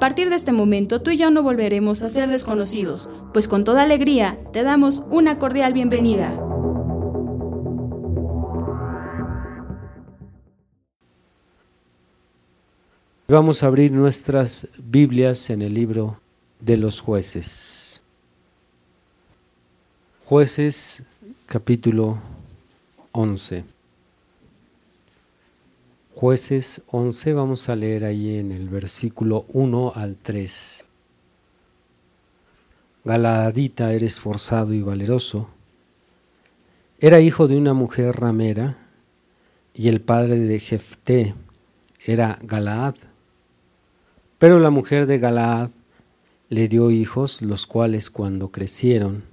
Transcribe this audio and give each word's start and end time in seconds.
A 0.00 0.08
partir 0.08 0.30
de 0.30 0.36
este 0.36 0.50
momento 0.50 1.02
tú 1.02 1.10
y 1.10 1.18
yo 1.18 1.30
no 1.30 1.42
volveremos 1.42 2.00
a 2.00 2.08
ser 2.08 2.30
desconocidos, 2.30 3.06
pues 3.34 3.46
con 3.46 3.64
toda 3.64 3.82
alegría 3.82 4.38
te 4.50 4.62
damos 4.62 5.02
una 5.10 5.38
cordial 5.38 5.74
bienvenida. 5.74 6.34
Vamos 13.28 13.62
a 13.62 13.66
abrir 13.66 13.92
nuestras 13.92 14.68
Biblias 14.78 15.50
en 15.50 15.60
el 15.60 15.74
libro 15.74 16.18
de 16.60 16.78
los 16.78 17.02
jueces. 17.02 18.02
Jueces 20.24 21.02
capítulo 21.44 22.18
11. 23.12 23.64
Jueces 26.20 26.82
11, 26.88 27.32
vamos 27.32 27.70
a 27.70 27.76
leer 27.76 28.04
ahí 28.04 28.36
en 28.36 28.52
el 28.52 28.68
versículo 28.68 29.46
1 29.54 29.94
al 29.96 30.18
3. 30.18 30.84
Galaadita 33.06 33.94
era 33.94 34.04
esforzado 34.04 34.74
y 34.74 34.82
valeroso. 34.82 35.48
Era 36.98 37.20
hijo 37.20 37.48
de 37.48 37.56
una 37.56 37.72
mujer 37.72 38.20
ramera 38.20 38.76
y 39.72 39.88
el 39.88 40.02
padre 40.02 40.38
de 40.38 40.60
Jefté 40.60 41.34
era 42.04 42.38
Galaad. 42.42 42.96
Pero 44.38 44.58
la 44.58 44.68
mujer 44.68 45.06
de 45.06 45.18
Galaad 45.18 45.70
le 46.50 46.68
dio 46.68 46.90
hijos, 46.90 47.40
los 47.40 47.66
cuales 47.66 48.10
cuando 48.10 48.50
crecieron 48.50 49.24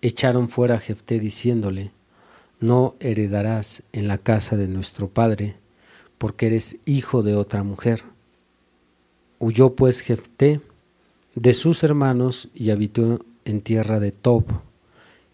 echaron 0.00 0.48
fuera 0.48 0.76
a 0.76 0.80
Jefté 0.80 1.20
diciéndole, 1.20 1.90
no 2.60 2.96
heredarás 2.98 3.82
en 3.92 4.08
la 4.08 4.16
casa 4.16 4.56
de 4.56 4.68
nuestro 4.68 5.08
padre 5.10 5.56
porque 6.24 6.46
eres 6.46 6.78
hijo 6.86 7.22
de 7.22 7.36
otra 7.36 7.64
mujer. 7.64 8.02
Huyó 9.38 9.76
pues 9.76 10.00
Jefté 10.00 10.62
de 11.34 11.52
sus 11.52 11.82
hermanos 11.82 12.48
y 12.54 12.70
habitó 12.70 13.18
en 13.44 13.60
tierra 13.60 14.00
de 14.00 14.10
Tob, 14.10 14.46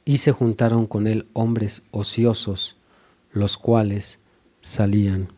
y 0.05 0.19
se 0.19 0.33
juntaron 0.33 0.89
con 0.89 1.07
él 1.07 1.29
hombres 1.33 1.85
ociosos, 1.93 2.77
los 3.31 3.57
cuales 3.57 4.19
salían 4.63 5.29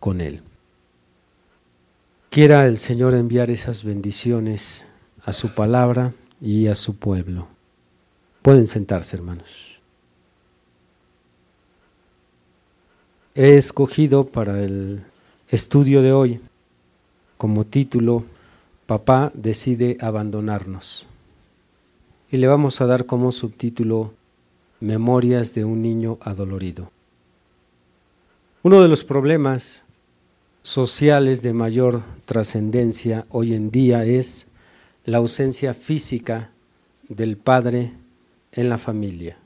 con 0.00 0.20
él. 0.20 0.42
Quiera 2.28 2.66
el 2.66 2.76
Señor 2.76 3.14
enviar 3.14 3.48
esas 3.48 3.84
bendiciones 3.84 4.86
a 5.24 5.32
su 5.32 5.54
palabra 5.54 6.12
y 6.42 6.66
a 6.66 6.74
su 6.74 6.96
pueblo. 6.96 7.48
Pueden 8.42 8.66
sentarse, 8.66 9.16
hermanos. 9.16 9.73
He 13.34 13.56
escogido 13.56 14.26
para 14.26 14.62
el 14.62 15.02
estudio 15.48 16.02
de 16.02 16.12
hoy 16.12 16.40
como 17.36 17.66
título 17.66 18.24
Papá 18.86 19.32
decide 19.34 19.96
abandonarnos. 20.00 21.06
Y 22.30 22.36
le 22.36 22.46
vamos 22.46 22.80
a 22.80 22.86
dar 22.86 23.06
como 23.06 23.32
subtítulo 23.32 24.12
Memorias 24.80 25.54
de 25.54 25.64
un 25.64 25.82
niño 25.82 26.18
adolorido. 26.20 26.92
Uno 28.62 28.82
de 28.82 28.88
los 28.88 29.04
problemas 29.04 29.82
sociales 30.62 31.42
de 31.42 31.54
mayor 31.54 32.02
trascendencia 32.26 33.26
hoy 33.30 33.54
en 33.54 33.70
día 33.70 34.04
es 34.04 34.46
la 35.04 35.18
ausencia 35.18 35.74
física 35.74 36.50
del 37.08 37.36
padre 37.36 37.94
en 38.52 38.68
la 38.68 38.78
familia. 38.78 39.38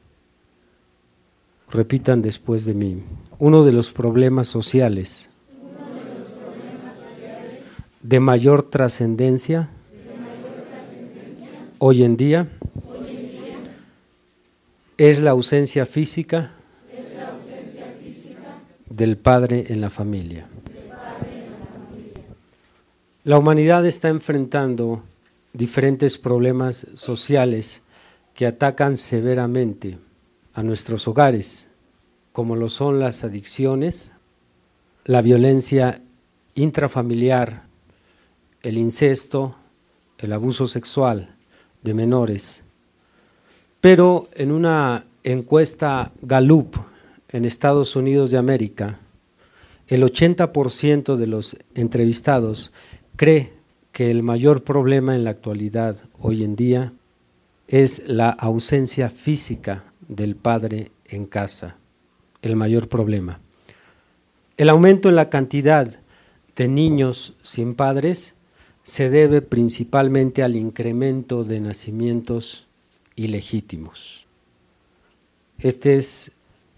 Repitan 1.71 2.23
después 2.23 2.65
de 2.65 2.75
mí. 2.75 3.03
Uno 3.39 3.65
de 3.65 3.73
los 3.73 3.93
problemas 3.93 4.49
sociales 4.49 5.29
de 8.03 8.21
mayor 8.21 8.62
trascendencia 8.62 9.69
hoy 11.79 12.05
en 12.05 12.17
día 12.17 12.49
es 14.97 15.21
la 15.21 15.31
ausencia 15.31 15.84
física 15.84 16.53
del 18.89 19.17
padre 19.17 19.67
en 19.69 19.81
la 19.81 19.91
familia. 19.91 20.47
La 23.25 23.39
humanidad 23.39 23.85
está 23.87 24.09
enfrentando 24.09 25.03
diferentes 25.53 26.17
problemas 26.17 26.87
sociales 26.95 27.83
que 28.35 28.47
atacan 28.47 28.97
severamente 28.97 29.99
a 30.59 30.65
nuestros 30.65 31.07
hogares, 31.07 31.69
como 32.33 32.57
lo 32.57 32.69
son 32.69 32.99
las 32.99 33.23
adicciones, 33.23 34.11
la 35.05 35.23
violencia 35.23 36.03
intrafamiliar, 36.57 37.69
el 38.63 38.77
incesto, 38.77 39.55
el 40.19 40.33
abuso 40.33 40.67
sexual 40.67 41.37
de 41.85 41.95
menores. 41.95 42.65
Pero 43.81 44.29
en 44.35 44.51
una 44.51 45.07
encuesta 45.23 46.11
Gallup 46.23 46.75
en 47.29 47.45
Estados 47.45 47.95
Unidos 47.95 48.33
de 48.33 48.39
América, 48.39 48.99
el 49.87 50.03
80% 50.03 51.15
de 51.15 51.27
los 51.29 51.57
entrevistados 51.77 52.73
cree 53.15 53.53
que 53.93 54.11
el 54.11 54.25
mayor 54.25 54.65
problema 54.65 55.15
en 55.15 55.23
la 55.23 55.31
actualidad 55.31 55.95
hoy 56.19 56.43
en 56.43 56.57
día 56.57 56.93
es 57.69 58.03
la 58.09 58.31
ausencia 58.31 59.09
física 59.09 59.85
del 60.09 60.37
padre 60.37 60.91
en 61.07 61.27
casa, 61.27 61.77
el 62.43 62.57
mayor 62.57 62.89
problema. 62.89 63.41
El 64.57 64.71
aumento 64.71 65.09
en 65.09 65.17
la 65.17 65.31
cantidad 65.31 66.01
de 66.57 66.69
niños 66.69 67.35
sin 67.43 67.75
padres 67.75 68.35
se 68.83 69.11
debe 69.11 69.43
principalmente 69.43 70.43
al 70.43 70.57
incremento 70.57 71.45
de 71.45 71.61
nacimientos 71.61 72.67
ilegítimos. 73.15 74.27
Este 75.59 75.97
es 75.97 76.33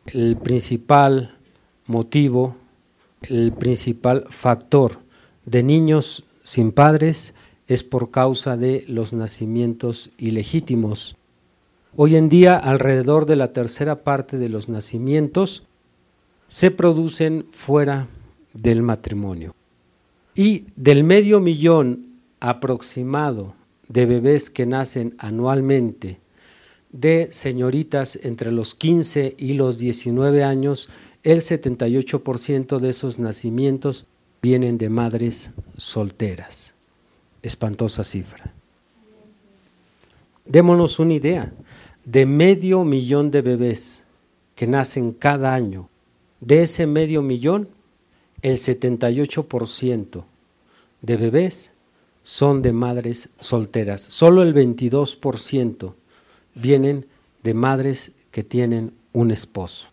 el 0.06 0.36
principal 0.36 1.36
motivo, 1.86 2.56
el 3.22 3.52
principal 3.52 4.24
factor 4.28 4.98
de 5.44 5.62
niños 5.62 6.24
sin 6.42 6.72
padres 6.72 7.34
es 7.68 7.84
por 7.84 8.10
causa 8.10 8.56
de 8.56 8.84
los 8.88 9.12
nacimientos 9.12 10.10
ilegítimos 10.18 11.16
Hoy 11.96 12.14
en 12.14 12.28
día 12.28 12.56
alrededor 12.56 13.26
de 13.26 13.34
la 13.34 13.52
tercera 13.52 14.04
parte 14.04 14.38
de 14.38 14.48
los 14.48 14.68
nacimientos 14.68 15.64
se 16.46 16.70
producen 16.70 17.46
fuera 17.50 18.06
del 18.54 18.82
matrimonio. 18.82 19.54
Y 20.36 20.66
del 20.76 21.02
medio 21.02 21.40
millón 21.40 22.06
aproximado 22.38 23.54
de 23.88 24.06
bebés 24.06 24.50
que 24.50 24.66
nacen 24.66 25.16
anualmente 25.18 26.20
de 26.92 27.28
señoritas 27.32 28.18
entre 28.22 28.52
los 28.52 28.74
15 28.76 29.34
y 29.36 29.54
los 29.54 29.78
19 29.78 30.44
años, 30.44 30.88
el 31.24 31.40
78% 31.40 32.78
de 32.78 32.90
esos 32.90 33.18
nacimientos 33.18 34.06
vienen 34.40 34.78
de 34.78 34.90
madres 34.90 35.50
solteras. 35.76 36.74
Espantosa 37.42 38.04
cifra. 38.04 38.54
Démonos 40.44 40.98
una 40.98 41.14
idea 41.14 41.52
de 42.10 42.26
medio 42.26 42.84
millón 42.84 43.30
de 43.30 43.40
bebés 43.40 44.02
que 44.56 44.66
nacen 44.66 45.12
cada 45.12 45.54
año, 45.54 45.88
de 46.40 46.64
ese 46.64 46.88
medio 46.88 47.22
millón, 47.22 47.68
el 48.42 48.56
78% 48.56 50.24
de 51.02 51.16
bebés 51.16 51.70
son 52.24 52.62
de 52.62 52.72
madres 52.72 53.28
solteras. 53.38 54.00
Solo 54.00 54.42
el 54.42 54.52
22% 54.54 55.94
vienen 56.56 57.06
de 57.44 57.54
madres 57.54 58.10
que 58.32 58.42
tienen 58.42 58.92
un 59.12 59.30
esposo. 59.30 59.86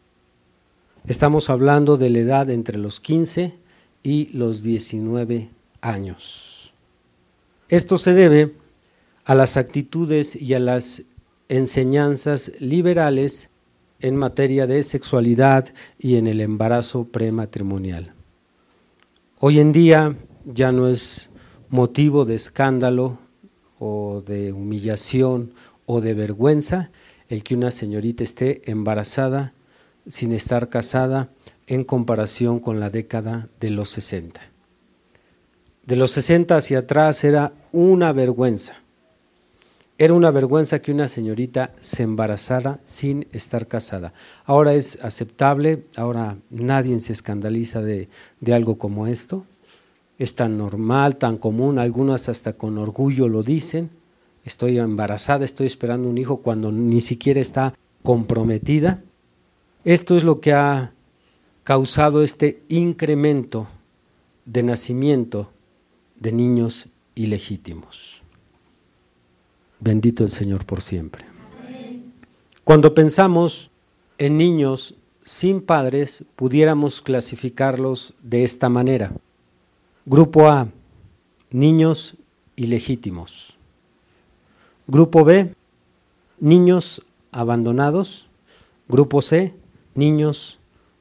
Estamos 1.05 1.51
hablando 1.51 1.97
de 1.97 2.09
la 2.09 2.19
edad 2.19 2.49
entre 2.49 2.79
los 2.79 2.99
15 2.99 3.53
y 4.01 4.29
los 4.35 4.63
19 4.63 5.49
años. 5.81 6.73
Esto 7.69 7.99
se 7.99 8.15
debe 8.15 8.55
a 9.23 9.35
las 9.35 9.55
actitudes 9.55 10.35
y 10.35 10.55
a 10.55 10.59
las 10.59 11.03
enseñanzas 11.49 12.51
liberales 12.59 13.49
en 13.99 14.15
materia 14.15 14.67
de 14.67 14.83
sexualidad 14.83 15.73
y 15.97 16.17
en 16.17 16.27
el 16.27 16.41
embarazo 16.41 17.05
prematrimonial. 17.05 18.13
Hoy 19.39 19.59
en 19.59 19.71
día 19.71 20.15
ya 20.45 20.71
no 20.71 20.87
es 20.87 21.29
motivo 21.69 22.25
de 22.25 22.35
escándalo 22.35 23.19
o 23.79 24.23
de 24.25 24.53
humillación 24.53 25.53
o 25.85 26.01
de 26.01 26.13
vergüenza 26.13 26.91
el 27.29 27.43
que 27.43 27.55
una 27.55 27.71
señorita 27.71 28.23
esté 28.23 28.69
embarazada 28.69 29.53
sin 30.07 30.31
estar 30.31 30.69
casada 30.69 31.29
en 31.67 31.83
comparación 31.83 32.59
con 32.59 32.79
la 32.79 32.89
década 32.89 33.49
de 33.59 33.69
los 33.69 33.89
60. 33.89 34.41
De 35.85 35.95
los 35.95 36.11
60 36.11 36.57
hacia 36.57 36.79
atrás 36.79 37.23
era 37.23 37.53
una 37.71 38.13
vergüenza. 38.13 38.81
Era 39.99 40.13
una 40.13 40.29
vergüenza 40.29 40.79
que 40.79 40.91
una 40.91 41.07
señorita 41.07 41.73
se 41.79 42.03
embarazara 42.03 42.79
sin 42.83 43.27
estar 43.31 43.67
casada. 43.67 44.13
Ahora 44.45 44.75
es 44.75 44.99
aceptable, 45.01 45.85
ahora 45.95 46.37
nadie 46.51 46.99
se 46.99 47.13
escandaliza 47.13 47.81
de, 47.81 48.07
de 48.39 48.53
algo 48.53 48.77
como 48.77 49.07
esto. 49.07 49.45
Es 50.19 50.35
tan 50.35 50.55
normal, 50.55 51.17
tan 51.17 51.37
común, 51.37 51.79
algunas 51.79 52.29
hasta 52.29 52.53
con 52.53 52.77
orgullo 52.77 53.27
lo 53.27 53.41
dicen. 53.41 53.89
Estoy 54.45 54.77
embarazada, 54.77 55.45
estoy 55.45 55.65
esperando 55.65 56.07
un 56.09 56.19
hijo 56.19 56.37
cuando 56.37 56.71
ni 56.71 57.01
siquiera 57.01 57.41
está 57.41 57.73
comprometida. 58.03 59.01
Esto 59.83 60.15
es 60.15 60.23
lo 60.23 60.41
que 60.41 60.53
ha 60.53 60.93
causado 61.63 62.23
este 62.23 62.61
incremento 62.69 63.67
de 64.45 64.61
nacimiento 64.61 65.51
de 66.19 66.31
niños 66.31 66.87
ilegítimos. 67.15 68.16
Bendito 69.79 70.23
el 70.23 70.29
Señor 70.29 70.65
por 70.65 70.81
siempre. 70.81 71.25
Cuando 72.63 72.93
pensamos 72.93 73.69
en 74.17 74.37
niños 74.37 74.95
sin 75.23 75.61
padres, 75.61 76.23
pudiéramos 76.35 77.01
clasificarlos 77.01 78.13
de 78.21 78.43
esta 78.43 78.69
manera. 78.69 79.11
Grupo 80.05 80.47
A, 80.47 80.69
niños 81.51 82.15
ilegítimos. 82.55 83.57
Grupo 84.87 85.23
B, 85.23 85.53
niños 86.39 87.01
abandonados. 87.31 88.27
Grupo 88.87 89.21
C, 89.21 89.53
niños 89.95 90.59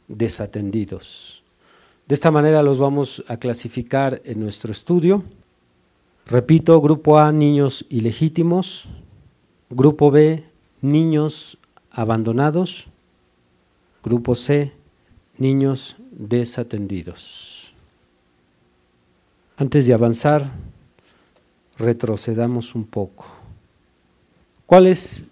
desatendidos. 0.08 1.44
De 2.06 2.14
esta 2.14 2.30
manera 2.30 2.62
los 2.62 2.78
vamos 2.78 3.24
a 3.28 3.36
clasificar 3.36 4.20
en 4.24 4.40
nuestro 4.40 4.72
estudio. 4.72 5.24
Repito, 6.26 6.80
grupo 6.80 7.18
A, 7.18 7.30
niños 7.30 7.86
ilegítimos. 7.88 8.86
Grupo 9.70 10.10
B, 10.10 10.42
niños 10.80 11.56
abandonados. 11.92 12.88
Grupo 14.02 14.34
C, 14.34 14.72
niños 15.38 15.96
desatendidos. 16.10 17.74
Antes 19.56 19.86
de 19.86 19.94
avanzar, 19.94 20.50
retrocedamos 21.78 22.74
un 22.74 22.84
poco. 22.86 23.26
¿Cuál 24.66 24.88
es 24.88 25.26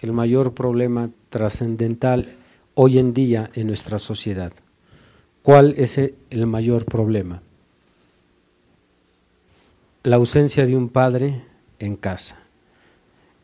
el 0.00 0.12
mayor 0.12 0.54
problema 0.54 1.10
trascendental 1.28 2.26
hoy 2.74 2.98
en 2.98 3.12
día 3.12 3.50
en 3.52 3.66
nuestra 3.66 3.98
sociedad? 3.98 4.54
¿Cuál 5.42 5.74
es 5.76 5.98
el 5.98 6.46
mayor 6.46 6.86
problema? 6.86 7.42
La 10.08 10.16
ausencia 10.16 10.64
de 10.64 10.74
un 10.74 10.88
padre 10.88 11.42
en 11.78 11.94
casa. 11.94 12.38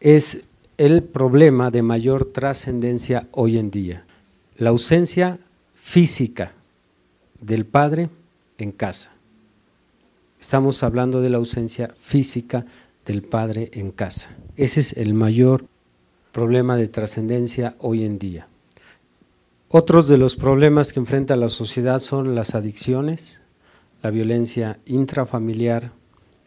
Es 0.00 0.44
el 0.78 1.02
problema 1.02 1.70
de 1.70 1.82
mayor 1.82 2.24
trascendencia 2.32 3.28
hoy 3.32 3.58
en 3.58 3.70
día. 3.70 4.06
La 4.56 4.70
ausencia 4.70 5.38
física 5.74 6.52
del 7.38 7.66
padre 7.66 8.08
en 8.56 8.72
casa. 8.72 9.12
Estamos 10.40 10.82
hablando 10.82 11.20
de 11.20 11.28
la 11.28 11.36
ausencia 11.36 11.94
física 12.00 12.64
del 13.04 13.22
padre 13.22 13.68
en 13.74 13.90
casa. 13.90 14.30
Ese 14.56 14.80
es 14.80 14.94
el 14.94 15.12
mayor 15.12 15.66
problema 16.32 16.78
de 16.78 16.88
trascendencia 16.88 17.76
hoy 17.78 18.04
en 18.04 18.18
día. 18.18 18.48
Otros 19.68 20.08
de 20.08 20.16
los 20.16 20.34
problemas 20.34 20.94
que 20.94 21.00
enfrenta 21.00 21.36
la 21.36 21.50
sociedad 21.50 22.00
son 22.00 22.34
las 22.34 22.54
adicciones, 22.54 23.42
la 24.02 24.08
violencia 24.08 24.78
intrafamiliar, 24.86 25.92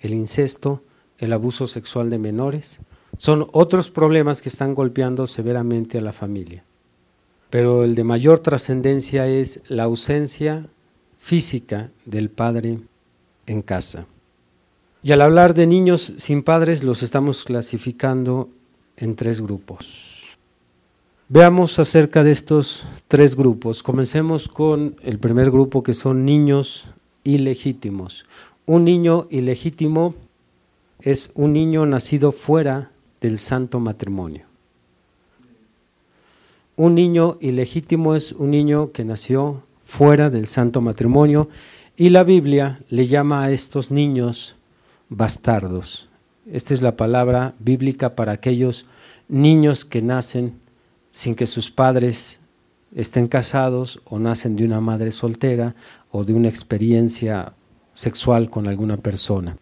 el 0.02 0.14
incesto, 0.14 0.84
el 1.18 1.34
abuso 1.34 1.68
sexual 1.68 2.10
de 2.10 2.20
menores. 2.20 2.80
Son 3.18 3.48
otros 3.52 3.90
problemas 3.90 4.42
que 4.42 4.50
están 4.50 4.76
golpeando 4.76 5.28
severamente 5.28 5.98
a 5.98 6.02
la 6.02 6.14
familia. 6.14 6.64
Pero 7.50 7.84
el 7.84 7.96
de 7.96 8.04
mayor 8.04 8.40
trascendencia 8.40 9.28
es 9.28 9.62
la 9.68 9.84
ausencia 9.84 10.68
física 11.18 11.92
del 12.06 12.30
padre 12.30 12.80
en 13.46 13.62
casa. 13.62 14.06
Y 15.02 15.12
al 15.12 15.22
hablar 15.22 15.54
de 15.54 15.68
niños 15.68 16.14
sin 16.18 16.44
padres 16.44 16.84
los 16.84 17.02
estamos 17.04 17.46
clasificando 17.46 18.50
en 18.98 19.16
tres 19.16 19.42
grupos. 19.42 20.38
Veamos 21.30 21.78
acerca 21.80 22.24
de 22.24 22.32
estos 22.32 22.86
tres 23.08 23.36
grupos. 23.36 23.84
Comencemos 23.84 24.48
con 24.48 24.96
el 25.02 25.20
primer 25.20 25.52
grupo 25.52 25.84
que 25.84 25.94
son 25.94 26.26
niños 26.26 26.86
ilegítimos. 27.24 28.26
Un 28.70 28.84
niño 28.84 29.28
ilegítimo 29.30 30.14
es 31.00 31.32
un 31.36 31.54
niño 31.54 31.86
nacido 31.86 32.34
fuera 32.34 32.92
del 33.22 33.38
santo 33.38 33.80
matrimonio. 33.80 34.44
Un 36.76 36.94
niño 36.94 37.38
ilegítimo 37.40 38.14
es 38.14 38.34
un 38.34 38.52
niño 38.52 38.92
que 38.92 39.06
nació 39.06 39.64
fuera 39.86 40.30
del 40.30 40.48
santo 40.48 40.82
matrimonio 40.82 41.48
y 41.96 42.10
la 42.10 42.26
Biblia 42.26 42.82
le 42.90 43.08
llama 43.08 43.46
a 43.46 43.52
estos 43.52 43.90
niños 43.90 44.58
bastardos. 45.08 46.10
Esta 46.52 46.74
es 46.74 46.82
la 46.82 46.98
palabra 46.98 47.56
bíblica 47.60 48.18
para 48.18 48.34
aquellos 48.34 48.86
niños 49.30 49.86
que 49.86 50.02
nacen 50.02 50.60
sin 51.12 51.36
que 51.36 51.48
sus 51.48 51.72
padres 51.72 52.42
estén 52.94 53.30
casados 53.30 54.02
o 54.04 54.20
nacen 54.20 54.58
de 54.58 54.66
una 54.66 54.82
madre 54.82 55.14
soltera 55.14 55.74
o 56.12 56.26
de 56.26 56.34
una 56.34 56.50
experiencia 56.50 57.54
sexual 57.98 58.52
con 58.52 58.68
alguna 58.68 58.98
persona. 58.98 59.58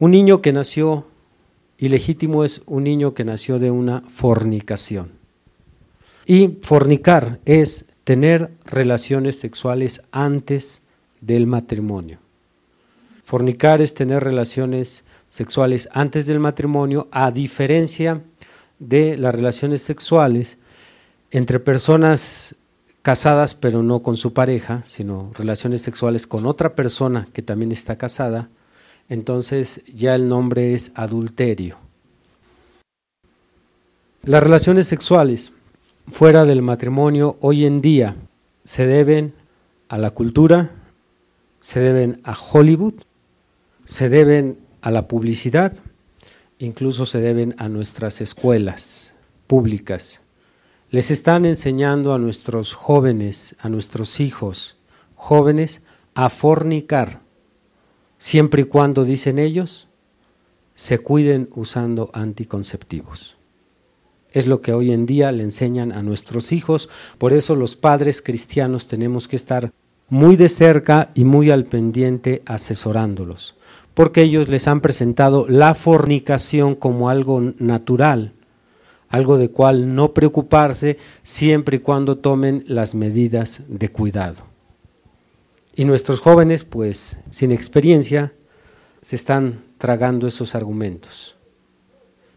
Un 0.00 0.10
niño 0.10 0.42
que 0.42 0.52
nació 0.52 1.06
ilegítimo 1.78 2.44
es 2.44 2.62
un 2.66 2.82
niño 2.82 3.14
que 3.14 3.24
nació 3.24 3.60
de 3.60 3.70
una 3.70 4.00
fornicación. 4.00 5.12
Y 6.26 6.58
fornicar 6.62 7.38
es 7.44 7.86
tener 8.02 8.50
relaciones 8.64 9.38
sexuales 9.38 10.02
antes 10.10 10.82
del 11.20 11.46
matrimonio. 11.46 12.18
Fornicar 13.24 13.80
es 13.80 13.94
tener 13.94 14.24
relaciones 14.24 15.04
sexuales 15.28 15.88
antes 15.92 16.26
del 16.26 16.40
matrimonio, 16.40 17.06
a 17.12 17.30
diferencia 17.30 18.20
de 18.80 19.16
las 19.16 19.32
relaciones 19.32 19.80
sexuales 19.82 20.58
entre 21.30 21.60
personas 21.60 22.56
casadas 23.04 23.54
pero 23.54 23.82
no 23.82 24.02
con 24.02 24.16
su 24.16 24.32
pareja, 24.32 24.82
sino 24.86 25.30
relaciones 25.34 25.82
sexuales 25.82 26.26
con 26.26 26.46
otra 26.46 26.74
persona 26.74 27.28
que 27.34 27.42
también 27.42 27.70
está 27.70 27.98
casada, 27.98 28.48
entonces 29.10 29.82
ya 29.94 30.14
el 30.14 30.26
nombre 30.26 30.72
es 30.72 30.90
adulterio. 30.94 31.76
Las 34.22 34.42
relaciones 34.42 34.88
sexuales 34.88 35.52
fuera 36.10 36.46
del 36.46 36.62
matrimonio 36.62 37.36
hoy 37.42 37.66
en 37.66 37.82
día 37.82 38.16
se 38.64 38.86
deben 38.86 39.34
a 39.90 39.98
la 39.98 40.12
cultura, 40.12 40.70
se 41.60 41.80
deben 41.80 42.22
a 42.24 42.34
Hollywood, 42.34 42.94
se 43.84 44.08
deben 44.08 44.56
a 44.80 44.90
la 44.90 45.08
publicidad, 45.08 45.76
incluso 46.58 47.04
se 47.04 47.20
deben 47.20 47.54
a 47.58 47.68
nuestras 47.68 48.22
escuelas 48.22 49.14
públicas. 49.46 50.23
Les 50.94 51.10
están 51.10 51.44
enseñando 51.44 52.14
a 52.14 52.20
nuestros 52.20 52.72
jóvenes, 52.72 53.56
a 53.58 53.68
nuestros 53.68 54.20
hijos 54.20 54.76
jóvenes, 55.16 55.82
a 56.14 56.28
fornicar, 56.28 57.20
siempre 58.16 58.62
y 58.62 58.64
cuando, 58.66 59.04
dicen 59.04 59.40
ellos, 59.40 59.88
se 60.76 61.00
cuiden 61.00 61.48
usando 61.52 62.10
anticonceptivos. 62.12 63.36
Es 64.30 64.46
lo 64.46 64.60
que 64.60 64.72
hoy 64.72 64.92
en 64.92 65.04
día 65.04 65.32
le 65.32 65.42
enseñan 65.42 65.90
a 65.90 66.00
nuestros 66.04 66.52
hijos, 66.52 66.88
por 67.18 67.32
eso 67.32 67.56
los 67.56 67.74
padres 67.74 68.22
cristianos 68.22 68.86
tenemos 68.86 69.26
que 69.26 69.34
estar 69.34 69.72
muy 70.08 70.36
de 70.36 70.48
cerca 70.48 71.10
y 71.16 71.24
muy 71.24 71.50
al 71.50 71.64
pendiente 71.64 72.42
asesorándolos, 72.46 73.56
porque 73.94 74.22
ellos 74.22 74.48
les 74.48 74.68
han 74.68 74.80
presentado 74.80 75.44
la 75.48 75.74
fornicación 75.74 76.76
como 76.76 77.08
algo 77.08 77.42
natural, 77.58 78.32
algo 79.14 79.38
de 79.38 79.48
cual 79.48 79.94
no 79.94 80.12
preocuparse 80.12 80.98
siempre 81.22 81.76
y 81.76 81.78
cuando 81.78 82.18
tomen 82.18 82.64
las 82.66 82.96
medidas 82.96 83.60
de 83.68 83.88
cuidado. 83.88 84.42
Y 85.76 85.84
nuestros 85.84 86.18
jóvenes, 86.18 86.64
pues 86.64 87.20
sin 87.30 87.52
experiencia, 87.52 88.32
se 89.02 89.14
están 89.14 89.62
tragando 89.78 90.26
esos 90.26 90.56
argumentos. 90.56 91.36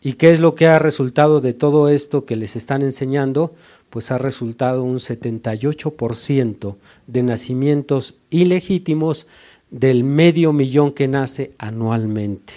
¿Y 0.03 0.13
qué 0.13 0.31
es 0.31 0.39
lo 0.39 0.53
que 0.53 0.67
ha 0.67 0.77
resultado 0.77 1.41
de 1.41 1.53
todo 1.53 1.89
esto 1.89 2.25
que 2.25 2.35
les 2.35 2.55
están 2.55 2.83
enseñando? 2.83 3.55
Pues 3.89 4.11
ha 4.11 4.19
resultado 4.19 4.83
un 4.83 4.99
78% 4.99 6.75
de 7.07 7.23
nacimientos 7.23 8.19
ilegítimos 8.29 9.25
del 9.71 10.03
medio 10.03 10.53
millón 10.53 10.91
que 10.91 11.07
nace 11.07 11.53
anualmente 11.57 12.53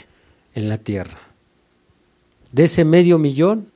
en 0.55 0.69
la 0.69 0.77
tierra. 0.77 1.19
De 2.53 2.65
ese 2.65 2.85
medio 2.85 3.19
millón, 3.19 3.71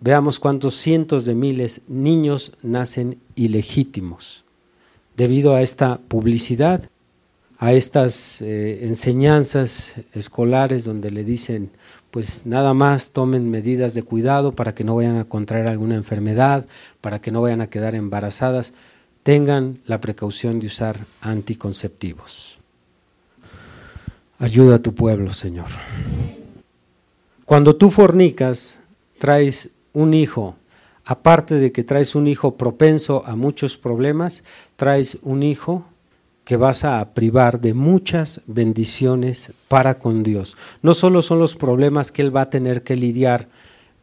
veamos 0.00 0.38
cuántos 0.38 0.74
cientos 0.74 1.24
de 1.24 1.34
miles 1.34 1.80
niños 1.88 2.52
nacen 2.62 3.18
ilegítimos 3.34 4.44
debido 5.16 5.54
a 5.54 5.62
esta 5.62 5.98
publicidad, 6.08 6.88
a 7.58 7.72
estas 7.72 8.42
eh, 8.42 8.80
enseñanzas 8.82 9.94
escolares 10.12 10.84
donde 10.84 11.10
le 11.10 11.24
dicen, 11.24 11.70
pues 12.10 12.46
nada 12.46 12.74
más 12.74 13.10
tomen 13.10 13.50
medidas 13.50 13.94
de 13.94 14.02
cuidado 14.02 14.52
para 14.52 14.74
que 14.74 14.84
no 14.84 14.96
vayan 14.96 15.16
a 15.16 15.24
contraer 15.24 15.66
alguna 15.66 15.94
enfermedad, 15.94 16.66
para 17.00 17.20
que 17.20 17.30
no 17.30 17.40
vayan 17.40 17.60
a 17.60 17.68
quedar 17.68 17.94
embarazadas, 17.94 18.72
tengan 19.22 19.80
la 19.86 20.00
precaución 20.00 20.60
de 20.60 20.66
usar 20.66 21.06
anticonceptivos. 21.20 22.58
Ayuda 24.38 24.76
a 24.76 24.78
tu 24.82 24.94
pueblo, 24.94 25.32
Señor. 25.32 25.68
Cuando 27.44 27.76
tú 27.76 27.90
fornicas, 27.90 28.80
traes 29.18 29.70
un 29.94 30.12
hijo, 30.12 30.56
aparte 31.04 31.54
de 31.54 31.72
que 31.72 31.84
traes 31.84 32.14
un 32.14 32.26
hijo 32.26 32.56
propenso 32.56 33.24
a 33.24 33.36
muchos 33.36 33.78
problemas, 33.78 34.44
traes 34.76 35.16
un 35.22 35.42
hijo 35.42 35.86
que 36.44 36.56
vas 36.58 36.84
a 36.84 37.14
privar 37.14 37.60
de 37.60 37.72
muchas 37.72 38.42
bendiciones 38.46 39.52
para 39.68 39.98
con 39.98 40.22
Dios. 40.22 40.56
No 40.82 40.92
solo 40.92 41.22
son 41.22 41.38
los 41.38 41.56
problemas 41.56 42.12
que 42.12 42.20
Él 42.20 42.36
va 42.36 42.42
a 42.42 42.50
tener 42.50 42.82
que 42.82 42.96
lidiar 42.96 43.48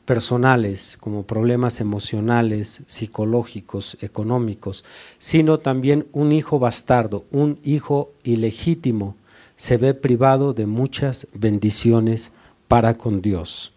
personales, 0.05 0.97
como 0.99 1.23
problemas 1.23 1.79
emocionales, 1.79 2.81
psicológicos, 2.87 3.97
económicos, 4.01 4.83
sino 5.19 5.59
también 5.59 6.07
un 6.11 6.31
hijo 6.31 6.57
bastardo, 6.57 7.25
un 7.31 7.59
hijo 7.63 8.11
ilegítimo, 8.23 9.15
se 9.55 9.77
ve 9.77 9.93
privado 9.93 10.53
de 10.53 10.65
muchas 10.65 11.27
bendiciones 11.33 12.31
para 12.67 12.95
con 12.95 13.21
Dios. 13.21 13.73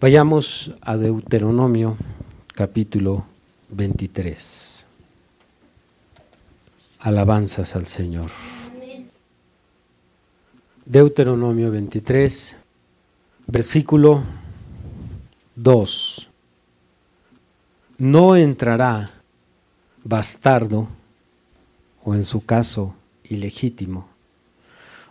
Vayamos 0.00 0.72
a 0.80 0.96
Deuteronomio 0.96 1.94
capítulo 2.54 3.26
23. 3.68 4.86
Alabanzas 7.00 7.76
al 7.76 7.84
Señor. 7.84 8.30
Deuteronomio 10.86 11.70
23, 11.70 12.56
versículo 13.46 14.22
2. 15.56 16.30
No 17.98 18.36
entrará 18.36 19.10
bastardo, 20.02 20.88
o 22.02 22.14
en 22.14 22.24
su 22.24 22.46
caso 22.46 22.94
ilegítimo, 23.24 24.08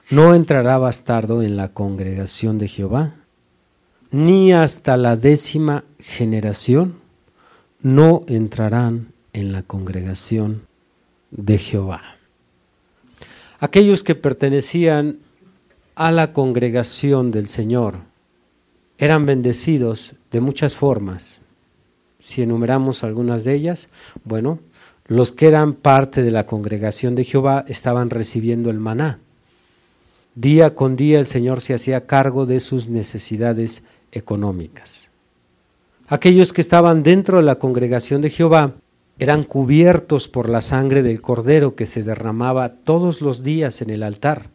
no 0.09 0.33
entrará 0.33 0.79
bastardo 0.79 1.43
en 1.43 1.57
la 1.57 1.67
congregación 1.67 2.57
de 2.57 2.67
Jehová, 2.67 3.13
ni 4.11 4.51
hasta 4.51 4.97
la 4.97 5.15
décima 5.15 5.83
generación 5.99 6.95
no 7.81 8.23
entrarán 8.27 9.13
en 9.33 9.51
la 9.51 9.63
congregación 9.63 10.63
de 11.31 11.57
Jehová. 11.57 12.01
Aquellos 13.59 14.03
que 14.03 14.15
pertenecían 14.15 15.19
a 15.95 16.11
la 16.11 16.33
congregación 16.33 17.31
del 17.31 17.47
Señor 17.47 17.97
eran 18.97 19.25
bendecidos 19.25 20.15
de 20.31 20.41
muchas 20.41 20.75
formas. 20.75 21.39
Si 22.19 22.41
enumeramos 22.41 23.03
algunas 23.03 23.43
de 23.43 23.53
ellas, 23.53 23.89
bueno, 24.23 24.59
los 25.05 25.31
que 25.31 25.47
eran 25.47 25.73
parte 25.73 26.23
de 26.23 26.31
la 26.31 26.45
congregación 26.45 27.15
de 27.15 27.23
Jehová 27.23 27.65
estaban 27.67 28.09
recibiendo 28.09 28.69
el 28.69 28.79
maná 28.79 29.19
Día 30.39 30.73
con 30.73 30.95
día 30.95 31.19
el 31.19 31.25
Señor 31.25 31.59
se 31.59 31.73
hacía 31.73 32.05
cargo 32.05 32.45
de 32.45 32.61
sus 32.61 32.87
necesidades 32.87 33.83
económicas. 34.11 35.11
Aquellos 36.07 36.53
que 36.53 36.61
estaban 36.61 37.03
dentro 37.03 37.37
de 37.37 37.43
la 37.43 37.59
congregación 37.59 38.21
de 38.21 38.29
Jehová 38.29 38.73
eran 39.19 39.43
cubiertos 39.43 40.27
por 40.27 40.49
la 40.49 40.61
sangre 40.61 41.03
del 41.03 41.21
cordero 41.21 41.75
que 41.75 41.85
se 41.85 42.03
derramaba 42.03 42.69
todos 42.69 43.21
los 43.21 43.43
días 43.43 43.81
en 43.81 43.89
el 43.89 44.01
altar. 44.01 44.49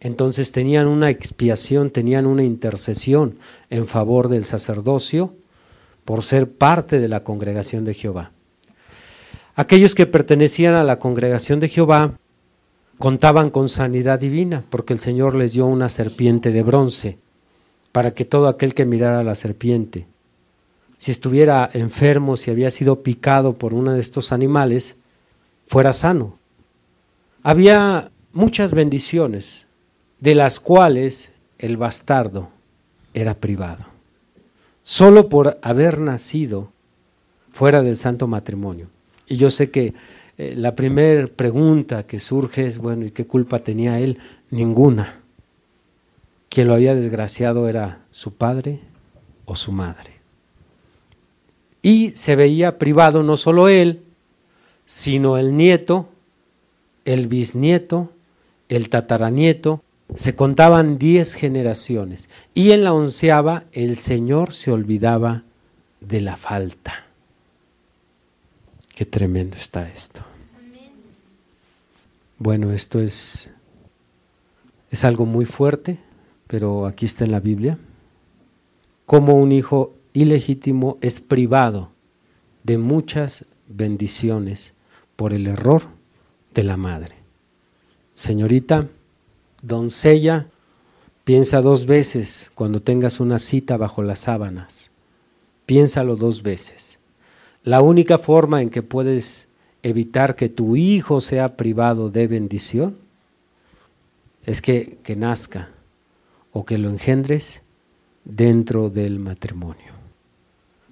Entonces 0.00 0.50
tenían 0.50 0.88
una 0.88 1.10
expiación, 1.10 1.90
tenían 1.90 2.26
una 2.26 2.42
intercesión 2.42 3.38
en 3.70 3.86
favor 3.86 4.28
del 4.28 4.42
sacerdocio 4.42 5.34
por 6.04 6.24
ser 6.24 6.50
parte 6.50 6.98
de 6.98 7.08
la 7.08 7.22
congregación 7.22 7.84
de 7.84 7.94
Jehová. 7.94 8.32
Aquellos 9.54 9.94
que 9.94 10.06
pertenecían 10.06 10.74
a 10.74 10.82
la 10.82 10.98
congregación 10.98 11.60
de 11.60 11.68
Jehová 11.68 12.18
contaban 12.98 13.50
con 13.50 13.68
sanidad 13.68 14.18
divina, 14.18 14.64
porque 14.70 14.94
el 14.94 14.98
Señor 14.98 15.34
les 15.34 15.52
dio 15.52 15.66
una 15.66 15.88
serpiente 15.88 16.52
de 16.52 16.62
bronce, 16.62 17.18
para 17.92 18.14
que 18.14 18.24
todo 18.24 18.48
aquel 18.48 18.74
que 18.74 18.86
mirara 18.86 19.20
a 19.20 19.24
la 19.24 19.34
serpiente, 19.34 20.06
si 20.98 21.10
estuviera 21.10 21.68
enfermo, 21.72 22.36
si 22.36 22.50
había 22.50 22.70
sido 22.70 23.02
picado 23.02 23.54
por 23.54 23.74
uno 23.74 23.92
de 23.92 24.00
estos 24.00 24.32
animales, 24.32 24.96
fuera 25.66 25.92
sano. 25.92 26.38
Había 27.42 28.10
muchas 28.32 28.72
bendiciones, 28.72 29.66
de 30.20 30.34
las 30.34 30.60
cuales 30.60 31.32
el 31.58 31.76
bastardo 31.76 32.50
era 33.14 33.34
privado, 33.34 33.84
solo 34.84 35.28
por 35.28 35.58
haber 35.62 35.98
nacido 35.98 36.70
fuera 37.50 37.82
del 37.82 37.96
santo 37.96 38.26
matrimonio. 38.26 38.86
Y 39.26 39.36
yo 39.36 39.50
sé 39.50 39.70
que 39.70 39.94
eh, 40.38 40.54
la 40.56 40.74
primera 40.74 41.26
pregunta 41.26 42.06
que 42.06 42.20
surge 42.20 42.66
es, 42.66 42.78
bueno, 42.78 43.04
¿y 43.06 43.10
qué 43.10 43.26
culpa 43.26 43.58
tenía 43.58 43.98
él? 43.98 44.18
Ninguna. 44.50 45.21
Quien 46.52 46.68
lo 46.68 46.74
había 46.74 46.94
desgraciado 46.94 47.66
era 47.66 48.00
su 48.10 48.34
padre 48.34 48.78
o 49.46 49.56
su 49.56 49.72
madre. 49.72 50.12
Y 51.80 52.10
se 52.10 52.36
veía 52.36 52.76
privado 52.76 53.22
no 53.22 53.38
solo 53.38 53.70
él, 53.70 54.02
sino 54.84 55.38
el 55.38 55.56
nieto, 55.56 56.10
el 57.06 57.26
bisnieto, 57.26 58.12
el 58.68 58.90
tataranieto, 58.90 59.82
se 60.14 60.36
contaban 60.36 60.98
diez 60.98 61.32
generaciones. 61.32 62.28
Y 62.52 62.72
en 62.72 62.84
la 62.84 62.92
onceava 62.92 63.64
el 63.72 63.96
Señor 63.96 64.52
se 64.52 64.72
olvidaba 64.72 65.44
de 66.02 66.20
la 66.20 66.36
falta. 66.36 67.06
Qué 68.94 69.06
tremendo 69.06 69.56
está 69.56 69.88
esto. 69.88 70.20
Bueno, 72.36 72.72
esto 72.72 73.00
es, 73.00 73.52
es 74.90 75.02
algo 75.06 75.24
muy 75.24 75.46
fuerte, 75.46 75.96
pero 76.52 76.84
aquí 76.84 77.06
está 77.06 77.24
en 77.24 77.30
la 77.30 77.40
Biblia. 77.40 77.78
Como 79.06 79.40
un 79.40 79.52
hijo 79.52 79.94
ilegítimo 80.12 80.98
es 81.00 81.22
privado 81.22 81.92
de 82.62 82.76
muchas 82.76 83.46
bendiciones 83.68 84.74
por 85.16 85.32
el 85.32 85.46
error 85.46 85.80
de 86.52 86.64
la 86.64 86.76
madre. 86.76 87.14
Señorita, 88.14 88.86
doncella, 89.62 90.48
piensa 91.24 91.62
dos 91.62 91.86
veces 91.86 92.52
cuando 92.54 92.82
tengas 92.82 93.18
una 93.18 93.38
cita 93.38 93.78
bajo 93.78 94.02
las 94.02 94.18
sábanas. 94.18 94.90
Piénsalo 95.64 96.16
dos 96.16 96.42
veces. 96.42 96.98
La 97.64 97.80
única 97.80 98.18
forma 98.18 98.60
en 98.60 98.68
que 98.68 98.82
puedes 98.82 99.48
evitar 99.82 100.36
que 100.36 100.50
tu 100.50 100.76
hijo 100.76 101.22
sea 101.22 101.56
privado 101.56 102.10
de 102.10 102.26
bendición 102.26 102.98
es 104.44 104.60
que, 104.60 104.98
que 105.02 105.16
nazca 105.16 105.70
o 106.52 106.64
que 106.64 106.78
lo 106.78 106.88
engendres 106.88 107.62
dentro 108.24 108.90
del 108.90 109.18
matrimonio. 109.18 109.92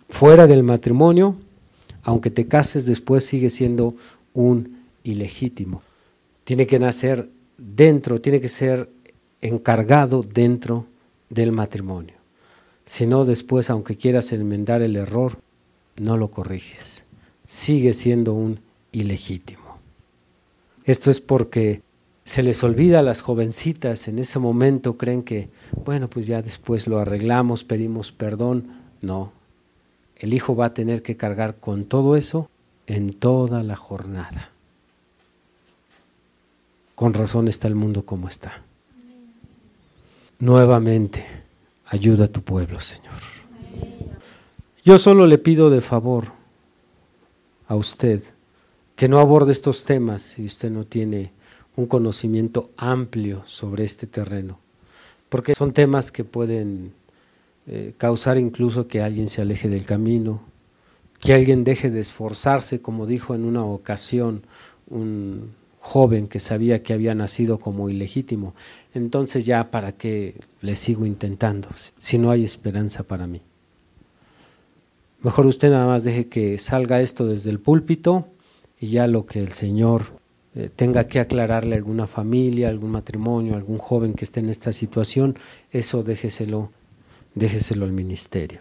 Fuera 0.08 0.46
del 0.46 0.62
matrimonio, 0.62 1.36
aunque 2.02 2.30
te 2.30 2.48
cases 2.48 2.86
después, 2.86 3.24
sigue 3.24 3.50
siendo 3.50 3.94
un 4.34 4.80
ilegítimo. 5.04 5.82
Tiene 6.44 6.66
que 6.66 6.78
nacer 6.78 7.28
dentro, 7.56 8.20
tiene 8.20 8.40
que 8.40 8.48
ser 8.48 8.88
encargado 9.40 10.22
dentro 10.22 10.86
del 11.28 11.52
matrimonio. 11.52 12.14
Si 12.86 13.06
no, 13.06 13.24
después, 13.24 13.70
aunque 13.70 13.96
quieras 13.96 14.32
enmendar 14.32 14.82
el 14.82 14.96
error, 14.96 15.38
no 15.96 16.16
lo 16.16 16.30
corriges. 16.30 17.04
Sigue 17.46 17.94
siendo 17.94 18.32
un 18.34 18.60
ilegítimo. 18.92 19.78
Esto 20.84 21.10
es 21.10 21.20
porque 21.20 21.82
se 22.30 22.44
les 22.44 22.62
olvida 22.62 23.00
a 23.00 23.02
las 23.02 23.22
jovencitas, 23.22 24.06
en 24.06 24.20
ese 24.20 24.38
momento 24.38 24.96
creen 24.96 25.24
que, 25.24 25.48
bueno, 25.84 26.08
pues 26.08 26.28
ya 26.28 26.42
después 26.42 26.86
lo 26.86 27.00
arreglamos, 27.00 27.64
pedimos 27.64 28.12
perdón. 28.12 28.68
No, 29.02 29.32
el 30.14 30.32
hijo 30.32 30.54
va 30.54 30.66
a 30.66 30.74
tener 30.74 31.02
que 31.02 31.16
cargar 31.16 31.56
con 31.56 31.86
todo 31.86 32.14
eso 32.14 32.48
en 32.86 33.12
toda 33.12 33.64
la 33.64 33.74
jornada. 33.74 34.50
Con 36.94 37.14
razón 37.14 37.48
está 37.48 37.66
el 37.66 37.74
mundo 37.74 38.06
como 38.06 38.28
está. 38.28 38.62
Nuevamente, 40.38 41.24
Ayuda 41.92 42.26
a 42.26 42.28
tu 42.28 42.42
pueblo, 42.42 42.78
Señor. 42.78 43.18
Yo 44.84 44.96
solo 44.96 45.26
le 45.26 45.38
pido 45.38 45.70
de 45.70 45.80
favor 45.80 46.28
a 47.66 47.74
usted 47.74 48.22
que 48.94 49.08
no 49.08 49.18
aborde 49.18 49.50
estos 49.50 49.84
temas 49.84 50.22
si 50.22 50.44
usted 50.44 50.70
no 50.70 50.84
tiene 50.84 51.32
un 51.76 51.86
conocimiento 51.86 52.70
amplio 52.76 53.42
sobre 53.46 53.84
este 53.84 54.06
terreno, 54.06 54.58
porque 55.28 55.54
son 55.54 55.72
temas 55.72 56.12
que 56.12 56.24
pueden 56.24 56.92
eh, 57.66 57.94
causar 57.96 58.38
incluso 58.38 58.88
que 58.88 59.02
alguien 59.02 59.28
se 59.28 59.42
aleje 59.42 59.68
del 59.68 59.84
camino, 59.84 60.42
que 61.20 61.34
alguien 61.34 61.64
deje 61.64 61.90
de 61.90 62.00
esforzarse, 62.00 62.80
como 62.80 63.06
dijo 63.06 63.34
en 63.34 63.44
una 63.44 63.64
ocasión 63.64 64.42
un 64.88 65.52
joven 65.80 66.28
que 66.28 66.40
sabía 66.40 66.82
que 66.82 66.92
había 66.92 67.14
nacido 67.14 67.58
como 67.58 67.88
ilegítimo. 67.88 68.54
Entonces 68.94 69.46
ya 69.46 69.70
para 69.70 69.92
qué 69.92 70.40
le 70.60 70.76
sigo 70.76 71.06
intentando 71.06 71.68
si 71.96 72.18
no 72.18 72.30
hay 72.30 72.44
esperanza 72.44 73.02
para 73.02 73.26
mí. 73.26 73.42
Mejor 75.22 75.46
usted 75.46 75.70
nada 75.70 75.86
más 75.86 76.04
deje 76.04 76.28
que 76.28 76.58
salga 76.58 77.00
esto 77.00 77.26
desde 77.26 77.50
el 77.50 77.60
púlpito 77.60 78.26
y 78.78 78.88
ya 78.88 79.06
lo 79.06 79.26
que 79.26 79.42
el 79.42 79.52
Señor 79.52 80.19
eh, 80.54 80.70
tenga 80.74 81.06
que 81.06 81.20
aclararle 81.20 81.74
a 81.74 81.78
alguna 81.78 82.06
familia, 82.06 82.68
algún 82.68 82.90
matrimonio, 82.90 83.54
algún 83.54 83.78
joven 83.78 84.14
que 84.14 84.24
esté 84.24 84.40
en 84.40 84.48
esta 84.48 84.72
situación, 84.72 85.36
eso 85.70 86.02
déjeselo, 86.02 86.70
déjeselo 87.34 87.84
al 87.84 87.92
ministerio. 87.92 88.60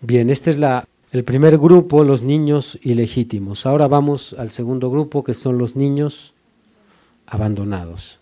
Bien, 0.00 0.30
este 0.30 0.50
es 0.50 0.58
la, 0.58 0.84
el 1.12 1.24
primer 1.24 1.58
grupo, 1.58 2.04
los 2.04 2.22
niños 2.22 2.78
ilegítimos. 2.82 3.66
Ahora 3.66 3.88
vamos 3.88 4.34
al 4.38 4.50
segundo 4.50 4.90
grupo, 4.90 5.24
que 5.24 5.34
son 5.34 5.58
los 5.58 5.76
niños 5.76 6.34
abandonados. 7.26 8.20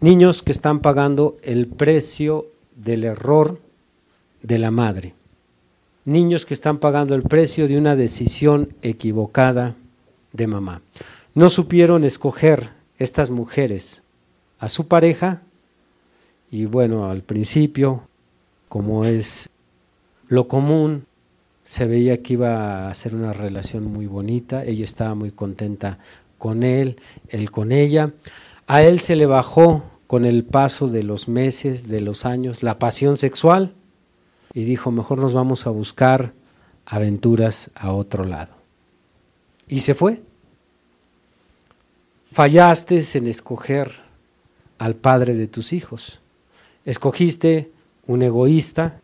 Niños 0.00 0.42
que 0.42 0.52
están 0.52 0.80
pagando 0.80 1.36
el 1.42 1.66
precio 1.66 2.46
del 2.74 3.04
error 3.04 3.60
de 4.42 4.58
la 4.58 4.70
madre 4.70 5.14
niños 6.06 6.46
que 6.46 6.54
están 6.54 6.78
pagando 6.78 7.14
el 7.14 7.22
precio 7.22 7.68
de 7.68 7.76
una 7.76 7.96
decisión 7.96 8.72
equivocada 8.80 9.74
de 10.32 10.46
mamá. 10.46 10.80
No 11.36 11.50
supieron 11.50 12.04
escoger 12.04 12.70
estas 12.98 13.28
mujeres 13.28 14.02
a 14.58 14.70
su 14.70 14.88
pareja 14.88 15.42
y 16.50 16.64
bueno, 16.64 17.10
al 17.10 17.20
principio, 17.20 18.08
como 18.70 19.04
es 19.04 19.50
lo 20.28 20.48
común, 20.48 21.04
se 21.62 21.84
veía 21.84 22.22
que 22.22 22.32
iba 22.32 22.88
a 22.88 22.94
ser 22.94 23.14
una 23.14 23.34
relación 23.34 23.84
muy 23.84 24.06
bonita, 24.06 24.64
ella 24.64 24.86
estaba 24.86 25.14
muy 25.14 25.30
contenta 25.30 25.98
con 26.38 26.62
él, 26.62 26.96
él 27.28 27.50
con 27.50 27.70
ella. 27.70 28.14
A 28.66 28.82
él 28.82 29.00
se 29.00 29.14
le 29.14 29.26
bajó 29.26 29.84
con 30.06 30.24
el 30.24 30.42
paso 30.42 30.88
de 30.88 31.02
los 31.02 31.28
meses, 31.28 31.86
de 31.88 32.00
los 32.00 32.24
años, 32.24 32.62
la 32.62 32.78
pasión 32.78 33.18
sexual 33.18 33.74
y 34.54 34.64
dijo, 34.64 34.90
mejor 34.90 35.18
nos 35.18 35.34
vamos 35.34 35.66
a 35.66 35.70
buscar 35.70 36.32
aventuras 36.86 37.70
a 37.74 37.92
otro 37.92 38.24
lado. 38.24 38.54
Y 39.68 39.80
se 39.80 39.94
fue. 39.94 40.22
Fallaste 42.36 43.02
en 43.14 43.28
escoger 43.28 43.90
al 44.76 44.94
padre 44.94 45.32
de 45.32 45.46
tus 45.46 45.72
hijos. 45.72 46.20
Escogiste 46.84 47.72
un 48.06 48.22
egoísta, 48.22 49.00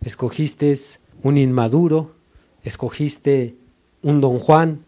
escogiste 0.00 0.76
un 1.22 1.38
inmaduro, 1.38 2.16
escogiste 2.64 3.54
un 4.02 4.20
don 4.20 4.40
Juan, 4.40 4.84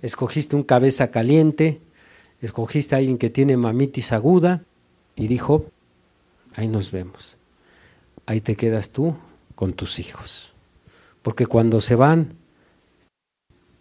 escogiste 0.00 0.56
un 0.56 0.62
cabeza 0.62 1.10
caliente, 1.10 1.82
escogiste 2.40 2.94
a 2.94 2.98
alguien 2.98 3.18
que 3.18 3.28
tiene 3.28 3.58
mamitis 3.58 4.12
aguda 4.12 4.64
y 5.14 5.28
dijo, 5.28 5.66
ahí 6.54 6.66
nos 6.66 6.90
vemos, 6.92 7.36
ahí 8.24 8.40
te 8.40 8.56
quedas 8.56 8.88
tú 8.88 9.14
con 9.54 9.74
tus 9.74 9.98
hijos. 9.98 10.54
Porque 11.20 11.44
cuando 11.44 11.82
se 11.82 11.94
van, 11.94 12.38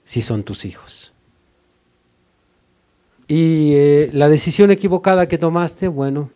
sí 0.04 0.22
son 0.22 0.44
tus 0.44 0.66
hijos. 0.66 1.14
Y 3.28 3.74
eh, 3.74 4.10
la 4.14 4.30
decisión 4.30 4.72
equivocada 4.72 5.28
que 5.28 5.38
tomaste, 5.38 5.88
bueno, 5.88 6.30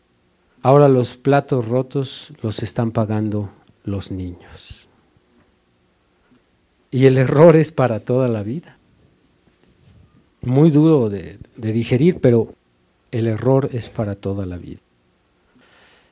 ahora 0.61 0.87
los 0.87 1.17
platos 1.17 1.67
rotos 1.67 2.33
los 2.41 2.61
están 2.63 2.91
pagando 2.91 3.49
los 3.83 4.11
niños. 4.11 4.87
Y 6.91 7.05
el 7.05 7.17
error 7.17 7.55
es 7.55 7.71
para 7.71 8.01
toda 8.01 8.27
la 8.27 8.43
vida. 8.43 8.77
Muy 10.41 10.69
duro 10.69 11.09
de, 11.09 11.37
de 11.55 11.71
digerir, 11.71 12.19
pero 12.19 12.53
el 13.11 13.27
error 13.27 13.69
es 13.71 13.89
para 13.89 14.15
toda 14.15 14.45
la 14.45 14.57
vida. 14.57 14.79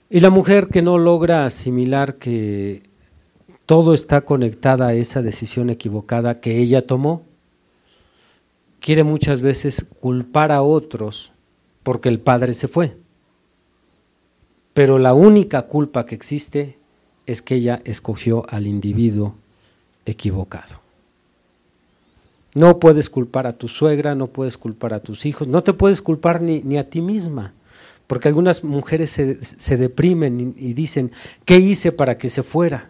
Y 0.10 0.22
la 0.22 0.30
mujer 0.30 0.68
que 0.68 0.82
no 0.82 0.98
logra 0.98 1.46
asimilar 1.46 2.16
que 2.16 2.84
todo 3.66 3.94
está 3.94 4.22
conectada 4.22 4.88
a 4.88 4.94
esa 4.94 5.22
decisión 5.22 5.70
equivocada 5.70 6.40
que 6.40 6.58
ella 6.58 6.88
tomó. 6.88 7.29
Quiere 8.80 9.04
muchas 9.04 9.42
veces 9.42 9.86
culpar 10.00 10.52
a 10.52 10.62
otros 10.62 11.32
porque 11.84 12.10
el 12.10 12.20
padre 12.20 12.54
se 12.54 12.68
fue. 12.68 12.98
Pero 14.74 14.98
la 15.00 15.14
única 15.14 15.64
culpa 15.64 16.06
que 16.06 16.16
existe 16.16 16.78
es 17.26 17.42
que 17.42 17.56
ella 17.56 17.82
escogió 17.84 18.46
al 18.50 18.68
individuo 18.68 19.36
equivocado. 20.06 20.80
No 22.56 22.80
puedes 22.80 23.10
culpar 23.10 23.46
a 23.46 23.58
tu 23.58 23.68
suegra, 23.68 24.16
no 24.16 24.28
puedes 24.28 24.58
culpar 24.58 24.94
a 24.94 25.02
tus 25.02 25.26
hijos, 25.26 25.48
no 25.48 25.64
te 25.64 25.74
puedes 25.74 26.02
culpar 26.02 26.42
ni, 26.42 26.62
ni 26.62 26.78
a 26.78 26.90
ti 26.90 27.02
misma, 27.02 27.54
porque 28.08 28.28
algunas 28.28 28.64
mujeres 28.64 29.12
se, 29.12 29.44
se 29.44 29.78
deprimen 29.78 30.56
y, 30.58 30.70
y 30.70 30.74
dicen, 30.74 31.12
¿qué 31.46 31.58
hice 31.58 31.92
para 31.92 32.18
que 32.18 32.30
se 32.30 32.42
fuera? 32.42 32.90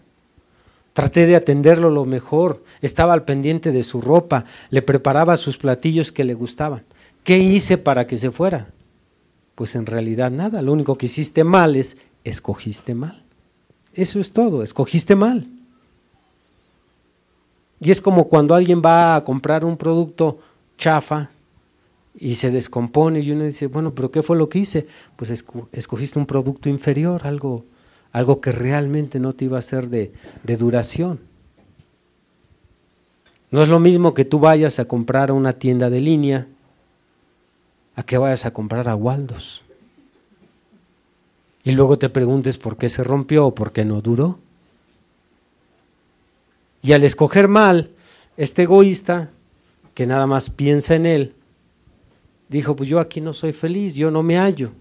Traté 0.93 1.25
de 1.27 1.35
atenderlo 1.35 1.89
lo 1.89 2.05
mejor, 2.05 2.63
estaba 2.81 3.13
al 3.13 3.23
pendiente 3.23 3.71
de 3.71 3.83
su 3.83 4.01
ropa, 4.01 4.45
le 4.69 4.81
preparaba 4.81 5.37
sus 5.37 5.57
platillos 5.57 6.11
que 6.11 6.23
le 6.23 6.33
gustaban. 6.33 6.83
¿Qué 7.23 7.37
hice 7.37 7.77
para 7.77 8.07
que 8.07 8.17
se 8.17 8.31
fuera? 8.31 8.69
Pues 9.55 9.75
en 9.75 9.85
realidad 9.85 10.31
nada, 10.31 10.61
lo 10.61 10.73
único 10.73 10.97
que 10.97 11.05
hiciste 11.05 11.43
mal 11.43 11.75
es 11.75 11.97
escogiste 12.23 12.95
mal. 12.95 13.23
Eso 13.93 14.19
es 14.19 14.31
todo, 14.31 14.63
escogiste 14.63 15.15
mal. 15.15 15.45
Y 17.79 17.91
es 17.91 18.01
como 18.01 18.27
cuando 18.27 18.55
alguien 18.55 18.81
va 18.83 19.15
a 19.15 19.23
comprar 19.23 19.63
un 19.63 19.77
producto 19.77 20.39
chafa 20.77 21.29
y 22.17 22.35
se 22.35 22.51
descompone 22.51 23.21
y 23.21 23.31
uno 23.31 23.45
dice, 23.45 23.67
bueno, 23.67 23.93
pero 23.93 24.11
¿qué 24.11 24.21
fue 24.21 24.37
lo 24.37 24.49
que 24.49 24.59
hice? 24.59 24.87
Pues 25.15 25.31
escogiste 25.71 26.19
un 26.19 26.25
producto 26.25 26.67
inferior, 26.67 27.25
algo 27.25 27.63
algo 28.11 28.41
que 28.41 28.51
realmente 28.51 29.19
no 29.19 29.33
te 29.33 29.45
iba 29.45 29.59
a 29.59 29.63
ser 29.63 29.89
de, 29.89 30.11
de 30.43 30.57
duración. 30.57 31.19
No 33.51 33.63
es 33.63 33.69
lo 33.69 33.79
mismo 33.79 34.13
que 34.13 34.25
tú 34.25 34.39
vayas 34.39 34.79
a 34.79 34.85
comprar 34.85 35.29
a 35.29 35.33
una 35.33 35.53
tienda 35.53 35.89
de 35.89 36.01
línea 36.01 36.47
a 37.95 38.03
que 38.03 38.17
vayas 38.17 38.45
a 38.45 38.53
comprar 38.53 38.87
a 38.87 38.95
Waldos. 38.95 39.63
Y 41.63 41.71
luego 41.71 41.97
te 41.97 42.09
preguntes 42.09 42.57
por 42.57 42.77
qué 42.77 42.89
se 42.89 43.03
rompió 43.03 43.47
o 43.47 43.55
por 43.55 43.71
qué 43.71 43.85
no 43.85 44.01
duró. 44.01 44.39
Y 46.81 46.93
al 46.93 47.03
escoger 47.03 47.47
mal, 47.47 47.91
este 48.37 48.63
egoísta, 48.63 49.31
que 49.93 50.07
nada 50.07 50.27
más 50.27 50.49
piensa 50.49 50.95
en 50.95 51.05
él, 51.05 51.33
dijo, 52.47 52.75
pues 52.75 52.87
yo 52.87 52.99
aquí 52.99 53.19
no 53.19 53.33
soy 53.33 53.51
feliz, 53.51 53.95
yo 53.95 54.11
no 54.11 54.23
me 54.23 54.37
hallo. 54.37 54.71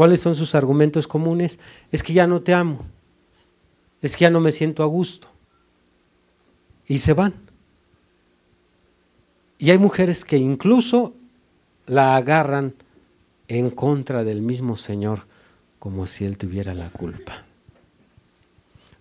¿Cuáles 0.00 0.20
son 0.20 0.34
sus 0.34 0.54
argumentos 0.54 1.06
comunes? 1.06 1.58
Es 1.92 2.02
que 2.02 2.14
ya 2.14 2.26
no 2.26 2.40
te 2.40 2.54
amo, 2.54 2.86
es 4.00 4.16
que 4.16 4.22
ya 4.22 4.30
no 4.30 4.40
me 4.40 4.50
siento 4.50 4.82
a 4.82 4.86
gusto. 4.86 5.28
Y 6.86 7.00
se 7.00 7.12
van. 7.12 7.34
Y 9.58 9.72
hay 9.72 9.76
mujeres 9.76 10.24
que 10.24 10.38
incluso 10.38 11.12
la 11.84 12.16
agarran 12.16 12.72
en 13.46 13.68
contra 13.68 14.24
del 14.24 14.40
mismo 14.40 14.78
Señor, 14.78 15.26
como 15.78 16.06
si 16.06 16.24
Él 16.24 16.38
tuviera 16.38 16.72
la 16.72 16.88
culpa. 16.88 17.44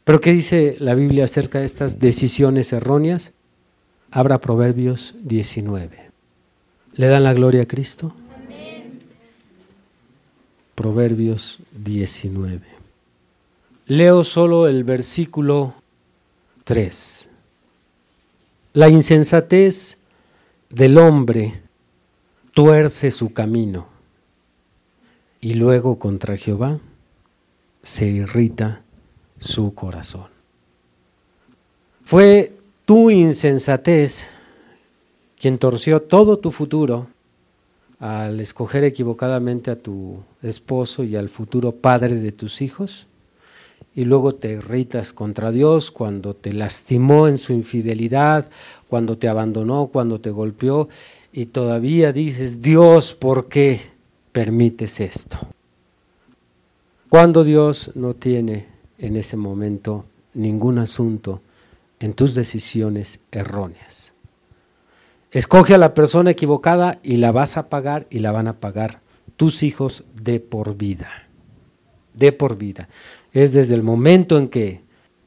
Pero 0.04 0.20
¿qué 0.20 0.34
dice 0.34 0.76
la 0.80 0.96
Biblia 0.96 1.24
acerca 1.24 1.60
de 1.60 1.66
estas 1.66 2.00
decisiones 2.00 2.74
erróneas? 2.74 3.32
Abra 4.12 4.42
Proverbios 4.42 5.16
19. 5.24 6.12
¿Le 6.96 7.08
dan 7.08 7.24
la 7.24 7.34
gloria 7.34 7.62
a 7.62 7.68
Cristo? 7.68 8.14
Proverbios 10.80 11.60
19. 11.74 12.62
Leo 13.88 14.24
solo 14.24 14.66
el 14.66 14.86
versículo 14.86 15.74
3. 16.64 17.30
La 18.72 18.88
insensatez 18.88 19.98
del 20.70 20.98
hombre 20.98 21.62
tuerce 22.54 23.12
su 23.12 23.34
camino 23.34 23.88
y 25.42 25.56
luego 25.56 26.00
contra 26.00 26.38
Jehová 26.38 26.80
se 27.84 28.06
irrita 28.06 28.82
su 29.38 29.74
corazón. 29.74 30.30
Fue 32.06 32.54
tu 32.86 33.10
insensatez 33.10 34.28
quien 35.38 35.58
torció 35.58 36.02
todo 36.02 36.40
tu 36.40 36.52
futuro 36.52 37.10
al 38.00 38.40
escoger 38.40 38.84
equivocadamente 38.86 39.72
a 39.72 39.78
tu 39.78 40.24
esposo 40.42 41.04
y 41.04 41.16
al 41.16 41.30
futuro 41.30 41.74
padre 41.74 42.16
de 42.16 42.32
tus 42.32 42.62
hijos, 42.62 43.08
y 43.94 44.06
luego 44.06 44.36
te 44.36 44.54
irritas 44.54 45.12
contra 45.12 45.52
Dios 45.52 45.92
cuando 45.92 46.34
te 46.34 46.54
lastimó 46.54 47.28
en 47.28 47.38
su 47.38 47.54
infidelidad, 47.54 48.50
cuando 48.88 49.18
te 49.18 49.28
abandonó, 49.28 49.88
cuando 49.88 50.22
te 50.22 50.30
golpeó 50.30 50.88
y 51.34 51.48
todavía 51.48 52.14
dices, 52.14 52.62
Dios, 52.62 53.14
¿por 53.14 53.48
qué 53.50 53.82
permites 54.32 55.00
esto? 55.00 55.38
Cuando 57.10 57.44
Dios 57.44 57.92
no 57.96 58.14
tiene 58.14 58.68
en 59.00 59.16
ese 59.16 59.36
momento 59.36 60.06
ningún 60.34 60.78
asunto 60.78 61.42
en 62.00 62.14
tus 62.14 62.36
decisiones 62.36 63.20
erróneas. 63.32 64.14
Escoge 65.32 65.76
a 65.76 65.78
la 65.78 65.94
persona 65.94 66.32
equivocada 66.32 67.00
y 67.04 67.18
la 67.18 67.32
vas 67.32 67.58
a 67.58 67.70
pagar 67.70 68.08
y 68.10 68.20
la 68.20 68.32
van 68.32 68.48
a 68.48 68.60
pagar 68.60 69.02
tus 69.36 69.62
hijos 69.62 70.04
de 70.16 70.40
por 70.40 70.76
vida. 70.76 71.30
De 72.14 72.32
por 72.32 72.58
vida 72.58 72.90
es 73.32 73.54
desde 73.54 73.76
el 73.76 73.84
momento 73.84 74.38
en 74.38 74.48
que 74.48 74.82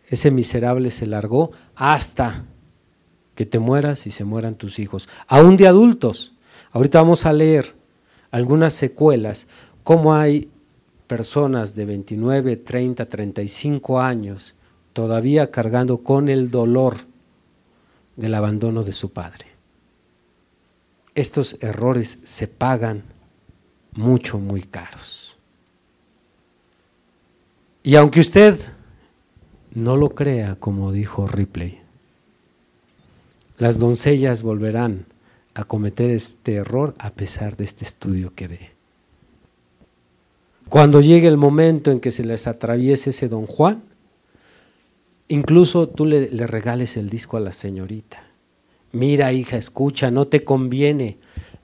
ese 0.08 0.30
miserable 0.30 0.90
se 0.90 1.06
largó 1.06 1.52
hasta 1.76 2.44
que 3.34 3.46
te 3.46 3.58
mueras 3.58 4.06
y 4.06 4.10
se 4.10 4.24
mueran 4.24 4.56
tus 4.56 4.78
hijos, 4.78 5.08
aún 5.26 5.56
de 5.56 5.68
adultos. 5.68 6.34
Ahorita 6.72 7.00
vamos 7.00 7.24
a 7.24 7.32
leer 7.32 7.74
algunas 8.30 8.74
secuelas, 8.74 9.46
cómo 9.84 10.14
hay 10.14 10.50
personas 11.06 11.74
de 11.74 11.84
29, 11.84 12.56
30, 12.56 13.06
35 13.06 14.00
años 14.00 14.54
todavía 14.92 15.50
cargando 15.50 15.98
con 15.98 16.28
el 16.28 16.50
dolor 16.50 16.96
del 18.16 18.34
abandono 18.34 18.82
de 18.82 18.92
su 18.92 19.12
padre. 19.12 19.51
Estos 21.14 21.56
errores 21.60 22.18
se 22.24 22.48
pagan 22.48 23.02
mucho, 23.94 24.38
muy 24.38 24.62
caros. 24.62 25.38
Y 27.82 27.96
aunque 27.96 28.20
usted 28.20 28.58
no 29.74 29.96
lo 29.96 30.10
crea, 30.10 30.56
como 30.56 30.92
dijo 30.92 31.26
Ripley, 31.26 31.80
las 33.58 33.78
doncellas 33.78 34.42
volverán 34.42 35.06
a 35.54 35.64
cometer 35.64 36.10
este 36.10 36.54
error 36.54 36.94
a 36.98 37.10
pesar 37.10 37.56
de 37.56 37.64
este 37.64 37.84
estudio 37.84 38.32
que 38.34 38.48
dé. 38.48 38.70
Cuando 40.68 41.00
llegue 41.00 41.28
el 41.28 41.36
momento 41.36 41.90
en 41.90 42.00
que 42.00 42.10
se 42.10 42.24
les 42.24 42.46
atraviese 42.46 43.10
ese 43.10 43.28
don 43.28 43.46
Juan, 43.46 43.82
incluso 45.28 45.88
tú 45.88 46.06
le, 46.06 46.30
le 46.30 46.46
regales 46.46 46.96
el 46.96 47.10
disco 47.10 47.36
a 47.36 47.40
la 47.40 47.52
señorita. 47.52 48.22
Mira, 48.92 49.32
hija, 49.32 49.56
escucha, 49.56 50.10
no 50.10 50.26
te 50.26 50.44
conviene. 50.44 51.18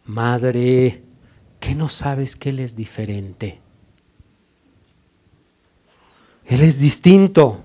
Madre, 0.07 1.03
¿qué 1.61 1.75
no 1.75 1.91
sabes 1.91 2.37
que 2.37 2.49
él 2.49 2.61
es 2.61 2.75
diferente? 2.75 3.61
Él 6.47 6.63
es 6.63 6.81
distinto. 6.81 7.61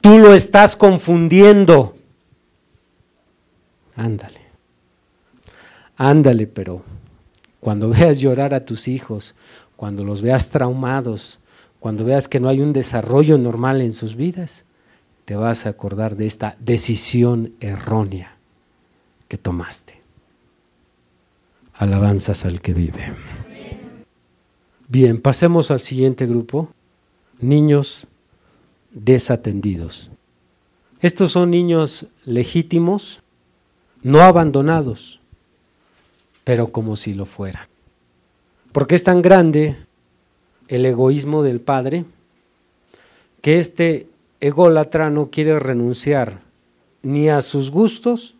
Tú 0.00 0.18
lo 0.18 0.34
estás 0.34 0.76
confundiendo. 0.76 1.94
Ándale. 3.94 4.40
Ándale, 5.98 6.46
pero 6.46 6.82
cuando 7.60 7.90
veas 7.90 8.18
llorar 8.18 8.54
a 8.54 8.64
tus 8.64 8.88
hijos, 8.88 9.34
cuando 9.76 10.04
los 10.04 10.22
veas 10.22 10.48
traumados, 10.48 11.38
cuando 11.78 12.04
veas 12.04 12.28
que 12.28 12.40
no 12.40 12.48
hay 12.48 12.62
un 12.62 12.72
desarrollo 12.72 13.36
normal 13.36 13.82
en 13.82 13.92
sus 13.92 14.16
vidas, 14.16 14.64
te 15.26 15.36
vas 15.36 15.66
a 15.66 15.70
acordar 15.70 16.16
de 16.16 16.26
esta 16.26 16.56
decisión 16.58 17.52
errónea 17.60 18.31
que 19.32 19.38
tomaste. 19.38 19.98
Alabanzas 21.72 22.44
al 22.44 22.60
que 22.60 22.74
vive. 22.74 23.14
Bien, 24.88 25.22
pasemos 25.22 25.70
al 25.70 25.80
siguiente 25.80 26.26
grupo. 26.26 26.68
Niños 27.40 28.08
desatendidos. 28.90 30.10
Estos 31.00 31.32
son 31.32 31.50
niños 31.50 32.08
legítimos, 32.26 33.22
no 34.02 34.20
abandonados, 34.20 35.18
pero 36.44 36.70
como 36.70 36.96
si 36.96 37.14
lo 37.14 37.24
fueran. 37.24 37.68
Porque 38.70 38.96
es 38.96 39.04
tan 39.04 39.22
grande 39.22 39.78
el 40.68 40.84
egoísmo 40.84 41.42
del 41.42 41.62
padre 41.62 42.04
que 43.40 43.60
este 43.60 44.08
ególatra 44.40 45.08
no 45.08 45.30
quiere 45.30 45.58
renunciar 45.58 46.42
ni 47.00 47.30
a 47.30 47.40
sus 47.40 47.70
gustos 47.70 48.34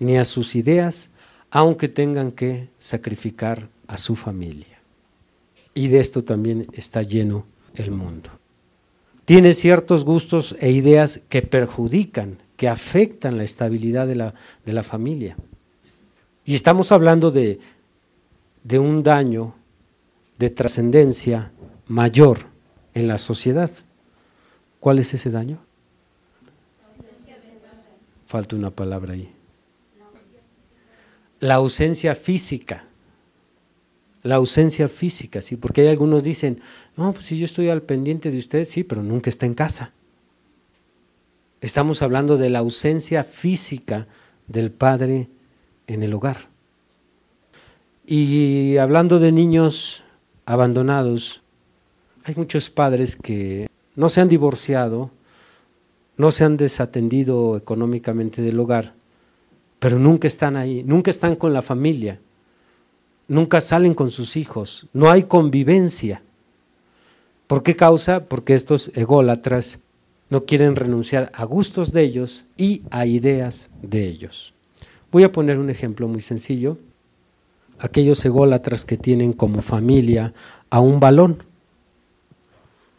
ni 0.00 0.16
a 0.16 0.24
sus 0.24 0.56
ideas, 0.56 1.10
aunque 1.50 1.88
tengan 1.88 2.32
que 2.32 2.68
sacrificar 2.80 3.68
a 3.86 3.96
su 3.96 4.16
familia. 4.16 4.80
Y 5.74 5.86
de 5.86 6.00
esto 6.00 6.24
también 6.24 6.66
está 6.72 7.02
lleno 7.02 7.46
el 7.74 7.92
mundo 7.92 8.30
tiene 9.30 9.52
ciertos 9.54 10.04
gustos 10.04 10.56
e 10.58 10.72
ideas 10.72 11.22
que 11.28 11.40
perjudican, 11.40 12.38
que 12.56 12.66
afectan 12.66 13.36
la 13.36 13.44
estabilidad 13.44 14.08
de 14.08 14.16
la, 14.16 14.34
de 14.66 14.72
la 14.72 14.82
familia. 14.82 15.36
Y 16.44 16.56
estamos 16.56 16.90
hablando 16.90 17.30
de, 17.30 17.60
de 18.64 18.80
un 18.80 19.04
daño 19.04 19.54
de 20.36 20.50
trascendencia 20.50 21.52
mayor 21.86 22.38
en 22.92 23.06
la 23.06 23.18
sociedad. 23.18 23.70
¿Cuál 24.80 24.98
es 24.98 25.14
ese 25.14 25.30
daño? 25.30 25.58
Falta 28.26 28.56
una 28.56 28.72
palabra 28.72 29.14
ahí. 29.14 29.32
La 31.40 31.56
ausencia 31.56 32.14
física 32.14 32.84
la 34.22 34.36
ausencia 34.36 34.88
física, 34.88 35.40
¿sí? 35.40 35.56
Porque 35.56 35.82
hay 35.82 35.88
algunos 35.88 36.22
dicen, 36.22 36.60
no, 36.96 37.12
pues 37.12 37.26
si 37.26 37.38
yo 37.38 37.46
estoy 37.46 37.68
al 37.68 37.82
pendiente 37.82 38.30
de 38.30 38.38
usted, 38.38 38.66
sí, 38.66 38.84
pero 38.84 39.02
nunca 39.02 39.30
está 39.30 39.46
en 39.46 39.54
casa. 39.54 39.92
Estamos 41.60 42.02
hablando 42.02 42.36
de 42.36 42.50
la 42.50 42.58
ausencia 42.60 43.24
física 43.24 44.06
del 44.46 44.70
padre 44.70 45.28
en 45.86 46.02
el 46.02 46.12
hogar. 46.14 46.48
Y 48.06 48.76
hablando 48.78 49.20
de 49.20 49.32
niños 49.32 50.02
abandonados, 50.44 51.42
hay 52.24 52.34
muchos 52.34 52.70
padres 52.70 53.16
que 53.16 53.68
no 53.94 54.08
se 54.08 54.20
han 54.20 54.28
divorciado, 54.28 55.10
no 56.16 56.30
se 56.30 56.44
han 56.44 56.56
desatendido 56.56 57.56
económicamente 57.56 58.42
del 58.42 58.58
hogar, 58.58 58.94
pero 59.80 59.98
nunca 59.98 60.28
están 60.28 60.56
ahí, 60.56 60.84
nunca 60.84 61.10
están 61.10 61.34
con 61.34 61.52
la 61.52 61.62
familia 61.62 62.20
nunca 63.30 63.60
salen 63.60 63.94
con 63.94 64.10
sus 64.10 64.36
hijos, 64.36 64.88
no 64.92 65.08
hay 65.08 65.22
convivencia. 65.22 66.20
¿Por 67.46 67.62
qué 67.62 67.76
causa? 67.76 68.24
Porque 68.24 68.54
estos 68.54 68.90
ególatras 68.94 69.78
no 70.28 70.44
quieren 70.44 70.76
renunciar 70.76 71.30
a 71.34 71.44
gustos 71.44 71.92
de 71.92 72.02
ellos 72.02 72.44
y 72.56 72.82
a 72.90 73.06
ideas 73.06 73.70
de 73.82 74.06
ellos. 74.06 74.52
Voy 75.12 75.22
a 75.22 75.32
poner 75.32 75.58
un 75.58 75.70
ejemplo 75.70 76.08
muy 76.08 76.20
sencillo. 76.20 76.76
Aquellos 77.78 78.24
ególatras 78.24 78.84
que 78.84 78.96
tienen 78.96 79.32
como 79.32 79.62
familia 79.62 80.34
a 80.68 80.80
un 80.80 81.00
balón. 81.00 81.44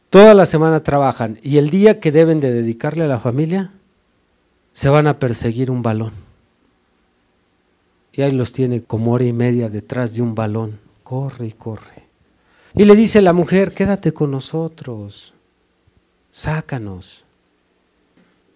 Toda 0.09 0.33
la 0.33 0.45
semana 0.45 0.81
trabajan 0.81 1.39
y 1.43 1.57
el 1.57 1.69
día 1.69 1.99
que 1.99 2.11
deben 2.11 2.39
de 2.39 2.53
dedicarle 2.53 3.03
a 3.03 3.07
la 3.07 3.19
familia, 3.19 3.71
se 4.73 4.87
van 4.87 5.07
a 5.07 5.19
perseguir 5.19 5.69
un 5.69 5.83
balón 5.83 6.30
y 8.13 8.21
ahí 8.21 8.32
los 8.32 8.52
tiene 8.52 8.82
como 8.82 9.13
hora 9.13 9.24
y 9.24 9.34
media 9.34 9.69
detrás 9.69 10.13
de 10.13 10.21
un 10.21 10.36
balón. 10.36 10.80
Corre 11.04 11.47
y 11.47 11.52
corre. 11.52 12.04
Y 12.76 12.86
le 12.86 12.95
dice 12.95 13.21
la 13.21 13.34
mujer, 13.34 13.74
quédate 13.74 14.13
con 14.13 14.32
nosotros, 14.32 15.34
sácanos. 16.32 17.26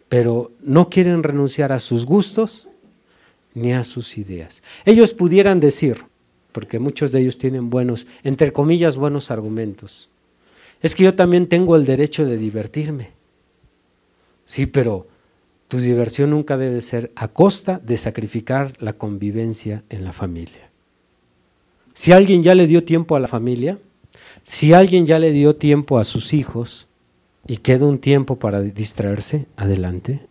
Pero 0.08 0.52
no 0.62 0.90
quieren 0.90 1.24
renunciar 1.24 1.72
a 1.72 1.80
sus 1.80 2.06
gustos 2.06 2.70
ni 3.54 3.74
a 3.74 3.84
sus 3.84 4.18
ideas. 4.18 4.64
Ellos 4.86 5.14
pudieran 5.14 5.60
decir, 5.60 6.06
porque 6.52 6.80
muchos 6.80 7.12
de 7.12 7.22
ellos 7.22 7.38
tienen 7.38 7.70
buenos, 7.70 8.08
entre 8.24 8.54
comillas, 8.54 8.98
buenos 8.98 9.32
argumentos. 9.32 10.10
Es 10.82 10.96
que 10.96 11.04
yo 11.04 11.16
también 11.16 11.48
tengo 11.48 11.76
el 11.76 11.86
derecho 11.86 12.26
de 12.26 12.38
divertirme. 12.38 13.12
Sí, 14.46 14.66
pero 14.66 15.08
tu 15.68 15.80
diversión 15.80 16.30
nunca 16.30 16.58
debe 16.58 16.82
ser 16.82 17.12
a 17.16 17.28
costa 17.28 17.80
de 17.80 17.98
sacrificar 17.98 18.74
la 18.80 18.94
convivencia 18.94 19.84
en 19.90 20.04
la 20.04 20.12
familia. 20.12 20.70
Si 21.94 22.12
alguien 22.12 22.44
ya 22.44 22.56
le 22.56 22.68
dio 22.68 22.84
tiempo 22.84 23.16
a 23.16 23.20
la 23.20 23.28
familia, 23.28 23.80
si 24.44 24.74
alguien 24.74 25.08
ya 25.08 25.18
le 25.18 25.32
dio 25.32 25.56
tiempo 25.56 25.98
a 25.98 26.04
sus 26.04 26.34
hijos 26.34 26.88
y 27.48 27.58
queda 27.58 27.86
un 27.86 28.00
tiempo 28.00 28.38
para 28.38 28.62
distraerse, 28.62 29.48
adelante. 29.56 30.28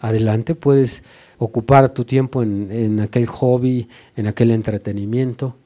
Adelante, 0.00 0.54
puedes 0.54 1.02
ocupar 1.38 1.88
tu 1.88 2.04
tiempo 2.04 2.42
en, 2.42 2.68
en 2.70 3.00
aquel 3.00 3.26
hobby, 3.26 3.88
en 4.16 4.28
aquel 4.28 4.52
entretenimiento. 4.52 5.56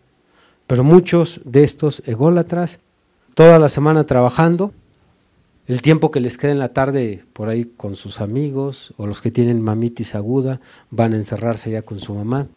Pero 0.67 0.85
muchos 0.85 1.41
de 1.45 1.65
estos 1.65 2.03
ególatras, 2.07 2.81
toda 3.35 3.59
la 3.59 3.69
semana 3.69 4.05
trabajando, 4.05 4.73
el 5.67 5.81
tiempo 5.81 6.11
que 6.11 6.21
les 6.21 6.37
queda 6.37 6.53
en 6.53 6.59
la 6.59 6.73
tarde 6.73 7.25
por 7.33 7.49
ahí 7.49 7.65
con 7.65 7.95
sus 7.95 8.21
amigos 8.21 8.95
o 8.97 9.07
los 9.07 9.23
que 9.23 9.31
tienen 9.31 9.63
mamitis 9.63 10.15
aguda 10.15 10.61
van 10.91 11.13
a 11.13 11.17
encerrarse 11.17 11.71
ya 11.71 11.83
con 11.83 12.01
su 12.01 12.15
mamá. 12.15 12.49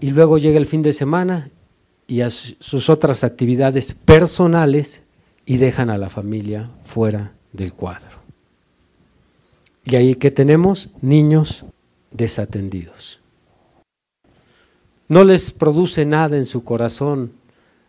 Y 0.00 0.10
luego 0.10 0.38
llega 0.38 0.58
el 0.58 0.66
fin 0.66 0.82
de 0.82 0.92
semana 0.92 1.50
y 2.06 2.22
a 2.22 2.30
sus 2.30 2.90
otras 2.90 3.24
actividades 3.24 3.94
personales 3.94 5.02
y 5.46 5.58
dejan 5.58 5.90
a 5.90 5.98
la 5.98 6.10
familia 6.10 6.70
fuera 6.82 7.34
del 7.52 7.74
cuadro. 7.74 8.18
Y 9.84 9.96
ahí 9.96 10.14
que 10.14 10.30
tenemos 10.30 10.88
niños 11.02 11.64
desatendidos. 12.10 13.20
No 15.08 15.24
les 15.24 15.52
produce 15.52 16.06
nada 16.06 16.38
en 16.38 16.46
su 16.46 16.64
corazón 16.64 17.32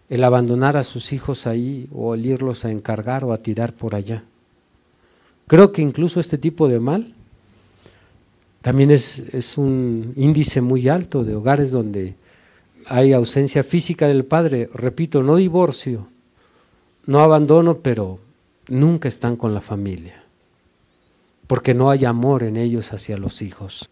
el 0.10 0.24
abandonar 0.24 0.78
a 0.78 0.84
sus 0.84 1.14
hijos 1.14 1.48
ahí 1.48 1.88
o 1.94 2.14
el 2.14 2.26
irlos 2.26 2.66
a 2.66 2.72
encargar 2.72 3.24
o 3.24 3.34
a 3.34 3.38
tirar 3.38 3.74
por 3.74 3.96
allá. 3.96 4.24
Creo 5.48 5.72
que 5.72 5.82
incluso 5.82 6.20
este 6.20 6.38
tipo 6.38 6.68
de 6.68 6.80
mal 6.80 7.14
también 8.62 8.92
es, 8.92 9.20
es 9.32 9.58
un 9.58 10.14
índice 10.16 10.62
muy 10.62 10.90
alto 10.90 11.24
de 11.24 11.36
hogares 11.36 11.72
donde 11.72 12.16
hay 12.88 13.14
ausencia 13.14 13.64
física 13.64 14.08
del 14.08 14.26
padre, 14.26 14.70
repito, 14.74 15.24
no 15.24 15.36
divorcio, 15.36 16.08
no 17.06 17.20
abandono, 17.20 17.80
pero 17.80 18.20
nunca 18.68 19.08
están 19.08 19.36
con 19.36 19.54
la 19.54 19.62
familia, 19.62 20.24
porque 21.48 21.74
no 21.74 21.90
hay 21.90 22.06
amor 22.06 22.44
en 22.44 22.58
ellos 22.58 22.94
hacia 22.94 23.18
los 23.18 23.42
hijos. 23.42 23.90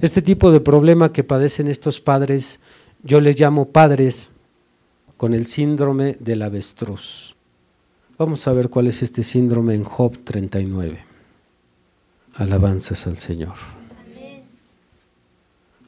Este 0.00 0.22
tipo 0.22 0.50
de 0.50 0.60
problema 0.60 1.12
que 1.12 1.24
padecen 1.24 1.68
estos 1.68 2.00
padres, 2.00 2.60
yo 3.02 3.20
les 3.20 3.38
llamo 3.38 3.66
padres 3.66 4.29
con 5.20 5.34
el 5.34 5.44
síndrome 5.44 6.16
del 6.18 6.40
avestruz. 6.40 7.36
Vamos 8.16 8.48
a 8.48 8.54
ver 8.54 8.70
cuál 8.70 8.86
es 8.86 9.02
este 9.02 9.22
síndrome 9.22 9.74
en 9.74 9.84
Job 9.84 10.16
39. 10.24 10.98
Alabanzas 12.36 13.06
al 13.06 13.18
Señor. 13.18 13.52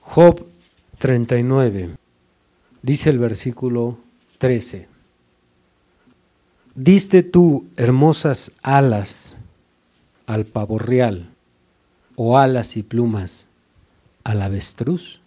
Job 0.02 0.46
39, 0.98 1.96
dice 2.82 3.08
el 3.08 3.18
versículo 3.18 3.96
13. 4.36 4.86
Diste 6.74 7.22
tú 7.22 7.64
hermosas 7.76 8.52
alas 8.60 9.36
al 10.26 10.44
pavo 10.44 10.76
real, 10.76 11.30
o 12.16 12.36
alas 12.36 12.76
y 12.76 12.82
plumas 12.82 13.46
al 14.24 14.42
avestruz, 14.42 15.21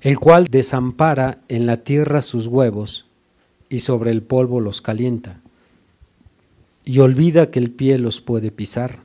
el 0.00 0.18
cual 0.18 0.48
desampara 0.48 1.42
en 1.48 1.66
la 1.66 1.78
tierra 1.78 2.22
sus 2.22 2.46
huevos 2.46 3.06
y 3.68 3.80
sobre 3.80 4.10
el 4.10 4.22
polvo 4.22 4.60
los 4.60 4.80
calienta, 4.80 5.40
y 6.84 6.98
olvida 7.00 7.50
que 7.50 7.58
el 7.58 7.70
pie 7.70 7.98
los 7.98 8.20
puede 8.20 8.50
pisar 8.50 9.00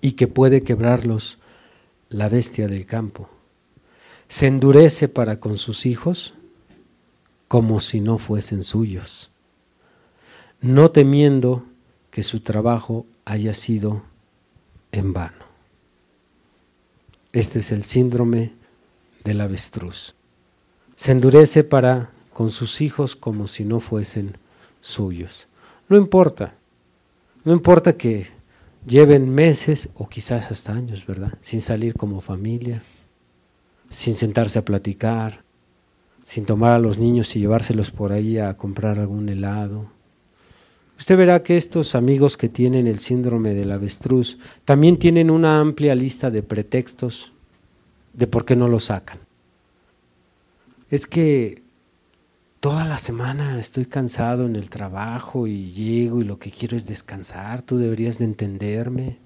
y 0.00 0.12
que 0.12 0.28
puede 0.28 0.62
quebrarlos 0.62 1.38
la 2.08 2.28
bestia 2.28 2.68
del 2.68 2.86
campo. 2.86 3.28
Se 4.28 4.46
endurece 4.46 5.08
para 5.08 5.40
con 5.40 5.56
sus 5.56 5.86
hijos 5.86 6.34
como 7.48 7.80
si 7.80 8.00
no 8.00 8.18
fuesen 8.18 8.62
suyos 8.62 9.30
no 10.64 10.90
temiendo 10.90 11.66
que 12.10 12.22
su 12.22 12.40
trabajo 12.40 13.04
haya 13.26 13.52
sido 13.52 14.02
en 14.92 15.12
vano. 15.12 15.44
Este 17.32 17.58
es 17.58 17.70
el 17.70 17.82
síndrome 17.82 18.54
del 19.24 19.40
avestruz. 19.40 20.14
Se 20.96 21.12
endurece 21.12 21.64
para 21.64 22.10
con 22.32 22.50
sus 22.50 22.80
hijos 22.80 23.16
como 23.16 23.46
si 23.46 23.64
no 23.64 23.80
fuesen 23.80 24.36
suyos. 24.80 25.48
No 25.88 25.96
importa, 25.96 26.54
no 27.44 27.52
importa 27.52 27.96
que 27.96 28.28
lleven 28.86 29.34
meses 29.34 29.88
o 29.94 30.08
quizás 30.08 30.50
hasta 30.50 30.72
años, 30.72 31.06
¿verdad? 31.06 31.34
Sin 31.40 31.60
salir 31.60 31.94
como 31.94 32.20
familia, 32.20 32.82
sin 33.90 34.14
sentarse 34.14 34.58
a 34.58 34.64
platicar, 34.64 35.42
sin 36.22 36.44
tomar 36.44 36.72
a 36.72 36.78
los 36.78 36.98
niños 36.98 37.34
y 37.34 37.40
llevárselos 37.40 37.90
por 37.90 38.12
ahí 38.12 38.38
a 38.38 38.56
comprar 38.56 38.98
algún 38.98 39.28
helado, 39.28 39.94
Usted 40.98 41.16
verá 41.16 41.42
que 41.42 41.56
estos 41.56 41.94
amigos 41.94 42.36
que 42.36 42.48
tienen 42.48 42.86
el 42.86 42.98
síndrome 42.98 43.52
del 43.52 43.72
avestruz 43.72 44.38
también 44.64 44.96
tienen 44.96 45.30
una 45.30 45.60
amplia 45.60 45.94
lista 45.94 46.30
de 46.30 46.42
pretextos 46.42 47.33
de 48.14 48.26
por 48.26 48.44
qué 48.44 48.56
no 48.56 48.68
lo 48.68 48.80
sacan. 48.80 49.18
Es 50.90 51.06
que 51.06 51.62
toda 52.60 52.84
la 52.84 52.98
semana 52.98 53.60
estoy 53.60 53.86
cansado 53.86 54.46
en 54.46 54.56
el 54.56 54.70
trabajo 54.70 55.46
y 55.46 55.70
llego 55.70 56.22
y 56.22 56.24
lo 56.24 56.38
que 56.38 56.50
quiero 56.50 56.76
es 56.76 56.86
descansar, 56.86 57.62
tú 57.62 57.76
deberías 57.76 58.18
de 58.18 58.24
entenderme. 58.24 59.18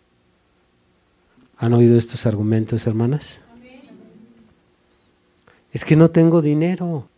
¿Han 1.58 1.72
oído 1.72 1.98
estos 1.98 2.26
argumentos, 2.26 2.86
hermanas? 2.86 3.42
Es 5.72 5.84
que 5.84 5.96
no 5.96 6.10
tengo 6.10 6.40
dinero. 6.40 7.08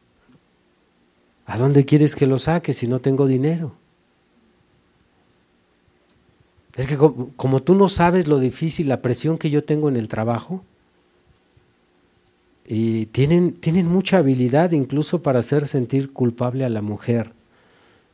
¿A 1.47 1.59
dónde 1.59 1.85
quieres 1.85 2.15
que 2.15 2.27
lo 2.27 2.39
saque 2.39 2.73
si 2.73 2.87
no 2.87 3.01
tengo 3.01 3.27
dinero? 3.27 3.75
Es 6.77 6.87
que 6.87 6.97
como, 6.97 7.63
tú 7.63 7.75
no 7.75 7.89
sabes 7.89 8.29
lo 8.29 8.39
difícil, 8.39 8.89
la 8.89 9.03
presión 9.03 9.37
que 9.37 9.51
yo 9.51 9.65
tengo 9.65 9.89
en 9.89 9.97
el 9.97 10.09
trabajo, 10.09 10.65
y 12.73 13.07
tienen, 13.07 13.55
tienen 13.55 13.89
mucha 13.89 14.19
habilidad 14.19 14.71
incluso 14.71 15.25
para 15.25 15.41
hacer 15.41 15.67
sentir 15.67 16.13
culpable 16.13 16.65
a 16.65 16.69
la 16.69 16.83
mujer 16.83 17.33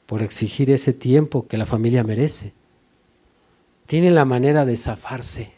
por 0.07 0.23
exigir 0.23 0.71
ese 0.71 0.95
tiempo 0.95 1.47
que 1.47 1.59
la 1.59 1.67
familia 1.67 2.05
merece. 2.05 2.55
Tienen 3.85 4.15
la 4.15 4.25
manera 4.25 4.65
de 4.65 4.79
zafarse. 4.79 5.53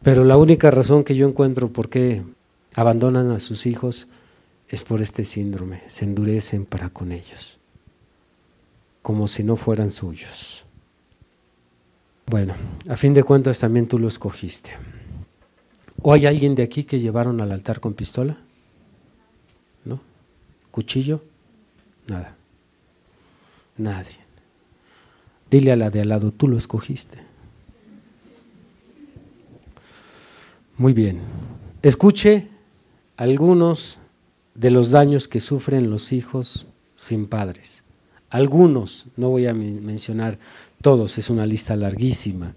Pero 0.00 0.22
la 0.24 0.36
única 0.36 0.70
razón 0.70 1.02
que 1.02 1.16
yo 1.16 1.26
encuentro 1.26 1.72
por 1.72 1.88
qué 1.88 2.22
abandonan 2.76 3.32
a 3.32 3.40
sus 3.40 3.66
hijos 3.66 4.06
es 4.68 4.84
por 4.84 5.02
este 5.02 5.24
síndrome. 5.24 5.82
Se 5.88 6.04
endurecen 6.04 6.64
para 6.64 6.90
con 6.90 7.10
ellos, 7.10 7.58
como 9.02 9.26
si 9.26 9.42
no 9.42 9.56
fueran 9.56 9.90
suyos. 9.90 10.64
Bueno, 12.26 12.54
a 12.88 12.96
fin 12.96 13.12
de 13.12 13.24
cuentas 13.24 13.58
también 13.58 13.88
tú 13.88 13.98
lo 13.98 14.06
escogiste. 14.06 14.70
¿O 16.02 16.12
hay 16.12 16.26
alguien 16.26 16.54
de 16.54 16.62
aquí 16.62 16.84
que 16.84 16.98
llevaron 16.98 17.40
al 17.40 17.52
altar 17.52 17.80
con 17.80 17.94
pistola? 17.94 18.38
¿No? 19.84 20.00
¿Cuchillo? 20.70 21.22
Nada. 22.08 22.36
Nadie. 23.76 24.18
Dile 25.50 25.72
a 25.72 25.76
la 25.76 25.90
de 25.90 26.00
al 26.00 26.08
lado, 26.08 26.32
tú 26.32 26.48
lo 26.48 26.56
escogiste. 26.56 27.18
Muy 30.76 30.92
bien. 30.92 31.20
Escuche 31.82 32.48
algunos 33.16 33.98
de 34.54 34.70
los 34.70 34.90
daños 34.90 35.28
que 35.28 35.40
sufren 35.40 35.90
los 35.90 36.12
hijos 36.12 36.66
sin 36.94 37.26
padres. 37.26 37.84
Algunos, 38.30 39.06
no 39.16 39.28
voy 39.28 39.46
a 39.46 39.54
mencionar 39.54 40.38
todos, 40.80 41.18
es 41.18 41.28
una 41.28 41.46
lista 41.46 41.74
larguísima. 41.76 42.54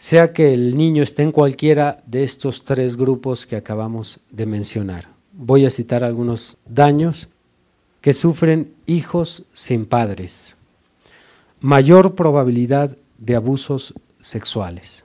Sea 0.00 0.32
que 0.32 0.54
el 0.54 0.78
niño 0.78 1.02
esté 1.02 1.22
en 1.24 1.30
cualquiera 1.30 2.02
de 2.06 2.24
estos 2.24 2.64
tres 2.64 2.96
grupos 2.96 3.44
que 3.44 3.54
acabamos 3.54 4.18
de 4.30 4.46
mencionar. 4.46 5.10
Voy 5.34 5.66
a 5.66 5.70
citar 5.70 6.04
algunos 6.04 6.56
daños 6.64 7.28
que 8.00 8.14
sufren 8.14 8.72
hijos 8.86 9.42
sin 9.52 9.84
padres. 9.84 10.56
Mayor 11.60 12.14
probabilidad 12.14 12.96
de 13.18 13.36
abusos 13.36 13.92
sexuales. 14.18 15.04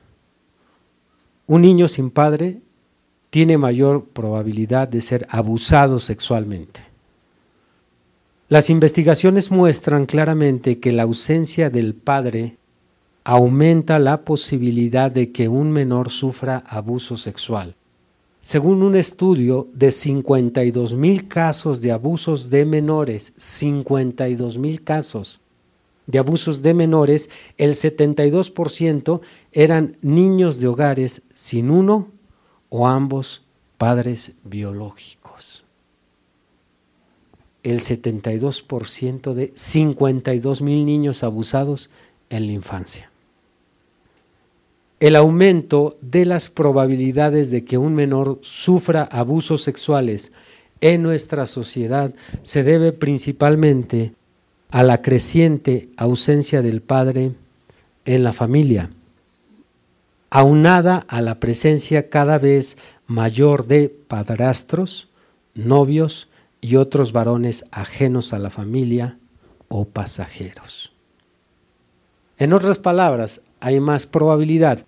Un 1.46 1.64
niño 1.64 1.90
sin 1.90 2.10
padre 2.10 2.62
tiene 3.32 3.58
mayor 3.58 4.06
probabilidad 4.06 4.88
de 4.88 5.02
ser 5.02 5.28
abusado 5.30 6.00
sexualmente. 6.00 6.80
Las 8.48 8.70
investigaciones 8.70 9.52
muestran 9.52 10.06
claramente 10.06 10.80
que 10.80 10.94
la 10.94 11.04
ausencia 11.04 11.70
del 11.70 11.96
padre 11.96 12.56
aumenta 13.26 14.00
la 14.00 14.24
posibilidad 14.24 15.12
de 15.12 15.34
que 15.34 15.50
un 15.50 15.72
menor 15.72 16.10
sufra 16.10 16.64
abuso 16.68 17.18
sexual. 17.18 17.76
Según 18.42 18.84
un 18.84 18.96
estudio 18.96 19.68
de 19.74 19.92
52 19.92 20.94
mil 20.94 21.28
casos 21.28 21.82
de 21.82 21.92
abusos 21.92 22.50
de 22.50 22.64
menores, 22.64 23.34
52 23.36 24.58
mil 24.60 24.84
casos 24.84 25.42
de 26.06 26.20
abusos 26.20 26.62
de 26.62 26.76
menores, 26.76 27.32
el 27.58 27.72
72% 27.72 29.22
eran 29.52 29.98
niños 30.02 30.60
de 30.60 30.68
hogares 30.68 31.24
sin 31.34 31.72
uno 31.72 32.10
o 32.70 32.88
ambos 32.88 33.44
padres 33.78 34.34
biológicos 34.44 35.66
el 37.66 37.80
72% 37.80 39.34
de 39.34 39.52
52 39.56 40.62
mil 40.62 40.86
niños 40.86 41.24
abusados 41.24 41.90
en 42.30 42.46
la 42.46 42.54
infancia. 42.54 43.10
El 45.00 45.16
aumento 45.18 45.98
de 46.02 46.26
las 46.26 46.48
probabilidades 46.48 47.52
de 47.52 47.66
que 47.66 47.78
un 47.78 47.96
menor 47.96 48.40
sufra 48.42 49.04
abusos 49.04 49.62
sexuales 49.62 50.32
en 50.80 51.02
nuestra 51.02 51.48
sociedad 51.48 52.14
se 52.44 52.64
debe 52.64 52.94
principalmente 52.94 54.14
a 54.72 54.84
la 54.84 55.02
creciente 55.02 55.90
ausencia 55.98 56.62
del 56.62 56.82
padre 56.82 57.34
en 58.06 58.24
la 58.24 58.34
familia, 58.34 58.92
aunada 60.30 61.06
a 61.08 61.22
la 61.22 61.40
presencia 61.40 62.10
cada 62.10 62.38
vez 62.38 62.78
mayor 63.08 63.68
de 63.68 63.90
padrastros, 63.90 65.10
novios 65.54 66.30
y 66.62 66.78
otros 66.78 67.12
varones 67.12 67.66
ajenos 67.72 68.34
a 68.34 68.40
la 68.40 68.50
familia 68.50 69.18
o 69.68 69.86
pasajeros. 69.86 70.95
En 72.38 72.54
otras 72.54 72.78
palabras, 72.78 73.41
hay 73.60 73.80
más 73.80 74.06
probabilidad 74.06 74.86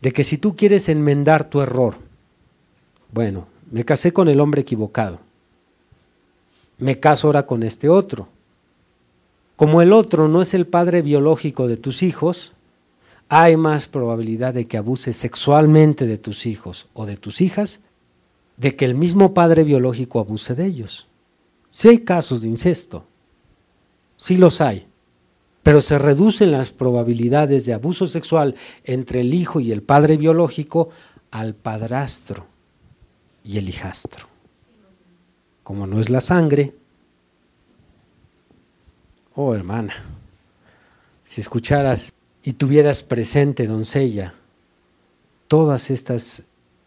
de 0.00 0.12
que 0.12 0.24
si 0.24 0.36
tú 0.36 0.56
quieres 0.56 0.88
enmendar 0.88 1.48
tu 1.48 1.60
error, 1.60 1.96
bueno, 3.12 3.46
me 3.70 3.84
casé 3.84 4.12
con 4.12 4.28
el 4.28 4.40
hombre 4.40 4.62
equivocado, 4.62 5.20
me 6.78 6.98
caso 6.98 7.28
ahora 7.28 7.46
con 7.46 7.62
este 7.62 7.88
otro. 7.88 8.28
Como 9.54 9.80
el 9.80 9.92
otro 9.92 10.26
no 10.26 10.42
es 10.42 10.54
el 10.54 10.66
padre 10.66 11.02
biológico 11.02 11.68
de 11.68 11.76
tus 11.76 12.02
hijos, 12.02 12.52
hay 13.28 13.56
más 13.56 13.86
probabilidad 13.86 14.52
de 14.52 14.66
que 14.66 14.76
abuses 14.76 15.16
sexualmente 15.16 16.06
de 16.06 16.18
tus 16.18 16.46
hijos 16.46 16.88
o 16.92 17.06
de 17.06 17.16
tus 17.16 17.40
hijas 17.40 17.80
de 18.56 18.76
que 18.76 18.84
el 18.84 18.94
mismo 18.94 19.32
padre 19.32 19.64
biológico 19.64 20.20
abuse 20.20 20.54
de 20.54 20.66
ellos. 20.66 21.06
Si 21.70 21.88
hay 21.88 22.00
casos 22.00 22.42
de 22.42 22.48
incesto, 22.48 23.06
sí 24.16 24.36
los 24.36 24.60
hay, 24.60 24.86
pero 25.62 25.80
se 25.80 25.98
reducen 25.98 26.50
las 26.50 26.70
probabilidades 26.70 27.66
de 27.66 27.74
abuso 27.74 28.06
sexual 28.06 28.56
entre 28.84 29.20
el 29.20 29.34
hijo 29.34 29.60
y 29.60 29.72
el 29.72 29.82
padre 29.82 30.16
biológico 30.16 30.90
al 31.30 31.54
padrastro 31.54 32.46
y 33.44 33.58
el 33.58 33.68
hijastro. 33.68 34.26
Como 35.62 35.86
no 35.86 36.00
es 36.00 36.10
la 36.10 36.20
sangre, 36.20 36.74
oh 39.34 39.54
hermana, 39.54 39.94
si 41.24 41.40
escucharas 41.40 42.12
y 42.42 42.54
tuvieras 42.54 43.02
presente, 43.02 43.66
doncella, 43.66 44.34
todas 45.46 45.90
estas 45.90 46.42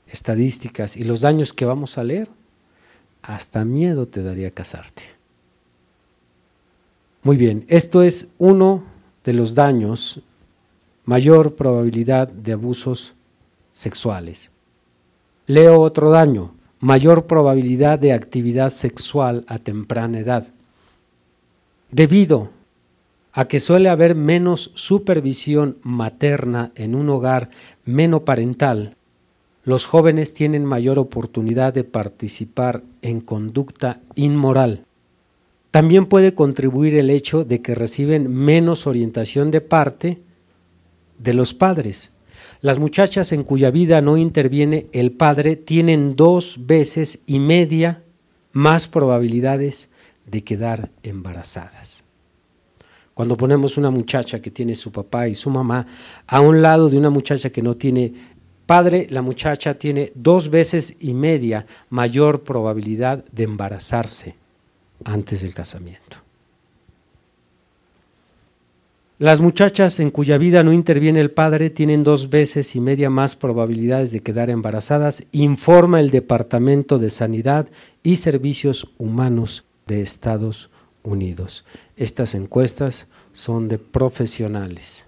estadísticas 0.07 0.97
y 0.97 1.03
los 1.03 1.21
daños 1.21 1.53
que 1.53 1.65
vamos 1.65 1.97
a 1.97 2.03
leer, 2.03 2.29
hasta 3.21 3.65
miedo 3.65 4.07
te 4.07 4.21
daría 4.21 4.51
casarte. 4.51 5.14
Muy 7.25 7.37
bien, 7.37 7.65
esto 7.69 8.03
es 8.03 8.27
uno 8.37 8.83
de 9.23 9.33
los 9.33 9.55
daños, 9.55 10.21
mayor 11.05 11.55
probabilidad 11.55 12.27
de 12.27 12.53
abusos 12.53 13.15
sexuales. 13.73 14.51
Leo 15.47 15.81
otro 15.81 16.11
daño, 16.11 16.53
mayor 16.79 17.25
probabilidad 17.25 17.97
de 17.97 18.13
actividad 18.13 18.69
sexual 18.69 19.43
a 19.47 19.57
temprana 19.57 20.19
edad. 20.19 20.49
Debido 21.89 22.51
a 23.33 23.45
que 23.45 23.59
suele 23.59 23.89
haber 23.89 24.13
menos 24.13 24.69
supervisión 24.75 25.79
materna 25.81 26.73
en 26.75 26.93
un 26.93 27.09
hogar 27.09 27.49
parental, 28.23 28.97
los 29.63 29.87
jóvenes 29.87 30.35
tienen 30.35 30.63
mayor 30.63 30.99
oportunidad 30.99 31.73
de 31.73 31.85
participar 31.85 32.83
en 33.01 33.19
conducta 33.19 33.99
inmoral. 34.13 34.84
También 35.75 36.05
puede 36.05 36.33
contribuir 36.33 36.95
el 36.95 37.09
hecho 37.09 37.43
de 37.43 37.61
que 37.61 37.75
reciben 37.75 38.33
menos 38.33 38.87
orientación 38.87 39.51
de 39.51 39.59
parte 39.59 40.21
de 41.17 41.33
los 41.33 41.53
padres. 41.53 42.11
Las 42.61 42.79
muchachas 42.79 43.33
en 43.33 43.43
cuya 43.43 43.71
vida 43.71 43.99
no 43.99 44.15
interviene 44.15 44.87
el 44.93 45.11
padre 45.11 45.57
tienen 45.57 46.15
dos 46.15 46.65
veces 46.65 47.19
y 47.25 47.39
media 47.39 48.03
más 48.53 48.87
probabilidades 48.87 49.89
de 50.25 50.45
quedar 50.45 50.91
embarazadas. 51.03 52.05
Cuando 53.13 53.35
ponemos 53.35 53.75
una 53.75 53.91
muchacha 53.91 54.41
que 54.41 54.51
tiene 54.51 54.75
su 54.75 54.93
papá 54.93 55.27
y 55.27 55.35
su 55.35 55.49
mamá 55.49 55.87
a 56.25 56.39
un 56.39 56.61
lado 56.61 56.89
de 56.89 56.97
una 56.97 57.09
muchacha 57.09 57.49
que 57.49 57.61
no 57.61 57.75
tiene 57.75 58.13
padre, 58.65 59.07
la 59.09 59.21
muchacha 59.21 59.73
tiene 59.73 60.13
dos 60.15 60.49
veces 60.49 60.95
y 61.01 61.13
media 61.13 61.65
mayor 61.89 62.43
probabilidad 62.43 63.25
de 63.33 63.43
embarazarse 63.43 64.44
antes 65.03 65.41
del 65.41 65.53
casamiento. 65.53 66.25
Las 69.17 69.39
muchachas 69.39 70.01
en 70.01 70.11
cuya 70.11 70.37
vida 70.37 70.61
no 70.61 70.73
interviene 70.73 71.21
el 71.21 71.31
padre 71.31 71.69
tienen 71.69 72.03
dos 72.03 72.29
veces 72.29 72.75
y 72.75 72.81
media 72.81 73.09
más 73.09 73.37
probabilidades 73.37 74.11
de 74.11 74.19
quedar 74.19 74.49
embarazadas, 74.49 75.23
informa 75.31 76.01
el 76.01 76.11
Departamento 76.11 76.99
de 76.99 77.09
Sanidad 77.09 77.69
y 78.03 78.17
Servicios 78.17 78.89
Humanos 78.97 79.63
de 79.87 80.01
Estados 80.01 80.69
Unidos. 81.01 81.63
Estas 81.95 82.35
encuestas 82.35 83.07
son 83.31 83.69
de 83.69 83.77
profesionales, 83.77 85.05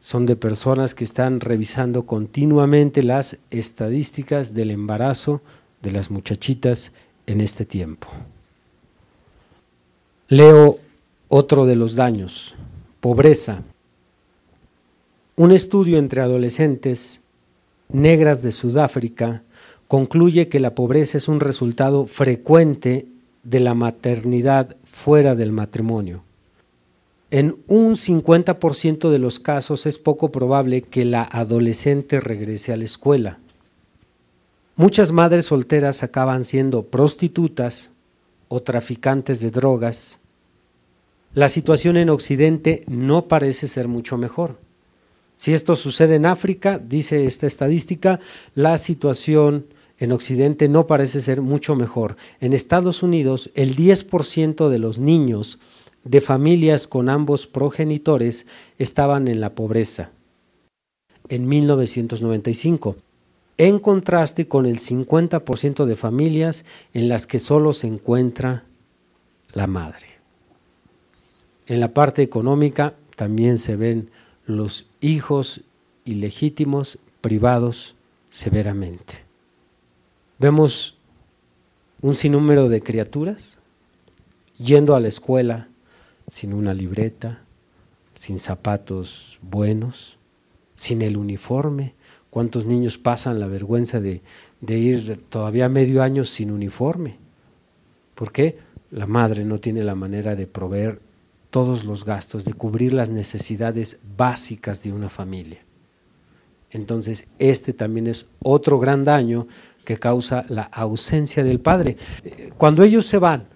son 0.00 0.26
de 0.26 0.34
personas 0.34 0.96
que 0.96 1.04
están 1.04 1.38
revisando 1.38 2.04
continuamente 2.04 3.04
las 3.04 3.38
estadísticas 3.50 4.54
del 4.54 4.72
embarazo 4.72 5.40
de 5.82 5.92
las 5.92 6.10
muchachitas 6.10 6.90
en 7.26 7.40
este 7.42 7.64
tiempo. 7.64 8.08
Leo 10.30 10.78
otro 11.28 11.64
de 11.64 11.74
los 11.74 11.94
daños, 11.96 12.54
pobreza. 13.00 13.62
Un 15.36 15.52
estudio 15.52 15.96
entre 15.96 16.20
adolescentes 16.20 17.22
negras 17.88 18.42
de 18.42 18.52
Sudáfrica 18.52 19.42
concluye 19.86 20.48
que 20.48 20.60
la 20.60 20.74
pobreza 20.74 21.16
es 21.16 21.28
un 21.28 21.40
resultado 21.40 22.06
frecuente 22.06 23.06
de 23.42 23.60
la 23.60 23.72
maternidad 23.72 24.76
fuera 24.84 25.34
del 25.34 25.50
matrimonio. 25.50 26.24
En 27.30 27.56
un 27.66 27.94
50% 27.94 29.08
de 29.08 29.18
los 29.18 29.40
casos 29.40 29.86
es 29.86 29.96
poco 29.96 30.30
probable 30.30 30.82
que 30.82 31.06
la 31.06 31.22
adolescente 31.22 32.20
regrese 32.20 32.74
a 32.74 32.76
la 32.76 32.84
escuela. 32.84 33.38
Muchas 34.76 35.10
madres 35.10 35.46
solteras 35.46 36.02
acaban 36.02 36.44
siendo 36.44 36.82
prostitutas 36.82 37.92
o 38.48 38.60
traficantes 38.62 39.40
de 39.40 39.50
drogas. 39.50 40.20
La 41.34 41.48
situación 41.48 41.96
en 41.96 42.10
Occidente 42.10 42.84
no 42.86 43.28
parece 43.28 43.68
ser 43.68 43.88
mucho 43.88 44.16
mejor. 44.16 44.58
Si 45.36 45.52
esto 45.52 45.76
sucede 45.76 46.16
en 46.16 46.26
África, 46.26 46.78
dice 46.78 47.26
esta 47.26 47.46
estadística, 47.46 48.18
la 48.54 48.76
situación 48.78 49.66
en 49.98 50.12
Occidente 50.12 50.68
no 50.68 50.86
parece 50.86 51.20
ser 51.20 51.42
mucho 51.42 51.76
mejor. 51.76 52.16
En 52.40 52.52
Estados 52.52 53.02
Unidos, 53.02 53.50
el 53.54 53.76
10% 53.76 54.68
de 54.68 54.78
los 54.78 54.98
niños 54.98 55.58
de 56.04 56.20
familias 56.20 56.86
con 56.86 57.08
ambos 57.08 57.46
progenitores 57.46 58.46
estaban 58.78 59.28
en 59.28 59.40
la 59.40 59.54
pobreza 59.54 60.10
en 61.28 61.48
1995, 61.48 62.96
en 63.58 63.80
contraste 63.80 64.48
con 64.48 64.66
el 64.66 64.78
50% 64.78 65.84
de 65.84 65.96
familias 65.96 66.64
en 66.94 67.08
las 67.08 67.26
que 67.26 67.38
solo 67.38 67.72
se 67.72 67.88
encuentra 67.88 68.64
la 69.52 69.66
madre. 69.66 70.06
En 71.66 71.80
la 71.80 71.92
parte 71.92 72.22
económica 72.22 72.94
también 73.16 73.58
se 73.58 73.76
ven 73.76 74.10
los 74.46 74.86
hijos 75.00 75.62
ilegítimos 76.04 76.98
privados 77.20 77.96
severamente. 78.30 79.24
Vemos 80.38 80.96
un 82.00 82.14
sinnúmero 82.14 82.68
de 82.68 82.80
criaturas 82.80 83.58
yendo 84.56 84.94
a 84.94 85.00
la 85.00 85.08
escuela 85.08 85.68
sin 86.30 86.52
una 86.54 86.74
libreta, 86.74 87.42
sin 88.14 88.38
zapatos 88.38 89.38
buenos, 89.42 90.18
sin 90.74 91.02
el 91.02 91.16
uniforme. 91.16 91.94
¿Cuántos 92.30 92.66
niños 92.66 92.98
pasan 92.98 93.40
la 93.40 93.46
vergüenza 93.46 94.00
de, 94.00 94.22
de 94.60 94.78
ir 94.78 95.24
todavía 95.28 95.68
medio 95.68 96.02
año 96.02 96.24
sin 96.24 96.50
uniforme? 96.50 97.16
¿Por 98.14 98.32
qué? 98.32 98.58
La 98.90 99.06
madre 99.06 99.44
no 99.44 99.58
tiene 99.58 99.82
la 99.82 99.94
manera 99.94 100.36
de 100.36 100.46
proveer 100.46 101.00
todos 101.50 101.84
los 101.84 102.04
gastos, 102.04 102.44
de 102.44 102.52
cubrir 102.52 102.92
las 102.92 103.08
necesidades 103.08 103.98
básicas 104.16 104.82
de 104.82 104.92
una 104.92 105.08
familia. 105.08 105.60
Entonces, 106.70 107.26
este 107.38 107.72
también 107.72 108.06
es 108.06 108.26
otro 108.40 108.78
gran 108.78 109.04
daño 109.04 109.46
que 109.84 109.98
causa 109.98 110.44
la 110.48 110.64
ausencia 110.64 111.42
del 111.42 111.60
Padre. 111.60 111.96
Cuando 112.58 112.82
ellos 112.82 113.06
se 113.06 113.16
van, 113.16 113.46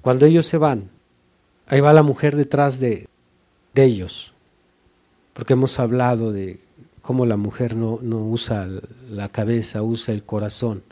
cuando 0.00 0.24
ellos 0.24 0.46
se 0.46 0.56
van, 0.56 0.90
ahí 1.66 1.80
va 1.80 1.92
la 1.92 2.02
mujer 2.02 2.34
detrás 2.34 2.80
de, 2.80 3.08
ellos, 3.74 4.32
porque 5.32 5.52
hemos 5.54 5.78
hablado 5.78 6.32
de 6.32 6.60
cómo 7.02 7.26
la 7.26 7.36
mujer 7.36 7.76
no, 7.76 7.98
usa 8.00 8.68
la 9.10 9.28
cabeza, 9.28 9.82
usa 9.82 10.14
el 10.14 10.22
corazón, 10.22 10.82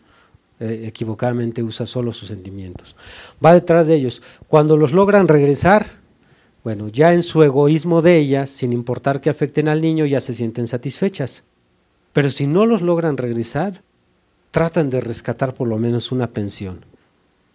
eh, 0.58 0.82
equivocadamente 0.86 1.62
usa 1.62 1.86
solo 1.86 2.12
sus 2.12 2.28
sentimientos. 2.28 2.96
Va 3.44 3.54
detrás 3.54 3.86
de 3.86 3.94
ellos. 3.94 4.20
Cuando 4.48 4.76
los 4.76 4.92
logran 4.92 5.28
regresar, 5.28 5.86
bueno, 6.62 6.88
ya 6.88 7.14
en 7.14 7.22
su 7.22 7.42
egoísmo 7.42 8.02
de 8.02 8.18
ellas, 8.18 8.50
sin 8.50 8.72
importar 8.72 9.20
que 9.20 9.30
afecten 9.30 9.68
al 9.68 9.80
niño, 9.80 10.04
ya 10.04 10.20
se 10.20 10.34
sienten 10.34 10.66
satisfechas. 10.66 11.44
Pero 12.12 12.28
si 12.28 12.46
no 12.46 12.66
los 12.66 12.82
logran 12.82 13.16
regresar, 13.16 13.82
tratan 14.50 14.90
de 14.90 15.00
rescatar 15.00 15.54
por 15.54 15.68
lo 15.68 15.78
menos 15.78 16.12
una 16.12 16.32
pensión. 16.32 16.84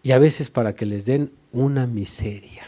Y 0.02 0.12
a 0.12 0.20
veces 0.20 0.50
para 0.50 0.74
que 0.74 0.86
les 0.86 1.06
den 1.06 1.32
una 1.52 1.88
miseria. 1.88 2.64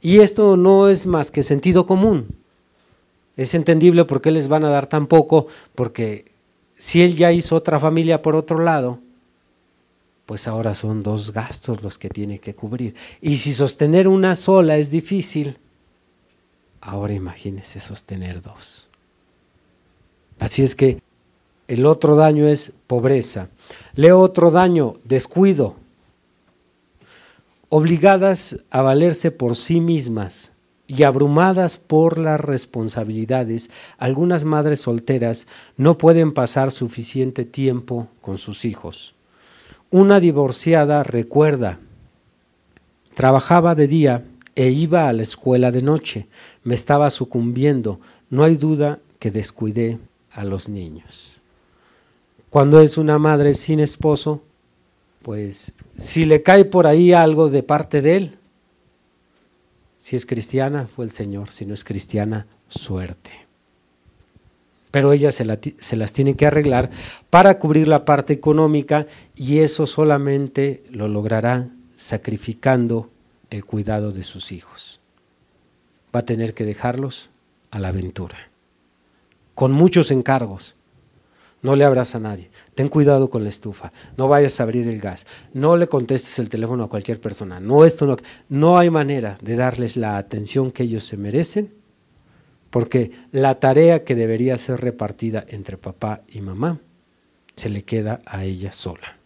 Y 0.00 0.18
esto 0.18 0.56
no 0.56 0.88
es 0.88 1.06
más 1.06 1.30
que 1.30 1.42
sentido 1.42 1.86
común. 1.86 2.41
Es 3.36 3.54
entendible 3.54 4.04
por 4.04 4.20
qué 4.20 4.30
les 4.30 4.48
van 4.48 4.64
a 4.64 4.68
dar 4.68 4.86
tan 4.86 5.06
poco, 5.06 5.46
porque 5.74 6.32
si 6.76 7.02
él 7.02 7.16
ya 7.16 7.32
hizo 7.32 7.56
otra 7.56 7.80
familia 7.80 8.22
por 8.22 8.36
otro 8.36 8.58
lado, 8.58 9.00
pues 10.26 10.46
ahora 10.48 10.74
son 10.74 11.02
dos 11.02 11.32
gastos 11.32 11.82
los 11.82 11.98
que 11.98 12.08
tiene 12.08 12.38
que 12.38 12.54
cubrir. 12.54 12.94
Y 13.20 13.36
si 13.36 13.52
sostener 13.52 14.08
una 14.08 14.36
sola 14.36 14.76
es 14.76 14.90
difícil, 14.90 15.58
ahora 16.80 17.14
imagínese 17.14 17.80
sostener 17.80 18.42
dos. 18.42 18.88
Así 20.38 20.62
es 20.62 20.74
que 20.74 21.00
el 21.68 21.86
otro 21.86 22.16
daño 22.16 22.46
es 22.46 22.72
pobreza. 22.86 23.48
Leo 23.94 24.20
otro 24.20 24.50
daño, 24.50 24.96
descuido. 25.04 25.76
Obligadas 27.68 28.58
a 28.70 28.82
valerse 28.82 29.30
por 29.30 29.56
sí 29.56 29.80
mismas 29.80 30.51
y 30.94 31.04
abrumadas 31.04 31.78
por 31.78 32.18
las 32.18 32.38
responsabilidades, 32.38 33.70
algunas 33.96 34.44
madres 34.44 34.80
solteras 34.80 35.46
no 35.78 35.96
pueden 35.96 36.32
pasar 36.32 36.70
suficiente 36.70 37.46
tiempo 37.46 38.08
con 38.20 38.36
sus 38.36 38.66
hijos. 38.66 39.14
Una 39.90 40.20
divorciada 40.20 41.02
recuerda, 41.02 41.78
trabajaba 43.14 43.74
de 43.74 43.88
día 43.88 44.24
e 44.54 44.68
iba 44.68 45.08
a 45.08 45.14
la 45.14 45.22
escuela 45.22 45.70
de 45.70 45.80
noche, 45.80 46.26
me 46.62 46.74
estaba 46.74 47.08
sucumbiendo, 47.08 47.98
no 48.28 48.44
hay 48.44 48.56
duda 48.56 48.98
que 49.18 49.30
descuidé 49.30 49.98
a 50.30 50.44
los 50.44 50.68
niños. 50.68 51.40
Cuando 52.50 52.82
es 52.82 52.98
una 52.98 53.18
madre 53.18 53.54
sin 53.54 53.80
esposo, 53.80 54.42
pues 55.22 55.72
si 55.96 56.26
le 56.26 56.42
cae 56.42 56.66
por 56.66 56.86
ahí 56.86 57.14
algo 57.14 57.48
de 57.48 57.62
parte 57.62 58.02
de 58.02 58.16
él, 58.16 58.38
si 60.02 60.16
es 60.16 60.26
cristiana, 60.26 60.88
fue 60.88 61.04
el 61.04 61.12
Señor, 61.12 61.50
si 61.50 61.64
no 61.64 61.74
es 61.74 61.84
cristiana, 61.84 62.48
suerte. 62.66 63.30
Pero 64.90 65.12
ella 65.12 65.30
se, 65.30 65.44
las 65.44 66.12
tiene 66.12 66.34
que 66.34 66.44
arreglar 66.44 66.90
para 67.30 67.60
cubrir 67.60 67.86
la 67.86 68.04
parte 68.04 68.32
económica 68.32 69.06
y 69.36 69.58
eso 69.58 69.86
solamente 69.86 70.82
lo 70.90 71.06
logrará 71.06 71.68
sacrificando 71.94 73.12
el 73.48 73.64
cuidado 73.64 74.10
de 74.10 74.24
sus 74.24 74.50
hijos. 74.50 75.00
Va 76.12 76.18
a 76.20 76.26
tener 76.26 76.52
que 76.52 76.64
dejarlos 76.64 77.30
a 77.70 77.78
la 77.78 77.88
aventura 77.88 78.50
con 79.54 79.70
muchos 79.70 80.10
encargos. 80.10 80.74
No 81.62 81.76
le 81.76 81.84
abras 81.84 82.16
a 82.16 82.18
nadie. 82.18 82.50
Ten 82.74 82.88
cuidado 82.88 83.30
con 83.30 83.44
la 83.44 83.48
estufa. 83.48 83.92
No 84.16 84.26
vayas 84.26 84.58
a 84.58 84.64
abrir 84.64 84.88
el 84.88 85.00
gas. 85.00 85.26
No 85.54 85.76
le 85.76 85.86
contestes 85.86 86.40
el 86.40 86.48
teléfono 86.48 86.84
a 86.84 86.88
cualquier 86.88 87.20
persona. 87.20 87.60
No 87.60 87.84
esto 87.84 88.04
no. 88.04 88.16
No 88.48 88.78
hay 88.78 88.90
manera 88.90 89.38
de 89.40 89.54
darles 89.54 89.96
la 89.96 90.16
atención 90.16 90.72
que 90.72 90.82
ellos 90.82 91.04
se 91.04 91.16
merecen, 91.16 91.72
porque 92.70 93.12
la 93.30 93.60
tarea 93.60 94.02
que 94.02 94.16
debería 94.16 94.58
ser 94.58 94.80
repartida 94.80 95.44
entre 95.48 95.76
papá 95.76 96.22
y 96.28 96.40
mamá 96.40 96.80
se 97.54 97.68
le 97.68 97.84
queda 97.84 98.22
a 98.26 98.44
ella 98.44 98.72
sola. 98.72 99.18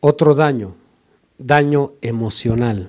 Otro 0.00 0.34
daño, 0.34 0.74
daño 1.36 1.92
emocional. 2.00 2.88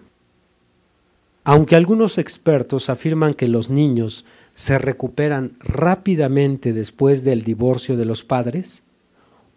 Aunque 1.44 1.76
algunos 1.76 2.18
expertos 2.18 2.90
afirman 2.90 3.34
que 3.34 3.48
los 3.48 3.70
niños 3.70 4.26
se 4.56 4.78
recuperan 4.78 5.54
rápidamente 5.60 6.74
después 6.74 7.24
del 7.24 7.44
divorcio 7.44 7.98
de 7.98 8.06
los 8.06 8.24
padres, 8.24 8.84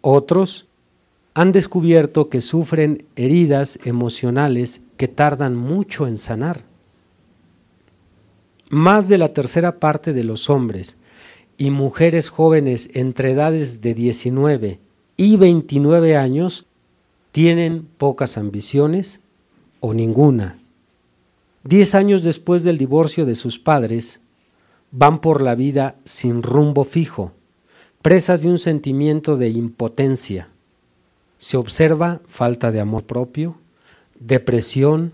otros 0.01 0.67
han 1.33 1.51
descubierto 1.51 2.29
que 2.29 2.41
sufren 2.41 3.05
heridas 3.15 3.77
emocionales 3.83 4.81
que 4.97 5.07
tardan 5.07 5.55
mucho 5.55 6.07
en 6.07 6.17
sanar. 6.17 6.63
Más 8.69 9.09
de 9.09 9.17
la 9.17 9.33
tercera 9.33 9.79
parte 9.79 10.13
de 10.13 10.23
los 10.23 10.49
hombres 10.49 10.97
y 11.57 11.71
mujeres 11.71 12.29
jóvenes 12.29 12.89
entre 12.93 13.31
edades 13.31 13.81
de 13.81 13.93
19 13.93 14.79
y 15.17 15.35
29 15.35 16.17
años 16.17 16.65
tienen 17.31 17.87
pocas 17.97 18.37
ambiciones 18.37 19.19
o 19.81 19.93
ninguna. 19.93 20.59
Diez 21.63 21.95
años 21.95 22.23
después 22.23 22.63
del 22.63 22.77
divorcio 22.77 23.25
de 23.25 23.35
sus 23.35 23.59
padres, 23.59 24.21
van 24.97 25.19
por 25.19 25.41
la 25.41 25.55
vida 25.55 25.97
sin 26.05 26.41
rumbo 26.41 26.85
fijo, 26.85 27.33
presas 28.01 28.41
de 28.41 28.47
un 28.47 28.59
sentimiento 28.59 29.35
de 29.35 29.49
impotencia. 29.49 30.47
Se 31.37 31.57
observa 31.57 32.21
falta 32.27 32.71
de 32.71 32.79
amor 32.79 33.03
propio, 33.03 33.59
depresión, 34.17 35.11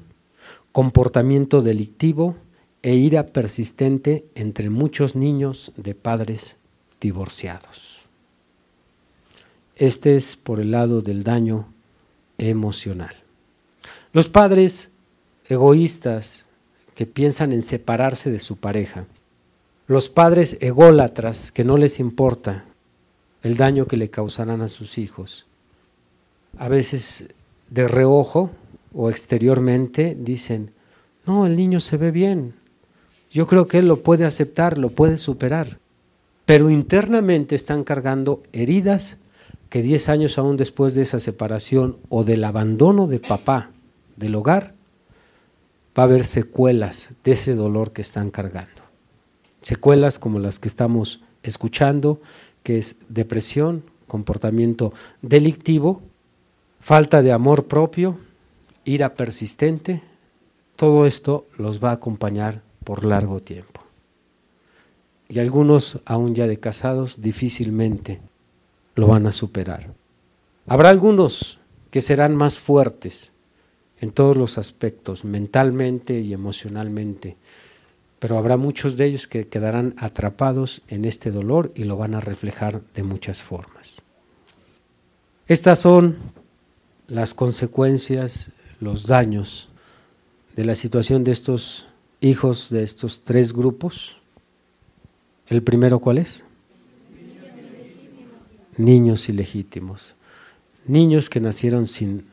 comportamiento 0.72 1.64
delictivo 1.64 2.36
e 2.84 2.94
ira 2.94 3.26
persistente 3.26 4.26
entre 4.36 4.70
muchos 4.70 5.16
niños 5.16 5.72
de 5.78 5.96
padres 5.96 6.58
divorciados. 7.00 8.06
Este 9.76 10.16
es 10.16 10.36
por 10.36 10.60
el 10.60 10.70
lado 10.70 11.02
del 11.02 11.24
daño 11.24 11.74
emocional. 12.38 13.16
Los 14.14 14.28
padres 14.28 14.92
egoístas 15.48 16.46
que 16.94 17.08
piensan 17.08 17.52
en 17.52 17.64
separarse 17.64 18.30
de 18.30 18.40
su 18.40 18.58
pareja 18.58 19.08
los 19.88 20.10
padres 20.10 20.58
ególatras 20.62 21.52
que 21.52 21.64
no 21.64 21.78
les 21.78 22.00
importa 22.00 22.66
el 23.44 23.58
daño 23.58 23.88
que 23.88 23.98
le 23.98 24.10
causarán 24.10 24.62
a 24.62 24.68
sus 24.68 24.98
hijos, 24.98 25.48
a 26.58 26.70
veces 26.70 27.28
de 27.70 27.88
reojo 27.88 28.52
o 28.94 29.10
exteriormente 29.10 30.16
dicen, 30.18 30.72
no, 31.26 31.46
el 31.46 31.56
niño 31.56 31.80
se 31.80 31.98
ve 31.98 32.12
bien, 32.12 32.54
yo 33.32 33.48
creo 33.48 33.68
que 33.68 33.80
él 33.80 33.88
lo 33.88 34.04
puede 34.04 34.26
aceptar, 34.26 34.78
lo 34.78 34.92
puede 34.92 35.18
superar, 35.18 35.80
pero 36.46 36.70
internamente 36.70 37.56
están 37.56 37.84
cargando 37.84 38.44
heridas 38.52 39.18
que 39.70 39.82
diez 39.82 40.10
años 40.10 40.38
aún 40.38 40.58
después 40.58 40.94
de 40.94 41.04
esa 41.04 41.20
separación 41.20 41.98
o 42.10 42.24
del 42.24 42.44
abandono 42.44 43.08
de 43.08 43.20
papá 43.20 43.72
del 44.18 44.36
hogar, 44.36 44.74
va 45.98 46.04
a 46.04 46.06
haber 46.06 46.26
secuelas 46.26 47.10
de 47.24 47.32
ese 47.32 47.56
dolor 47.56 47.94
que 47.94 48.02
están 48.02 48.32
cargando 48.32 48.81
secuelas 49.62 50.20
como 50.20 50.40
las 50.40 50.60
que 50.60 50.68
estamos 50.68 51.22
escuchando, 51.44 52.22
que 52.64 52.78
es 52.78 52.96
depresión, 53.10 53.84
comportamiento 54.08 54.94
delictivo, 55.22 56.02
falta 56.80 57.22
de 57.22 57.32
amor 57.32 57.66
propio, 57.66 58.20
ira 58.86 59.16
persistente, 59.16 60.02
todo 60.76 61.06
esto 61.06 61.46
los 61.58 61.84
va 61.84 61.92
a 61.92 61.94
acompañar 61.94 62.62
por 62.84 63.06
largo 63.06 63.40
tiempo. 63.40 63.82
Y 65.30 65.40
algunos, 65.40 66.00
aún 66.06 66.36
ya 66.36 66.48
de 66.48 66.60
casados, 66.60 67.22
difícilmente 67.22 68.20
lo 68.96 69.08
van 69.08 69.28
a 69.28 69.32
superar. 69.32 69.94
Habrá 70.68 70.90
algunos 70.90 71.60
que 71.90 72.02
serán 72.02 72.36
más 72.36 72.60
fuertes 72.60 73.32
en 74.00 74.12
todos 74.12 74.36
los 74.36 74.58
aspectos, 74.58 75.24
mentalmente 75.24 76.20
y 76.20 76.34
emocionalmente, 76.34 77.38
pero 78.22 78.38
habrá 78.38 78.56
muchos 78.56 78.98
de 78.98 79.06
ellos 79.06 79.28
que 79.28 79.48
quedarán 79.48 79.96
atrapados 79.98 80.84
en 80.90 81.06
este 81.06 81.32
dolor 81.32 81.72
y 81.74 81.86
lo 81.86 81.98
van 81.98 82.14
a 82.14 82.22
reflejar 82.22 82.84
de 82.94 83.02
muchas 83.02 83.42
formas. 83.42 84.04
Estas 85.48 85.80
son 85.80 86.18
las 87.08 87.34
consecuencias, 87.34 88.52
los 88.80 89.08
daños 89.08 89.70
de 90.56 90.66
la 90.66 90.76
situación 90.76 91.24
de 91.24 91.32
estos 91.32 91.88
hijos 92.20 92.70
de 92.70 92.84
estos 92.84 93.24
tres 93.24 93.54
grupos. 93.54 94.18
¿El 95.48 95.64
primero 95.64 95.98
cuál 95.98 96.20
es? 96.20 96.46
Niños 98.78 99.30
ilegítimos. 99.30 100.14
Niños 100.86 101.28
que 101.28 101.40
nacieron 101.40 101.88
sin 101.88 102.28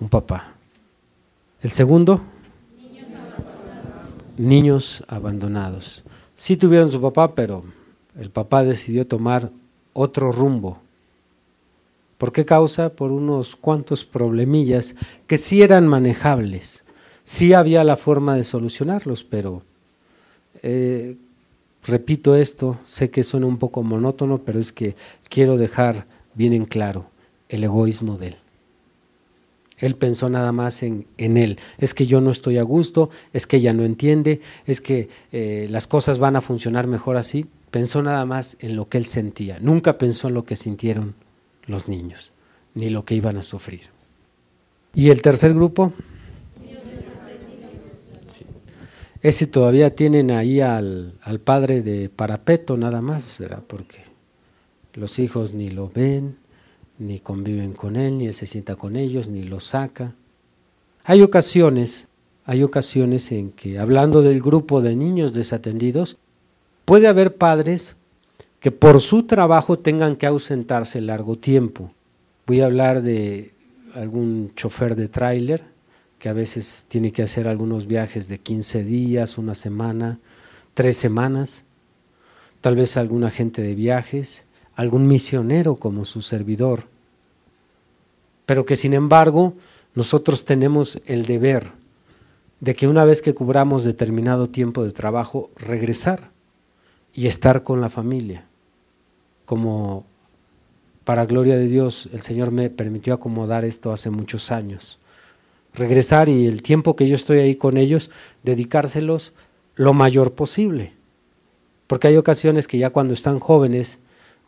un 0.00 0.08
papá. 0.08 0.54
El 1.60 1.70
segundo, 1.70 2.24
niños 4.36 5.04
abandonados. 5.08 6.04
Sí 6.36 6.56
tuvieron 6.56 6.90
su 6.90 7.00
papá, 7.00 7.34
pero 7.34 7.64
el 8.18 8.30
papá 8.30 8.64
decidió 8.64 9.06
tomar 9.06 9.50
otro 9.92 10.32
rumbo. 10.32 10.78
¿Por 12.18 12.32
qué 12.32 12.44
causa? 12.44 12.90
Por 12.90 13.10
unos 13.12 13.56
cuantos 13.56 14.04
problemillas 14.04 14.94
que 15.26 15.38
sí 15.38 15.62
eran 15.62 15.86
manejables. 15.86 16.84
Sí 17.22 17.52
había 17.54 17.84
la 17.84 17.96
forma 17.96 18.36
de 18.36 18.44
solucionarlos, 18.44 19.24
pero 19.24 19.62
eh, 20.62 21.16
repito 21.84 22.36
esto, 22.36 22.78
sé 22.86 23.10
que 23.10 23.22
suena 23.22 23.46
un 23.46 23.58
poco 23.58 23.82
monótono, 23.82 24.38
pero 24.38 24.60
es 24.60 24.72
que 24.72 24.96
quiero 25.28 25.56
dejar 25.56 26.06
bien 26.34 26.52
en 26.52 26.66
claro 26.66 27.06
el 27.48 27.64
egoísmo 27.64 28.16
de 28.16 28.28
él. 28.28 28.36
Él 29.84 29.96
pensó 29.96 30.30
nada 30.30 30.50
más 30.52 30.82
en, 30.82 31.06
en, 31.18 31.36
él. 31.36 31.58
Es 31.78 31.92
que 31.92 32.06
yo 32.06 32.20
no 32.20 32.30
estoy 32.30 32.58
a 32.58 32.62
gusto, 32.62 33.10
es 33.32 33.46
que 33.46 33.58
ella 33.58 33.72
no 33.72 33.84
entiende, 33.84 34.40
es 34.66 34.80
que 34.80 35.08
eh, 35.30 35.66
las 35.70 35.86
cosas 35.86 36.18
van 36.18 36.36
a 36.36 36.40
funcionar 36.40 36.86
mejor 36.86 37.16
así. 37.16 37.46
Pensó 37.70 38.02
nada 38.02 38.24
más 38.24 38.56
en 38.60 38.76
lo 38.76 38.88
que 38.88 38.98
él 38.98 39.04
sentía. 39.04 39.58
Nunca 39.60 39.98
pensó 39.98 40.28
en 40.28 40.34
lo 40.34 40.44
que 40.44 40.56
sintieron 40.56 41.14
los 41.66 41.88
niños, 41.88 42.32
ni 42.74 42.88
lo 42.88 43.04
que 43.04 43.14
iban 43.14 43.36
a 43.36 43.42
sufrir. 43.42 43.82
¿Y 44.94 45.10
el 45.10 45.20
tercer 45.20 45.52
grupo? 45.52 45.92
Ese 49.20 49.46
todavía 49.46 49.94
tienen 49.94 50.30
ahí 50.30 50.60
al, 50.60 51.14
al 51.22 51.40
padre 51.40 51.82
de 51.82 52.08
parapeto 52.10 52.76
nada 52.76 53.00
más, 53.00 53.38
¿verdad? 53.38 53.62
Porque 53.66 54.04
los 54.94 55.18
hijos 55.18 55.54
ni 55.54 55.70
lo 55.70 55.88
ven, 55.88 56.36
ni 56.98 57.18
conviven 57.18 57.72
con 57.72 57.96
él, 57.96 58.18
ni 58.18 58.32
se 58.32 58.46
sienta 58.46 58.76
con 58.76 58.96
ellos, 58.96 59.28
ni 59.28 59.42
los 59.44 59.64
saca. 59.64 60.14
Hay 61.04 61.22
ocasiones, 61.22 62.06
hay 62.44 62.62
ocasiones 62.62 63.30
en 63.32 63.50
que, 63.50 63.78
hablando 63.78 64.22
del 64.22 64.40
grupo 64.40 64.80
de 64.80 64.96
niños 64.96 65.32
desatendidos, 65.32 66.16
puede 66.84 67.08
haber 67.08 67.36
padres 67.36 67.96
que 68.60 68.70
por 68.70 69.00
su 69.00 69.24
trabajo 69.24 69.78
tengan 69.78 70.16
que 70.16 70.26
ausentarse 70.26 71.00
largo 71.00 71.36
tiempo. 71.36 71.92
Voy 72.46 72.60
a 72.60 72.66
hablar 72.66 73.02
de 73.02 73.52
algún 73.94 74.52
chofer 74.54 74.96
de 74.96 75.08
tráiler 75.08 75.62
que 76.18 76.28
a 76.28 76.32
veces 76.32 76.86
tiene 76.88 77.12
que 77.12 77.22
hacer 77.22 77.46
algunos 77.46 77.86
viajes 77.86 78.28
de 78.28 78.38
15 78.38 78.82
días, 78.84 79.36
una 79.36 79.54
semana, 79.54 80.18
tres 80.72 80.96
semanas, 80.96 81.64
tal 82.62 82.76
vez 82.76 82.96
algún 82.96 83.24
agente 83.24 83.60
de 83.60 83.74
viajes, 83.74 84.44
algún 84.76 85.06
misionero 85.06 85.76
como 85.76 86.04
su 86.04 86.22
servidor, 86.22 86.86
pero 88.46 88.66
que 88.66 88.76
sin 88.76 88.94
embargo 88.94 89.54
nosotros 89.94 90.44
tenemos 90.44 90.98
el 91.06 91.26
deber 91.26 91.72
de 92.60 92.74
que 92.74 92.88
una 92.88 93.04
vez 93.04 93.22
que 93.22 93.34
cubramos 93.34 93.84
determinado 93.84 94.48
tiempo 94.48 94.84
de 94.84 94.92
trabajo, 94.92 95.50
regresar 95.56 96.30
y 97.12 97.26
estar 97.26 97.62
con 97.62 97.80
la 97.80 97.90
familia. 97.90 98.46
Como 99.44 100.04
para 101.04 101.26
gloria 101.26 101.56
de 101.56 101.68
Dios, 101.68 102.08
el 102.12 102.22
Señor 102.22 102.50
me 102.50 102.70
permitió 102.70 103.14
acomodar 103.14 103.64
esto 103.64 103.92
hace 103.92 104.10
muchos 104.10 104.50
años. 104.50 104.98
Regresar 105.74 106.28
y 106.28 106.46
el 106.46 106.62
tiempo 106.62 106.96
que 106.96 107.08
yo 107.08 107.14
estoy 107.14 107.38
ahí 107.38 107.56
con 107.56 107.76
ellos, 107.76 108.10
dedicárselos 108.42 109.32
lo 109.76 109.92
mayor 109.92 110.32
posible. 110.32 110.92
Porque 111.86 112.08
hay 112.08 112.16
ocasiones 112.16 112.66
que 112.66 112.78
ya 112.78 112.90
cuando 112.90 113.12
están 113.12 113.40
jóvenes, 113.40 113.98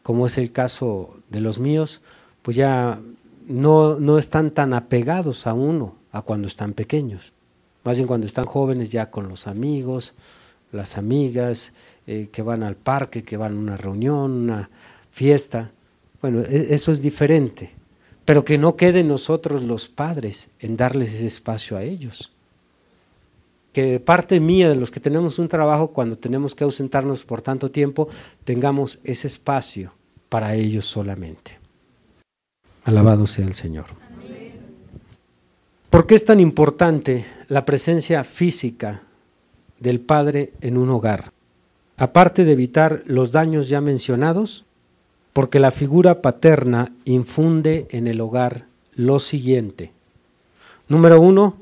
como 0.06 0.28
es 0.28 0.38
el 0.38 0.52
caso 0.52 1.16
de 1.30 1.40
los 1.40 1.58
míos, 1.58 2.00
pues 2.42 2.56
ya 2.56 3.00
no, 3.48 3.98
no 3.98 4.18
están 4.18 4.52
tan 4.52 4.72
apegados 4.72 5.48
a 5.48 5.52
uno 5.52 5.96
a 6.12 6.22
cuando 6.22 6.46
están 6.46 6.74
pequeños. 6.74 7.32
Más 7.82 7.96
bien 7.96 8.06
cuando 8.06 8.24
están 8.24 8.44
jóvenes 8.44 8.92
ya 8.92 9.10
con 9.10 9.28
los 9.28 9.48
amigos, 9.48 10.14
las 10.70 10.96
amigas, 10.96 11.72
eh, 12.06 12.28
que 12.30 12.42
van 12.42 12.62
al 12.62 12.76
parque, 12.76 13.24
que 13.24 13.36
van 13.36 13.56
a 13.56 13.58
una 13.58 13.76
reunión, 13.76 14.30
una 14.30 14.70
fiesta. 15.10 15.72
Bueno, 16.22 16.42
e, 16.42 16.72
eso 16.72 16.92
es 16.92 17.02
diferente, 17.02 17.74
pero 18.24 18.44
que 18.44 18.58
no 18.58 18.76
quede 18.76 19.02
nosotros 19.02 19.60
los 19.60 19.88
padres 19.88 20.50
en 20.60 20.76
darles 20.76 21.14
ese 21.14 21.26
espacio 21.26 21.76
a 21.76 21.82
ellos. 21.82 22.30
Que 23.72 23.98
parte 23.98 24.38
mía 24.38 24.68
de 24.68 24.76
los 24.76 24.92
que 24.92 25.00
tenemos 25.00 25.40
un 25.40 25.48
trabajo, 25.48 25.88
cuando 25.88 26.16
tenemos 26.16 26.54
que 26.54 26.62
ausentarnos 26.62 27.24
por 27.24 27.42
tanto 27.42 27.72
tiempo, 27.72 28.06
tengamos 28.44 29.00
ese 29.02 29.26
espacio 29.26 29.95
para 30.28 30.54
ellos 30.54 30.86
solamente. 30.86 31.58
Alabado 32.84 33.26
sea 33.26 33.46
el 33.46 33.54
Señor. 33.54 33.86
¿Por 35.90 36.06
qué 36.06 36.14
es 36.14 36.24
tan 36.24 36.40
importante 36.40 37.24
la 37.48 37.64
presencia 37.64 38.22
física 38.24 39.02
del 39.78 40.00
Padre 40.00 40.52
en 40.60 40.76
un 40.76 40.90
hogar? 40.90 41.32
aparte 41.96 42.44
de 42.44 42.52
evitar 42.52 43.02
los 43.06 43.32
daños 43.32 43.68
ya 43.68 43.80
mencionados, 43.80 44.64
porque 45.32 45.60
la 45.60 45.70
figura 45.70 46.22
paterna 46.22 46.92
infunde 47.04 47.86
en 47.90 48.06
el 48.06 48.20
hogar 48.20 48.66
lo 48.94 49.18
siguiente. 49.18 49.92
Número 50.88 51.20
uno, 51.20 51.56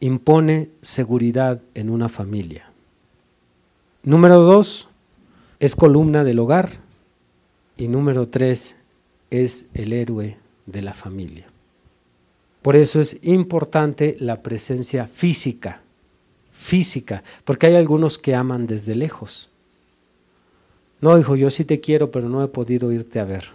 impone 0.00 0.70
seguridad 0.82 1.60
en 1.74 1.90
una 1.90 2.08
familia. 2.08 2.70
Número 4.02 4.40
dos, 4.40 4.88
es 5.58 5.76
columna 5.76 6.24
del 6.24 6.38
hogar. 6.38 6.70
Y 7.76 7.88
número 7.88 8.28
tres, 8.28 8.76
es 9.30 9.66
el 9.74 9.92
héroe 9.92 10.38
de 10.66 10.82
la 10.82 10.94
familia. 10.94 11.46
Por 12.62 12.74
eso 12.74 13.00
es 13.00 13.18
importante 13.22 14.16
la 14.18 14.42
presencia 14.42 15.06
física, 15.06 15.82
física, 16.52 17.22
porque 17.44 17.66
hay 17.66 17.76
algunos 17.76 18.18
que 18.18 18.34
aman 18.34 18.66
desde 18.66 18.94
lejos. 18.94 19.50
No, 21.00 21.18
hijo, 21.18 21.36
yo 21.36 21.50
sí 21.50 21.64
te 21.64 21.80
quiero, 21.80 22.10
pero 22.10 22.28
no 22.28 22.42
he 22.42 22.48
podido 22.48 22.90
irte 22.90 23.20
a 23.20 23.24
ver. 23.24 23.50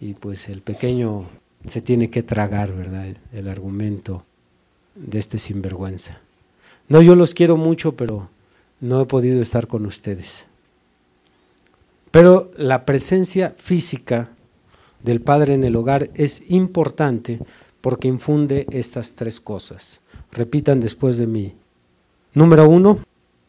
Y 0.00 0.14
pues 0.14 0.48
el 0.48 0.62
pequeño 0.62 1.28
se 1.66 1.80
tiene 1.80 2.08
que 2.08 2.22
tragar, 2.22 2.72
¿verdad? 2.72 3.08
El 3.32 3.48
argumento 3.48 4.24
de 4.94 5.18
este 5.18 5.38
sinvergüenza. 5.38 6.20
No, 6.88 7.02
yo 7.02 7.14
los 7.16 7.34
quiero 7.34 7.56
mucho, 7.56 7.96
pero 7.96 8.30
no 8.80 9.00
he 9.00 9.06
podido 9.06 9.42
estar 9.42 9.66
con 9.66 9.84
ustedes. 9.84 10.46
Pero 12.10 12.50
la 12.56 12.84
presencia 12.84 13.54
física 13.56 14.30
del 15.02 15.20
padre 15.20 15.54
en 15.54 15.64
el 15.64 15.76
hogar 15.76 16.10
es 16.14 16.50
importante 16.50 17.40
porque 17.80 18.08
infunde 18.08 18.66
estas 18.70 19.14
tres 19.14 19.40
cosas. 19.40 20.00
Repitan 20.32 20.80
después 20.80 21.18
de 21.18 21.26
mí. 21.26 21.54
Número 22.34 22.68
uno, 22.68 22.98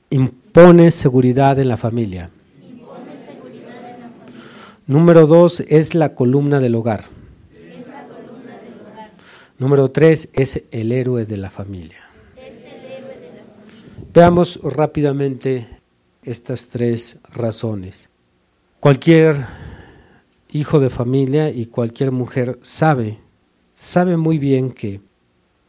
impone 0.09 0.91
seguridad 0.91 1.59
en 1.59 1.67
la 1.67 1.77
familia. 1.77 2.31
Número 4.87 5.27
dos 5.27 5.59
es 5.61 5.93
la 5.93 6.15
columna 6.15 6.59
del 6.59 6.75
hogar. 6.75 7.05
Número 9.59 9.91
tres 9.91 10.29
es 10.33 10.63
el 10.71 10.91
héroe 10.91 11.25
de 11.25 11.37
la 11.37 11.51
familia. 11.51 12.09
Veamos 14.13 14.59
rápidamente 14.63 15.67
estas 16.23 16.67
tres 16.67 17.19
razones. 17.31 18.08
Cualquier 18.79 19.45
hijo 20.51 20.79
de 20.79 20.89
familia 20.89 21.49
y 21.49 21.65
cualquier 21.65 22.13
mujer 22.13 22.57
sabe, 22.61 23.19
sabe 23.73 24.15
muy 24.15 24.37
bien 24.37 24.71
que 24.71 25.01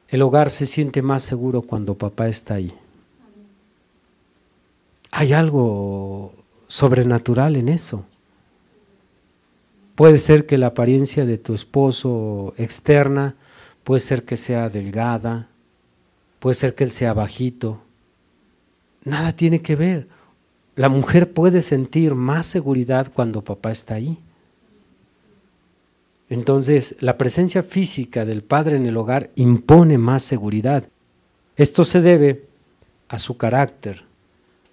el 0.08 0.22
hogar 0.22 0.50
se 0.50 0.64
siente 0.66 1.02
más 1.02 1.24
seguro 1.24 1.62
cuando 1.62 1.98
papá 1.98 2.28
está 2.28 2.54
ahí. 2.54 2.72
Hay 5.10 5.32
algo 5.32 6.32
sobrenatural 6.68 7.56
en 7.56 7.68
eso. 7.68 8.06
Puede 9.96 10.18
ser 10.18 10.46
que 10.46 10.56
la 10.56 10.68
apariencia 10.68 11.26
de 11.26 11.36
tu 11.36 11.52
esposo 11.52 12.54
externa, 12.58 13.34
puede 13.82 14.00
ser 14.00 14.24
que 14.24 14.36
sea 14.36 14.70
delgada, 14.70 15.48
puede 16.38 16.54
ser 16.54 16.76
que 16.76 16.84
él 16.84 16.92
sea 16.92 17.12
bajito. 17.12 17.82
Nada 19.02 19.32
tiene 19.32 19.62
que 19.62 19.74
ver. 19.74 20.19
La 20.80 20.88
mujer 20.88 21.32
puede 21.32 21.62
sentir 21.62 22.14
más 22.14 22.46
seguridad 22.46 23.12
cuando 23.12 23.44
papá 23.44 23.70
está 23.70 23.94
ahí. 23.94 24.18
Entonces, 26.28 26.96
la 27.00 27.18
presencia 27.18 27.62
física 27.62 28.24
del 28.24 28.42
padre 28.42 28.76
en 28.76 28.86
el 28.86 28.96
hogar 28.96 29.30
impone 29.34 29.98
más 29.98 30.22
seguridad. 30.22 30.84
Esto 31.56 31.84
se 31.84 32.00
debe 32.00 32.46
a 33.08 33.18
su 33.18 33.36
carácter 33.36 34.04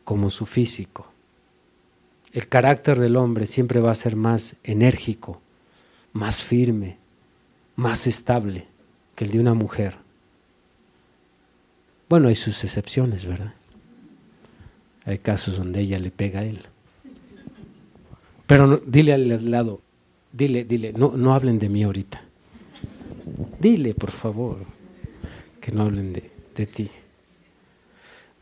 como 0.03 0.29
su 0.29 0.45
físico 0.45 1.07
el 2.37 2.47
carácter 2.47 2.99
del 2.99 3.15
hombre 3.15 3.47
siempre 3.47 3.79
va 3.79 3.89
a 3.89 3.95
ser 3.95 4.15
más 4.15 4.57
enérgico, 4.63 5.41
más 6.13 6.43
firme, 6.43 6.99
más 7.75 8.05
estable 8.05 8.67
que 9.15 9.25
el 9.25 9.31
de 9.31 9.39
una 9.39 9.55
mujer. 9.55 9.97
Bueno, 12.07 12.27
hay 12.27 12.35
sus 12.35 12.63
excepciones, 12.63 13.25
¿verdad? 13.25 13.55
Hay 15.07 15.17
casos 15.17 15.57
donde 15.57 15.79
ella 15.79 15.97
le 15.97 16.11
pega 16.11 16.41
a 16.41 16.43
él. 16.43 16.59
Pero 18.45 18.77
dile 18.85 19.13
al 19.13 19.49
lado, 19.49 19.81
dile, 20.31 20.63
dile, 20.63 20.93
no, 20.93 21.17
no 21.17 21.33
hablen 21.33 21.57
de 21.57 21.69
mí 21.69 21.83
ahorita. 21.83 22.21
Dile, 23.59 23.95
por 23.95 24.11
favor, 24.11 24.57
que 25.59 25.71
no 25.71 25.81
hablen 25.81 26.13
de, 26.13 26.29
de 26.55 26.65
ti. 26.67 26.91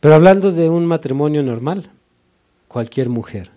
Pero 0.01 0.15
hablando 0.15 0.51
de 0.51 0.67
un 0.67 0.85
matrimonio 0.85 1.41
normal, 1.41 1.89
cualquier 2.67 3.07
mujer 3.07 3.55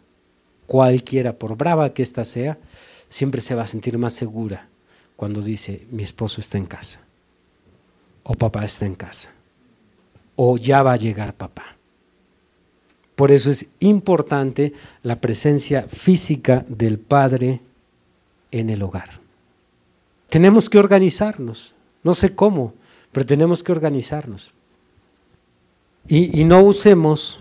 cualquiera, 0.69 1.33
por 1.33 1.57
brava 1.57 1.93
que 1.93 2.05
ésta 2.05 2.23
sea, 2.23 2.59
siempre 3.09 3.41
se 3.41 3.57
va 3.57 3.63
a 3.63 3.67
sentir 3.67 3.99
más 3.99 4.13
segura 4.13 4.69
cuando 5.17 5.41
dice, 5.41 5.87
mi 5.91 6.05
esposo 6.05 6.41
está 6.41 6.59
en 6.59 6.67
casa, 6.67 7.01
o 8.23 8.35
papá 8.35 8.65
está 8.65 8.87
en 8.87 8.95
casa, 8.95 9.31
o 10.37 10.57
ya 10.57 10.85
va 10.85 10.93
a 10.93 10.97
llegar 10.97 11.35
papá. 11.35 11.78
Por 13.19 13.33
eso 13.33 13.51
es 13.51 13.67
importante 13.81 14.75
la 15.03 15.21
presencia 15.21 15.89
física 15.89 16.65
del 16.69 17.01
padre 17.01 17.61
en 18.53 18.71
el 18.71 18.81
hogar. 18.81 19.11
Tenemos 20.29 20.71
que 20.71 20.79
organizarnos, 20.79 21.75
no 22.05 22.15
sé 22.15 22.37
cómo, 22.37 22.75
pero 23.11 23.27
tenemos 23.27 23.65
que 23.65 23.73
organizarnos. 23.73 24.55
Y, 26.07 26.45
no 26.45 26.63
usemos, 26.63 27.41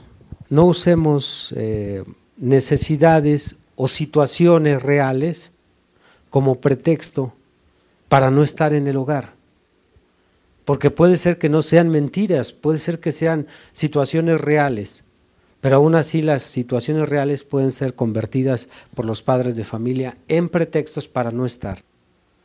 no 0.50 0.66
usemos 0.66 1.54
eh, 1.56 2.04
necesidades 2.38 3.56
o 3.76 3.88
situaciones 3.88 4.82
reales 4.82 5.52
como 6.32 6.56
pretexto 6.56 7.36
para 8.10 8.32
no 8.32 8.44
estar 8.44 8.74
en 8.74 8.88
el 8.88 8.98
hogar. 8.98 9.36
Porque 10.66 10.90
puede 10.90 11.18
ser 11.18 11.38
que 11.38 11.50
no 11.50 11.62
sean 11.62 11.90
mentiras, 11.90 12.52
puede 12.52 12.80
ser 12.80 13.00
que 13.00 13.12
sean 13.12 13.46
situaciones 13.74 14.42
reales, 14.42 15.04
Pero 15.62 15.78
aún 15.78 15.96
así 15.96 16.22
las 16.22 16.44
situaciones 16.44 17.10
reales 17.10 17.44
pueden 17.44 17.72
ser 17.72 17.96
convertidas 17.96 18.70
por 18.94 19.06
los 19.06 19.24
padres 19.24 19.56
de 19.56 19.64
familia 19.64 20.18
en 20.28 20.50
pretextos 20.50 21.08
para 21.08 21.32
no 21.32 21.46
estar. 21.46 21.84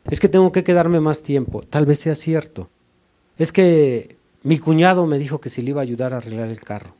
Es 0.09 0.19
que 0.19 0.29
tengo 0.29 0.51
que 0.51 0.63
quedarme 0.63 0.99
más 0.99 1.21
tiempo, 1.21 1.63
tal 1.69 1.85
vez 1.85 1.99
sea 1.99 2.15
cierto. 2.15 2.69
Es 3.37 3.51
que 3.51 4.17
mi 4.41 4.57
cuñado 4.57 5.07
me 5.07 5.17
dijo 5.17 5.39
que 5.39 5.49
si 5.49 5.61
le 5.61 5.69
iba 5.69 5.81
a 5.81 5.83
ayudar 5.83 6.13
a 6.13 6.17
arreglar 6.17 6.49
el 6.49 6.59
carro. 6.59 6.95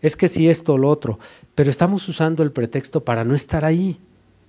Es 0.00 0.16
que 0.16 0.28
si 0.28 0.48
esto 0.48 0.74
o 0.74 0.78
lo 0.78 0.88
otro, 0.88 1.18
pero 1.54 1.70
estamos 1.70 2.08
usando 2.08 2.42
el 2.42 2.52
pretexto 2.52 3.04
para 3.04 3.24
no 3.24 3.34
estar 3.34 3.64
ahí. 3.64 4.00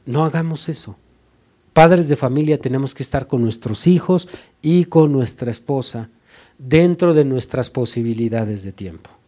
No 0.05 0.25
hagamos 0.25 0.69
eso. 0.69 0.97
Padres 1.73 2.09
de 2.09 2.15
familia 2.15 2.59
tenemos 2.59 2.93
que 2.93 3.03
estar 3.03 3.27
con 3.27 3.41
nuestros 3.41 3.87
hijos 3.87 4.27
y 4.61 4.85
con 4.85 5.11
nuestra 5.11 5.51
esposa 5.51 6.09
dentro 6.57 7.13
de 7.13 7.25
nuestras 7.25 7.69
posibilidades 7.69 8.63
de 8.63 8.71
tiempo. 8.71 9.18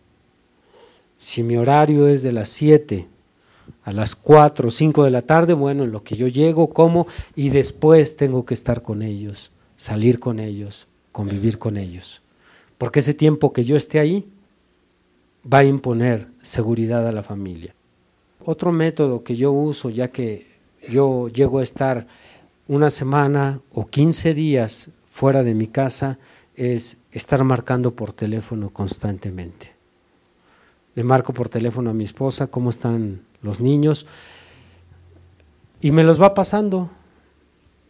Si 1.21 1.43
mi 1.43 1.55
horario 1.55 2.07
es 2.07 2.23
de 2.23 2.31
las 2.31 2.49
7 2.49 3.07
a 3.83 3.91
las 3.93 4.15
4 4.15 4.67
o 4.67 4.71
5 4.71 5.03
de 5.03 5.11
la 5.11 5.21
tarde, 5.21 5.53
bueno, 5.53 5.83
en 5.83 5.91
lo 5.91 6.03
que 6.03 6.15
yo 6.15 6.27
llego, 6.27 6.71
como 6.71 7.05
y 7.35 7.49
después 7.49 8.15
tengo 8.15 8.43
que 8.43 8.55
estar 8.55 8.81
con 8.81 9.03
ellos, 9.03 9.51
salir 9.75 10.19
con 10.19 10.39
ellos, 10.39 10.87
convivir 11.11 11.59
con 11.59 11.77
ellos. 11.77 12.23
Porque 12.79 12.99
ese 13.01 13.13
tiempo 13.13 13.53
que 13.53 13.63
yo 13.63 13.77
esté 13.77 13.99
ahí 13.99 14.27
va 15.45 15.59
a 15.59 15.63
imponer 15.63 16.27
seguridad 16.41 17.07
a 17.07 17.11
la 17.11 17.21
familia. 17.21 17.75
Otro 18.43 18.71
método 18.71 19.23
que 19.23 19.35
yo 19.35 19.51
uso, 19.51 19.91
ya 19.91 20.07
que 20.07 20.47
yo 20.89 21.27
llego 21.27 21.59
a 21.59 21.63
estar 21.63 22.07
una 22.67 22.89
semana 22.89 23.61
o 23.71 23.85
15 23.85 24.33
días 24.33 24.89
fuera 25.11 25.43
de 25.43 25.53
mi 25.53 25.67
casa, 25.67 26.17
es 26.55 26.97
estar 27.11 27.43
marcando 27.43 27.93
por 27.93 28.11
teléfono 28.11 28.71
constantemente. 28.71 29.70
Le 30.95 31.03
marco 31.03 31.33
por 31.33 31.49
teléfono 31.49 31.89
a 31.89 31.93
mi 31.93 32.03
esposa 32.03 32.47
cómo 32.47 32.69
están 32.69 33.21
los 33.41 33.59
niños 33.59 34.05
y 35.81 35.91
me 35.91 36.03
los 36.03 36.21
va 36.21 36.33
pasando. 36.33 36.89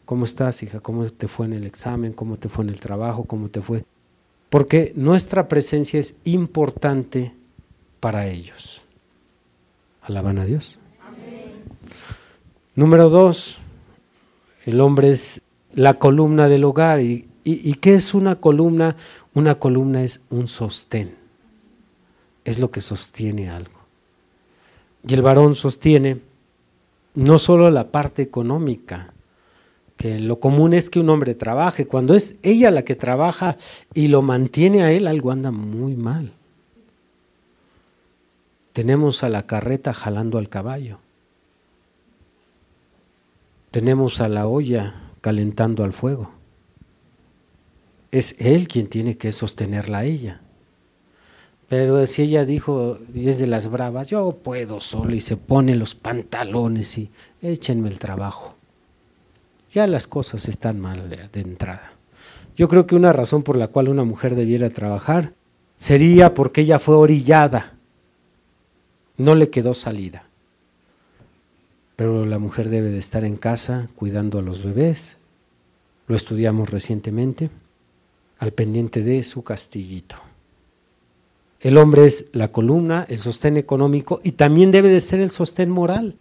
¿Cómo 0.06 0.26
estás, 0.26 0.62
hija? 0.64 0.80
¿Cómo 0.80 1.06
te 1.10 1.28
fue 1.28 1.46
en 1.46 1.54
el 1.54 1.66
examen? 1.66 2.14
¿Cómo 2.14 2.38
te 2.38 2.50
fue 2.50 2.64
en 2.64 2.70
el 2.70 2.80
trabajo? 2.80 3.26
¿Cómo 3.26 3.50
te 3.50 3.62
fue? 3.62 3.86
Porque 4.50 4.92
nuestra 4.96 5.48
presencia 5.48 6.00
es 6.00 6.16
importante 6.26 7.34
para 8.00 8.28
ellos. 8.28 8.82
Alaban 10.02 10.40
a 10.40 10.46
Dios. 10.46 10.80
Número 12.76 13.10
dos, 13.10 13.58
el 14.66 14.82
hombre 14.82 15.12
es 15.12 15.42
la 15.74 15.94
columna 15.94 16.50
del 16.50 16.64
hogar. 16.64 17.00
¿Y, 17.00 17.30
y, 17.44 17.74
qué 17.76 17.96
es 17.96 18.14
una 18.14 18.36
columna? 18.36 18.96
Una 19.34 19.56
columna 19.56 20.04
es 20.04 20.22
un 20.30 20.48
sostén. 20.48 21.21
Es 22.46 22.60
lo 22.60 22.72
que 22.72 22.82
sostiene 22.82 23.50
algo. 23.50 23.80
Y 25.08 25.14
el 25.14 25.22
varón 25.22 25.56
sostiene 25.56 26.22
no 27.14 27.40
solo 27.40 27.70
la 27.70 27.92
parte 27.92 28.22
económica, 28.22 29.14
que 29.98 30.20
lo 30.20 30.40
común 30.40 30.74
es 30.74 30.90
que 30.90 31.00
un 31.00 31.10
hombre 31.10 31.36
trabaje. 31.36 31.86
Cuando 31.86 32.16
es 32.16 32.36
ella 32.42 32.72
la 32.72 32.84
que 32.84 32.96
trabaja 32.96 33.58
y 33.94 34.08
lo 34.08 34.22
mantiene 34.22 34.82
a 34.82 34.92
él, 34.92 35.06
algo 35.06 35.32
anda 35.32 35.52
muy 35.52 35.96
mal. 35.96 36.34
Tenemos 38.74 39.24
a 39.24 39.30
la 39.30 39.46
carreta 39.46 39.94
jalando 39.94 40.38
al 40.38 40.50
caballo. 40.50 41.00
Tenemos 43.70 44.22
a 44.22 44.28
la 44.28 44.48
olla 44.48 44.96
calentando 45.22 45.84
al 45.84 45.94
fuego. 45.94 46.32
Es 48.12 48.36
él 48.40 48.68
quien 48.68 48.88
tiene 48.88 49.18
que 49.18 49.32
sostenerla 49.32 50.00
a 50.00 50.06
ella. 50.06 50.42
Pero 51.72 52.06
si 52.06 52.24
ella 52.24 52.44
dijo, 52.44 52.98
y 53.14 53.30
es 53.30 53.40
de 53.40 53.48
las 53.48 53.72
bravas, 53.72 54.10
yo 54.10 54.34
puedo 54.44 54.82
solo 54.82 55.16
y 55.16 55.22
se 55.22 55.38
pone 55.38 55.74
los 55.74 55.96
pantalones 55.96 56.98
y 56.98 57.10
échenme 57.42 57.88
el 57.88 57.98
trabajo. 57.98 58.58
Ya 59.74 59.88
las 59.88 60.06
cosas 60.06 60.50
están 60.50 60.82
mal 60.82 61.10
de 61.10 61.40
entrada. 61.40 61.94
Yo 62.58 62.68
creo 62.68 62.88
que 62.88 62.96
una 62.96 63.14
razón 63.14 63.42
por 63.42 63.56
la 63.56 63.70
cual 63.70 63.88
una 63.88 64.04
mujer 64.04 64.36
debiera 64.36 64.70
trabajar 64.70 65.32
sería 65.78 66.34
porque 66.34 66.60
ella 66.60 66.78
fue 66.78 66.96
orillada, 66.96 67.78
no 69.16 69.34
le 69.34 69.50
quedó 69.50 69.74
salida. 69.74 70.26
Pero 71.96 72.26
la 72.26 72.38
mujer 72.38 72.68
debe 72.68 72.90
de 72.90 73.00
estar 73.00 73.24
en 73.24 73.38
casa 73.38 73.88
cuidando 73.96 74.40
a 74.40 74.42
los 74.42 74.62
bebés, 74.62 75.20
lo 76.08 76.18
estudiamos 76.18 76.70
recientemente, 76.70 77.50
al 78.40 78.52
pendiente 78.52 79.04
de 79.04 79.24
su 79.24 79.42
castillito. 79.42 80.31
El 81.62 81.78
hombre 81.78 82.08
es 82.08 82.26
la 82.32 82.52
columna, 82.52 83.06
el 83.08 83.20
sostén 83.20 83.56
económico 83.56 84.20
y 84.24 84.32
también 84.32 84.72
debe 84.72 84.90
de 84.90 85.00
ser 85.00 85.20
el 85.20 85.30
sostén 85.30 85.70
moral. 85.70 86.16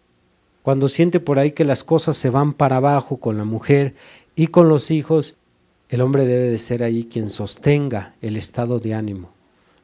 Cuando 0.63 0.87
siente 0.87 1.19
por 1.19 1.39
ahí 1.39 1.53
que 1.53 1.65
las 1.65 1.83
cosas 1.83 2.19
se 2.19 2.29
van 2.29 2.53
para 2.53 2.77
abajo 2.77 3.17
con 3.17 3.39
la 3.39 3.45
mujer 3.45 3.95
y 4.37 4.49
con 4.49 4.69
los 4.69 4.91
hijos, 4.91 5.37
el 5.89 6.03
hombre 6.03 6.27
debe 6.27 6.49
de 6.49 6.59
ser 6.59 6.83
ahí 6.83 7.05
quien 7.05 7.31
sostenga 7.31 8.15
el 8.21 8.37
estado 8.37 8.81
de 8.81 8.93
ánimo. 8.93 9.31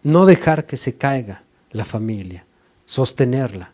No 0.03 0.27
dejar 0.27 0.67
que 0.67 0.77
se 0.77 0.97
caiga 0.97 1.43
la 1.71 1.87
familia, 1.87 2.45
sostenerla. 2.85 3.73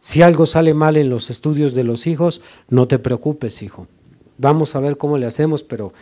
Si 0.00 0.22
algo 0.22 0.46
sale 0.46 0.72
mal 0.72 0.96
en 0.96 1.10
los 1.10 1.28
estudios 1.28 1.74
de 1.74 1.84
los 1.84 2.06
hijos, 2.06 2.40
no 2.70 2.88
te 2.88 2.98
preocupes, 2.98 3.62
hijo. 3.62 3.86
Vamos 4.38 4.74
a 4.74 4.80
ver 4.80 4.96
cómo 4.96 5.18
le 5.18 5.26
hacemos, 5.26 5.62
pero 5.62 5.92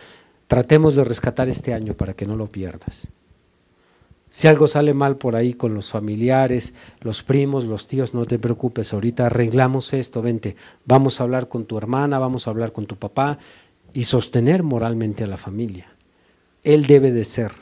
tratemos 0.46 0.94
de 0.94 1.02
rescatar 1.02 1.48
este 1.48 1.74
año 1.74 1.94
para 1.94 2.14
que 2.14 2.26
no 2.26 2.36
lo 2.36 2.46
pierdas. 2.46 3.08
Si 4.36 4.48
algo 4.48 4.68
sale 4.68 4.92
mal 4.92 5.16
por 5.16 5.34
ahí 5.34 5.54
con 5.54 5.72
los 5.72 5.92
familiares, 5.92 6.74
los 7.00 7.22
primos, 7.22 7.64
los 7.64 7.86
tíos, 7.86 8.12
no 8.12 8.26
te 8.26 8.38
preocupes, 8.38 8.92
ahorita 8.92 9.24
arreglamos 9.24 9.94
esto, 9.94 10.20
vente, 10.20 10.56
vamos 10.84 11.18
a 11.18 11.22
hablar 11.22 11.48
con 11.48 11.64
tu 11.64 11.78
hermana, 11.78 12.18
vamos 12.18 12.46
a 12.46 12.50
hablar 12.50 12.72
con 12.72 12.84
tu 12.84 12.96
papá 12.96 13.38
y 13.94 14.02
sostener 14.02 14.62
moralmente 14.62 15.24
a 15.24 15.26
la 15.26 15.38
familia. 15.38 15.88
Él 16.64 16.86
debe 16.86 17.12
de 17.12 17.24
ser 17.24 17.52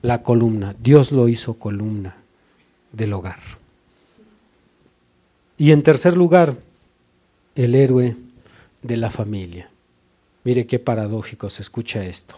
la 0.00 0.22
columna, 0.22 0.74
Dios 0.82 1.12
lo 1.12 1.28
hizo 1.28 1.58
columna 1.58 2.16
del 2.92 3.12
hogar. 3.12 3.40
Y 5.58 5.72
en 5.72 5.82
tercer 5.82 6.16
lugar, 6.16 6.56
el 7.54 7.74
héroe 7.74 8.16
de 8.80 8.96
la 8.96 9.10
familia. 9.10 9.68
Mire 10.44 10.66
qué 10.66 10.78
paradójico 10.78 11.50
se 11.50 11.60
escucha 11.60 12.02
esto. 12.02 12.36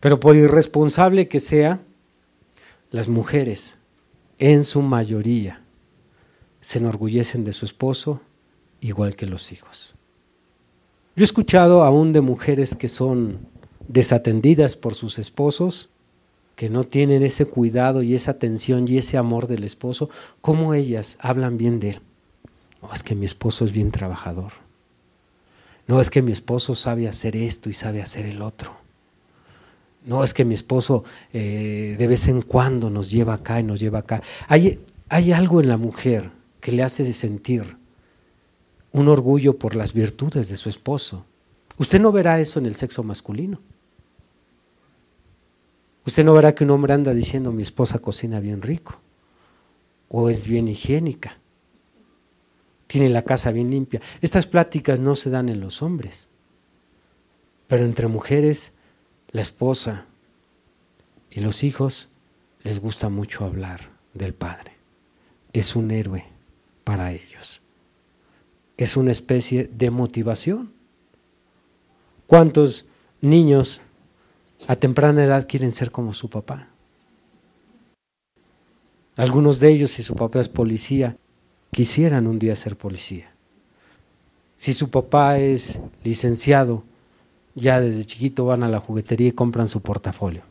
Pero 0.00 0.18
por 0.18 0.36
irresponsable 0.36 1.28
que 1.28 1.38
sea, 1.38 1.82
las 2.92 3.08
mujeres, 3.08 3.78
en 4.38 4.64
su 4.64 4.82
mayoría, 4.82 5.62
se 6.60 6.78
enorgullecen 6.78 7.44
de 7.44 7.52
su 7.52 7.64
esposo 7.64 8.20
igual 8.80 9.16
que 9.16 9.26
los 9.26 9.50
hijos. 9.50 9.94
Yo 11.16 11.22
he 11.22 11.24
escuchado 11.24 11.82
aún 11.84 12.12
de 12.12 12.20
mujeres 12.20 12.76
que 12.76 12.88
son 12.88 13.48
desatendidas 13.88 14.76
por 14.76 14.94
sus 14.94 15.18
esposos, 15.18 15.88
que 16.54 16.68
no 16.68 16.84
tienen 16.84 17.22
ese 17.22 17.46
cuidado 17.46 18.02
y 18.02 18.14
esa 18.14 18.32
atención 18.32 18.86
y 18.86 18.98
ese 18.98 19.16
amor 19.16 19.46
del 19.46 19.64
esposo, 19.64 20.10
como 20.42 20.74
ellas 20.74 21.16
hablan 21.18 21.56
bien 21.56 21.80
de 21.80 21.90
él. 21.90 22.00
No, 22.82 22.92
es 22.92 23.02
que 23.02 23.14
mi 23.14 23.24
esposo 23.24 23.64
es 23.64 23.72
bien 23.72 23.90
trabajador. 23.90 24.52
No, 25.86 26.00
es 26.00 26.10
que 26.10 26.22
mi 26.22 26.32
esposo 26.32 26.74
sabe 26.74 27.08
hacer 27.08 27.36
esto 27.36 27.70
y 27.70 27.72
sabe 27.72 28.02
hacer 28.02 28.26
el 28.26 28.42
otro. 28.42 28.81
No 30.04 30.24
es 30.24 30.34
que 30.34 30.44
mi 30.44 30.54
esposo 30.54 31.04
eh, 31.32 31.96
de 31.98 32.06
vez 32.06 32.26
en 32.28 32.42
cuando 32.42 32.90
nos 32.90 33.10
lleva 33.10 33.34
acá 33.34 33.60
y 33.60 33.62
nos 33.62 33.80
lleva 33.80 34.00
acá. 34.00 34.22
Hay, 34.48 34.80
hay 35.08 35.32
algo 35.32 35.60
en 35.60 35.68
la 35.68 35.76
mujer 35.76 36.30
que 36.60 36.72
le 36.72 36.82
hace 36.82 37.10
sentir 37.12 37.76
un 38.92 39.08
orgullo 39.08 39.58
por 39.58 39.74
las 39.74 39.92
virtudes 39.92 40.48
de 40.48 40.56
su 40.56 40.68
esposo. 40.68 41.24
Usted 41.78 42.00
no 42.00 42.12
verá 42.12 42.40
eso 42.40 42.58
en 42.58 42.66
el 42.66 42.74
sexo 42.74 43.02
masculino. 43.02 43.60
Usted 46.04 46.24
no 46.24 46.34
verá 46.34 46.54
que 46.54 46.64
un 46.64 46.70
hombre 46.70 46.92
anda 46.92 47.14
diciendo 47.14 47.52
mi 47.52 47.62
esposa 47.62 48.00
cocina 48.00 48.40
bien 48.40 48.60
rico 48.60 49.00
o 50.08 50.28
es 50.28 50.46
bien 50.46 50.68
higiénica, 50.68 51.38
tiene 52.86 53.08
la 53.08 53.22
casa 53.22 53.50
bien 53.52 53.70
limpia. 53.70 54.02
Estas 54.20 54.46
pláticas 54.46 55.00
no 55.00 55.16
se 55.16 55.30
dan 55.30 55.48
en 55.48 55.60
los 55.60 55.80
hombres, 55.80 56.28
pero 57.66 57.84
entre 57.84 58.08
mujeres 58.08 58.72
la 59.32 59.40
esposa 59.40 60.06
y 61.30 61.40
los 61.40 61.64
hijos 61.64 62.08
les 62.62 62.80
gusta 62.80 63.08
mucho 63.08 63.44
hablar 63.44 63.90
del 64.14 64.34
Padre. 64.34 64.72
Es 65.52 65.74
un 65.74 65.90
héroe 65.90 66.24
para 66.84 67.12
ellos. 67.12 67.62
Es 68.76 68.96
una 68.96 69.12
especie 69.12 69.68
de 69.72 69.90
motivación. 69.90 70.72
¿Cuántos 72.26 72.86
niños 73.20 73.80
a 74.68 74.76
temprana 74.76 75.24
edad 75.24 75.48
quieren 75.48 75.72
ser 75.72 75.90
como 75.90 76.14
su 76.14 76.28
papá? 76.30 76.68
Algunos 79.16 79.60
de 79.60 79.70
ellos, 79.70 79.90
si 79.90 80.02
su 80.02 80.14
papá 80.14 80.40
es 80.40 80.48
policía, 80.48 81.16
quisieran 81.70 82.26
un 82.26 82.38
día 82.38 82.56
ser 82.56 82.76
policía. 82.76 83.32
Si 84.56 84.72
su 84.72 84.90
papá 84.90 85.38
es 85.38 85.80
licenciado, 86.02 86.84
ya 87.54 87.80
desde 87.80 88.04
chiquito 88.04 88.46
van 88.46 88.62
a 88.62 88.68
la 88.68 88.80
juguetería 88.80 89.28
y 89.28 89.32
compran 89.32 89.68
su 89.68 89.80
portafolio. 89.80 90.42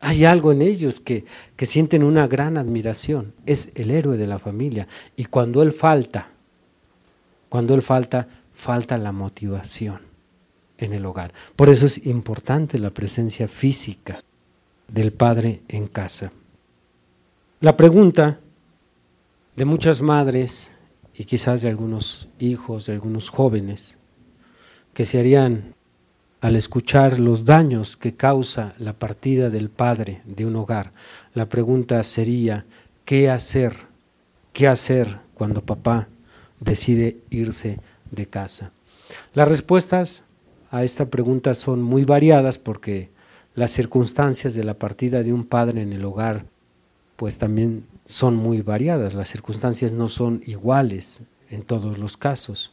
Hay 0.00 0.24
algo 0.24 0.50
en 0.52 0.62
ellos 0.62 1.00
que, 1.00 1.24
que 1.54 1.64
sienten 1.64 2.02
una 2.02 2.26
gran 2.26 2.56
admiración. 2.56 3.34
Es 3.46 3.70
el 3.76 3.92
héroe 3.92 4.16
de 4.16 4.26
la 4.26 4.40
familia. 4.40 4.88
Y 5.16 5.26
cuando 5.26 5.62
él 5.62 5.72
falta, 5.72 6.28
cuando 7.48 7.74
él 7.74 7.82
falta, 7.82 8.26
falta 8.52 8.98
la 8.98 9.12
motivación 9.12 10.00
en 10.78 10.92
el 10.92 11.06
hogar. 11.06 11.32
Por 11.54 11.68
eso 11.68 11.86
es 11.86 12.04
importante 12.04 12.80
la 12.80 12.90
presencia 12.90 13.46
física 13.46 14.22
del 14.88 15.12
padre 15.12 15.62
en 15.68 15.86
casa. 15.86 16.32
La 17.60 17.76
pregunta 17.76 18.40
de 19.54 19.64
muchas 19.64 20.00
madres 20.00 20.72
y 21.14 21.24
quizás 21.24 21.62
de 21.62 21.68
algunos 21.68 22.28
hijos, 22.40 22.86
de 22.86 22.94
algunos 22.94 23.30
jóvenes, 23.30 23.98
que 24.92 25.04
se 25.04 25.18
harían 25.18 25.74
al 26.40 26.56
escuchar 26.56 27.20
los 27.20 27.44
daños 27.44 27.96
que 27.96 28.14
causa 28.16 28.74
la 28.78 28.94
partida 28.94 29.48
del 29.48 29.70
padre 29.70 30.22
de 30.24 30.44
un 30.44 30.56
hogar. 30.56 30.92
La 31.34 31.48
pregunta 31.48 32.02
sería, 32.02 32.66
¿qué 33.04 33.30
hacer? 33.30 33.76
¿Qué 34.52 34.66
hacer 34.66 35.20
cuando 35.34 35.64
papá 35.64 36.08
decide 36.58 37.18
irse 37.30 37.78
de 38.10 38.26
casa? 38.26 38.72
Las 39.34 39.48
respuestas 39.48 40.24
a 40.70 40.84
esta 40.84 41.06
pregunta 41.06 41.54
son 41.54 41.82
muy 41.82 42.04
variadas 42.04 42.58
porque 42.58 43.10
las 43.54 43.70
circunstancias 43.70 44.54
de 44.54 44.64
la 44.64 44.74
partida 44.74 45.22
de 45.22 45.32
un 45.32 45.44
padre 45.44 45.82
en 45.82 45.92
el 45.92 46.04
hogar 46.04 46.46
pues 47.16 47.38
también 47.38 47.86
son 48.04 48.34
muy 48.34 48.62
variadas, 48.62 49.14
las 49.14 49.28
circunstancias 49.28 49.92
no 49.92 50.08
son 50.08 50.42
iguales 50.44 51.22
en 51.50 51.62
todos 51.62 51.98
los 51.98 52.16
casos. 52.16 52.72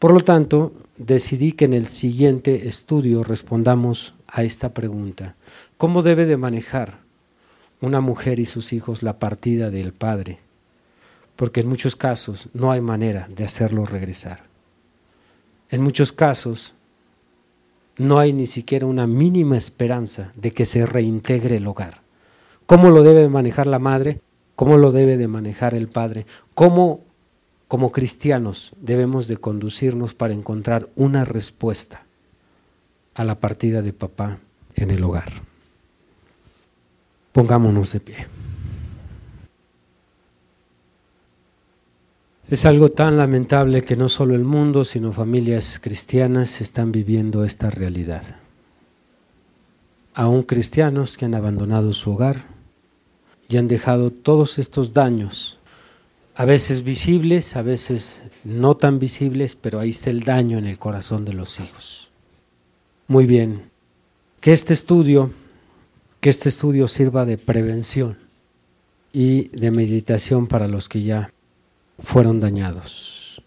Por 0.00 0.14
lo 0.14 0.20
tanto, 0.20 0.72
decidí 0.96 1.52
que 1.52 1.66
en 1.66 1.74
el 1.74 1.86
siguiente 1.86 2.66
estudio 2.66 3.22
respondamos 3.22 4.14
a 4.26 4.42
esta 4.42 4.72
pregunta. 4.72 5.36
¿Cómo 5.76 6.02
debe 6.02 6.24
de 6.24 6.38
manejar 6.38 7.00
una 7.82 8.00
mujer 8.00 8.38
y 8.38 8.46
sus 8.46 8.72
hijos 8.72 9.02
la 9.02 9.18
partida 9.18 9.70
del 9.70 9.92
padre? 9.92 10.38
Porque 11.36 11.60
en 11.60 11.68
muchos 11.68 11.96
casos 11.96 12.48
no 12.54 12.72
hay 12.72 12.80
manera 12.80 13.28
de 13.28 13.44
hacerlo 13.44 13.84
regresar. 13.84 14.44
En 15.68 15.82
muchos 15.82 16.12
casos 16.12 16.72
no 17.98 18.18
hay 18.18 18.32
ni 18.32 18.46
siquiera 18.46 18.86
una 18.86 19.06
mínima 19.06 19.58
esperanza 19.58 20.32
de 20.34 20.52
que 20.52 20.64
se 20.64 20.86
reintegre 20.86 21.56
el 21.56 21.66
hogar. 21.66 22.00
¿Cómo 22.64 22.88
lo 22.88 23.02
debe 23.02 23.28
manejar 23.28 23.66
la 23.66 23.78
madre? 23.78 24.22
¿Cómo 24.56 24.78
lo 24.78 24.92
debe 24.92 25.18
de 25.18 25.28
manejar 25.28 25.74
el 25.74 25.88
padre? 25.88 26.24
¿Cómo 26.54 27.09
como 27.70 27.92
cristianos 27.92 28.72
debemos 28.80 29.28
de 29.28 29.36
conducirnos 29.36 30.12
para 30.12 30.34
encontrar 30.34 30.88
una 30.96 31.24
respuesta 31.24 32.02
a 33.14 33.22
la 33.22 33.38
partida 33.38 33.80
de 33.80 33.92
papá 33.92 34.40
en 34.74 34.90
el 34.90 35.04
hogar. 35.04 35.30
Pongámonos 37.30 37.92
de 37.92 38.00
pie. 38.00 38.26
Es 42.48 42.66
algo 42.66 42.88
tan 42.88 43.16
lamentable 43.16 43.82
que 43.82 43.94
no 43.94 44.08
solo 44.08 44.34
el 44.34 44.42
mundo, 44.42 44.82
sino 44.82 45.12
familias 45.12 45.78
cristianas 45.78 46.60
están 46.60 46.90
viviendo 46.90 47.44
esta 47.44 47.70
realidad. 47.70 48.24
Aún 50.14 50.42
cristianos 50.42 51.16
que 51.16 51.26
han 51.26 51.36
abandonado 51.36 51.92
su 51.92 52.10
hogar 52.10 52.46
y 53.48 53.58
han 53.58 53.68
dejado 53.68 54.10
todos 54.10 54.58
estos 54.58 54.92
daños 54.92 55.59
a 56.40 56.46
veces 56.46 56.84
visibles, 56.84 57.54
a 57.54 57.60
veces 57.60 58.22
no 58.44 58.74
tan 58.74 58.98
visibles, 58.98 59.56
pero 59.56 59.78
ahí 59.78 59.90
está 59.90 60.08
el 60.08 60.22
daño 60.22 60.56
en 60.56 60.64
el 60.64 60.78
corazón 60.78 61.26
de 61.26 61.34
los 61.34 61.60
hijos. 61.60 62.12
Muy 63.08 63.26
bien, 63.26 63.70
que 64.40 64.54
este 64.54 64.72
estudio, 64.72 65.30
que 66.18 66.30
este 66.30 66.48
estudio 66.48 66.88
sirva 66.88 67.26
de 67.26 67.36
prevención 67.36 68.16
y 69.12 69.48
de 69.48 69.70
meditación 69.70 70.46
para 70.46 70.66
los 70.66 70.88
que 70.88 71.02
ya 71.02 71.30
fueron 71.98 72.40
dañados. 72.40 73.42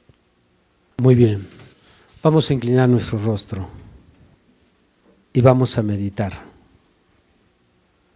Muy 0.98 1.16
bien, 1.16 1.48
vamos 2.22 2.48
a 2.52 2.54
inclinar 2.54 2.90
nuestro 2.90 3.18
rostro 3.18 3.70
y 5.34 5.42
vamos 5.42 5.80
a 5.80 5.82
meditar. 5.82 6.44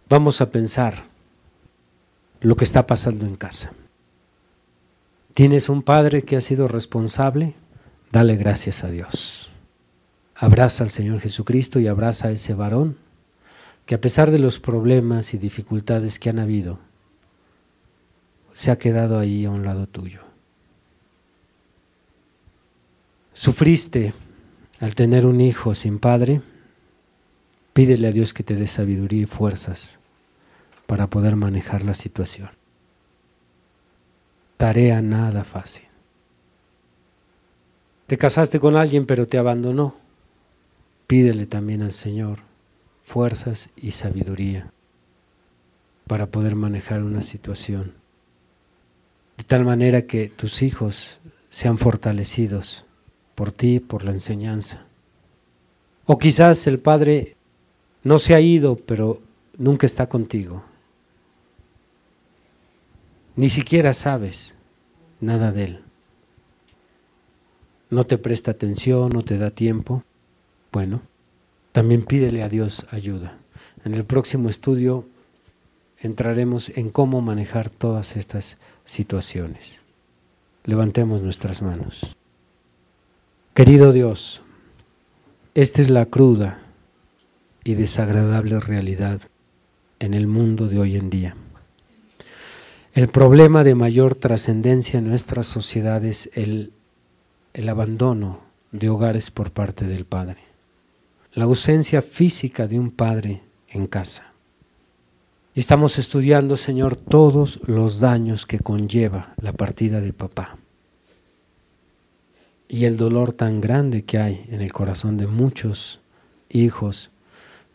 Vamos 0.08 0.40
a 0.40 0.52
pensar 0.52 1.02
lo 2.40 2.54
que 2.54 2.62
está 2.62 2.86
pasando 2.86 3.26
en 3.26 3.34
casa. 3.34 3.72
¿Tienes 5.34 5.68
un 5.68 5.82
padre 5.82 6.22
que 6.22 6.36
ha 6.36 6.40
sido 6.40 6.68
responsable? 6.68 7.54
Dale 8.10 8.36
gracias 8.36 8.82
a 8.82 8.90
Dios. 8.90 9.50
Abraza 10.34 10.84
al 10.84 10.90
Señor 10.90 11.20
Jesucristo 11.20 11.78
y 11.80 11.86
abraza 11.86 12.28
a 12.28 12.30
ese 12.30 12.54
varón 12.54 12.96
que 13.86 13.94
a 13.94 14.00
pesar 14.00 14.30
de 14.30 14.38
los 14.38 14.58
problemas 14.58 15.34
y 15.34 15.38
dificultades 15.38 16.18
que 16.18 16.30
han 16.30 16.38
habido, 16.38 16.78
se 18.52 18.70
ha 18.70 18.78
quedado 18.78 19.18
ahí 19.18 19.44
a 19.44 19.50
un 19.50 19.64
lado 19.64 19.86
tuyo. 19.86 20.20
Sufriste 23.32 24.12
al 24.80 24.94
tener 24.94 25.24
un 25.24 25.40
hijo 25.40 25.74
sin 25.74 25.98
padre, 25.98 26.42
pídele 27.72 28.08
a 28.08 28.12
Dios 28.12 28.34
que 28.34 28.42
te 28.42 28.56
dé 28.56 28.66
sabiduría 28.66 29.22
y 29.22 29.26
fuerzas 29.26 30.00
para 30.86 31.08
poder 31.08 31.36
manejar 31.36 31.84
la 31.84 31.94
situación 31.94 32.57
tarea 34.58 35.00
nada 35.00 35.44
fácil. 35.44 35.86
Te 38.06 38.18
casaste 38.18 38.60
con 38.60 38.76
alguien 38.76 39.06
pero 39.06 39.26
te 39.26 39.38
abandonó. 39.38 39.94
Pídele 41.06 41.46
también 41.46 41.80
al 41.80 41.92
Señor 41.92 42.40
fuerzas 43.02 43.70
y 43.76 43.92
sabiduría 43.92 44.70
para 46.06 46.26
poder 46.26 46.56
manejar 46.56 47.02
una 47.02 47.22
situación. 47.22 47.94
De 49.38 49.44
tal 49.44 49.64
manera 49.64 50.02
que 50.02 50.28
tus 50.28 50.62
hijos 50.62 51.20
sean 51.48 51.78
fortalecidos 51.78 52.84
por 53.34 53.52
ti, 53.52 53.78
por 53.78 54.04
la 54.04 54.10
enseñanza. 54.10 54.86
O 56.04 56.18
quizás 56.18 56.66
el 56.66 56.80
Padre 56.80 57.36
no 58.02 58.18
se 58.18 58.34
ha 58.34 58.40
ido, 58.40 58.76
pero 58.76 59.22
nunca 59.56 59.86
está 59.86 60.08
contigo. 60.08 60.64
Ni 63.38 63.50
siquiera 63.50 63.94
sabes 63.94 64.56
nada 65.20 65.52
de 65.52 65.62
Él. 65.62 65.80
No 67.88 68.02
te 68.02 68.18
presta 68.18 68.50
atención, 68.50 69.10
no 69.10 69.22
te 69.22 69.38
da 69.38 69.52
tiempo. 69.52 70.02
Bueno, 70.72 71.02
también 71.70 72.04
pídele 72.04 72.42
a 72.42 72.48
Dios 72.48 72.84
ayuda. 72.90 73.38
En 73.84 73.94
el 73.94 74.02
próximo 74.02 74.48
estudio 74.48 75.06
entraremos 76.00 76.70
en 76.70 76.90
cómo 76.90 77.20
manejar 77.20 77.70
todas 77.70 78.16
estas 78.16 78.58
situaciones. 78.84 79.82
Levantemos 80.64 81.22
nuestras 81.22 81.62
manos. 81.62 82.16
Querido 83.54 83.92
Dios, 83.92 84.42
esta 85.54 85.80
es 85.80 85.90
la 85.90 86.06
cruda 86.06 86.60
y 87.62 87.74
desagradable 87.74 88.58
realidad 88.58 89.20
en 90.00 90.14
el 90.14 90.26
mundo 90.26 90.66
de 90.66 90.80
hoy 90.80 90.96
en 90.96 91.08
día. 91.08 91.36
El 92.98 93.06
problema 93.06 93.62
de 93.62 93.76
mayor 93.76 94.16
trascendencia 94.16 94.98
en 94.98 95.06
nuestra 95.06 95.44
sociedad 95.44 96.04
es 96.04 96.30
el, 96.34 96.72
el 97.54 97.68
abandono 97.68 98.40
de 98.72 98.88
hogares 98.88 99.30
por 99.30 99.52
parte 99.52 99.86
del 99.86 100.04
padre, 100.04 100.40
la 101.32 101.44
ausencia 101.44 102.02
física 102.02 102.66
de 102.66 102.76
un 102.76 102.90
padre 102.90 103.44
en 103.68 103.86
casa. 103.86 104.32
Y 105.54 105.60
estamos 105.60 105.96
estudiando, 106.00 106.56
Señor, 106.56 106.96
todos 106.96 107.60
los 107.68 108.00
daños 108.00 108.46
que 108.46 108.58
conlleva 108.58 109.32
la 109.40 109.52
partida 109.52 110.00
de 110.00 110.12
papá 110.12 110.58
y 112.66 112.84
el 112.86 112.96
dolor 112.96 113.32
tan 113.32 113.60
grande 113.60 114.02
que 114.02 114.18
hay 114.18 114.44
en 114.48 114.60
el 114.60 114.72
corazón 114.72 115.18
de 115.18 115.28
muchos 115.28 116.00
hijos 116.48 117.12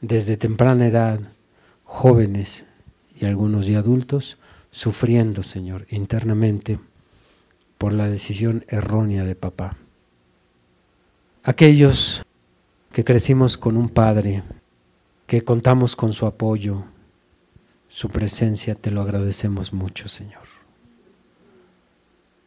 desde 0.01 0.35
temprana 0.35 0.87
edad, 0.87 1.21
jóvenes 1.85 2.65
y 3.17 3.23
algunos 3.23 3.67
ya 3.67 3.79
adultos, 3.79 4.37
sufriendo, 4.73 5.43
Señor, 5.43 5.85
internamente 5.89 6.79
por 7.77 7.93
la 7.93 8.09
decisión 8.09 8.65
errónea 8.67 9.23
de 9.23 9.35
papá. 9.35 9.77
Aquellos 11.43 12.23
que 12.91 13.03
crecimos 13.03 13.55
con 13.55 13.77
un 13.77 13.87
padre, 13.87 14.43
que 15.27 15.43
contamos 15.43 15.95
con 15.95 16.11
su 16.11 16.25
apoyo, 16.25 16.85
su 17.87 18.09
presencia, 18.09 18.73
te 18.73 18.89
lo 18.89 19.01
agradecemos 19.01 19.73
mucho, 19.73 20.07
Señor. 20.07 20.41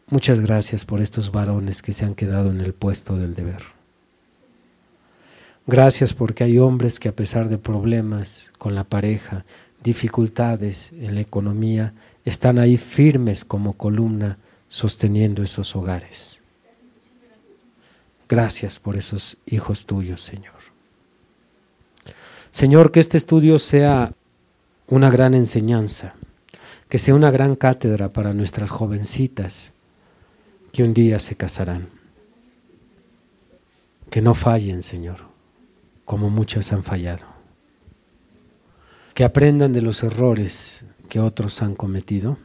Muchas 0.09 0.41
gracias 0.41 0.85
por 0.85 1.01
estos 1.01 1.31
varones 1.31 1.81
que 1.81 1.93
se 1.93 2.05
han 2.05 2.15
quedado 2.15 2.51
en 2.51 2.61
el 2.61 2.75
puesto 2.75 3.17
del 3.17 3.35
deber. 3.35 3.63
Gracias 5.69 6.13
porque 6.13 6.45
hay 6.45 6.59
hombres 6.59 6.99
que 6.99 7.09
a 7.09 7.15
pesar 7.15 7.49
de 7.49 7.59
problemas 7.59 8.53
con 8.59 8.75
la 8.75 8.85
pareja, 8.85 9.45
dificultades 9.87 10.91
en 11.01 11.15
la 11.15 11.21
economía, 11.21 11.95
están 12.25 12.59
ahí 12.59 12.77
firmes 12.77 13.45
como 13.45 13.75
columna 13.75 14.37
sosteniendo 14.69 15.45
esos 15.45 15.77
hogares. 15.77 16.43
Gracias 18.29 18.81
por 18.81 18.97
esos 18.97 19.37
hijos 19.47 19.87
tuyos, 19.87 20.23
Señor. 20.23 20.57
Señor, 22.51 22.91
que 22.91 22.99
este 22.99 23.17
estudio 23.17 23.61
sea 23.61 24.13
una 24.89 25.09
gran 25.09 25.35
enseñanza, 25.35 26.15
que 26.89 26.99
sea 26.99 27.15
una 27.15 27.31
gran 27.31 27.55
cátedra 27.55 28.09
para 28.09 28.33
nuestras 28.33 28.71
jovencitas 28.71 29.73
que 30.73 30.83
un 30.83 30.95
día 30.95 31.21
se 31.21 31.37
casarán. 31.37 31.89
Que 34.11 34.21
no 34.21 34.35
fallen, 34.35 34.83
Señor, 34.83 35.19
como 36.05 36.29
muchas 36.29 36.73
han 36.73 36.83
fallado. 36.83 37.36
Que 39.17 39.25
aprendan 39.25 39.73
de 39.73 39.81
los 39.81 40.03
errores 40.03 40.85
que 41.09 41.21
otros 41.21 41.63
han 41.63 41.75
cometido. 41.75 42.37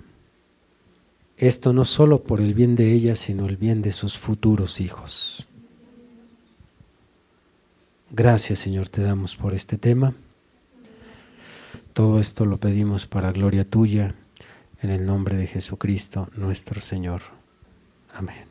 Esto 1.35 1.73
no 1.73 1.83
solo 1.83 2.23
por 2.23 2.39
el 2.39 2.53
bien 2.53 2.77
de 2.77 2.93
ellas, 2.93 3.19
sino 3.19 3.45
el 3.45 3.57
bien 3.57 3.81
de 3.81 3.91
sus 3.91 4.17
futuros 4.17 4.79
hijos. 4.79 5.49
Gracias, 8.09 8.59
Señor, 8.59 8.87
te 8.87 9.01
damos 9.01 9.35
por 9.35 9.53
este 9.53 9.77
tema. 9.77 10.13
Todo 11.91 12.21
esto 12.21 12.45
lo 12.45 12.55
pedimos 12.55 13.05
para 13.05 13.33
gloria 13.33 13.65
tuya, 13.69 14.15
en 14.81 14.91
el 14.91 15.05
nombre 15.05 15.35
de 15.35 15.47
Jesucristo, 15.47 16.29
nuestro 16.37 16.79
Señor. 16.79 17.21
Amén. 18.13 18.50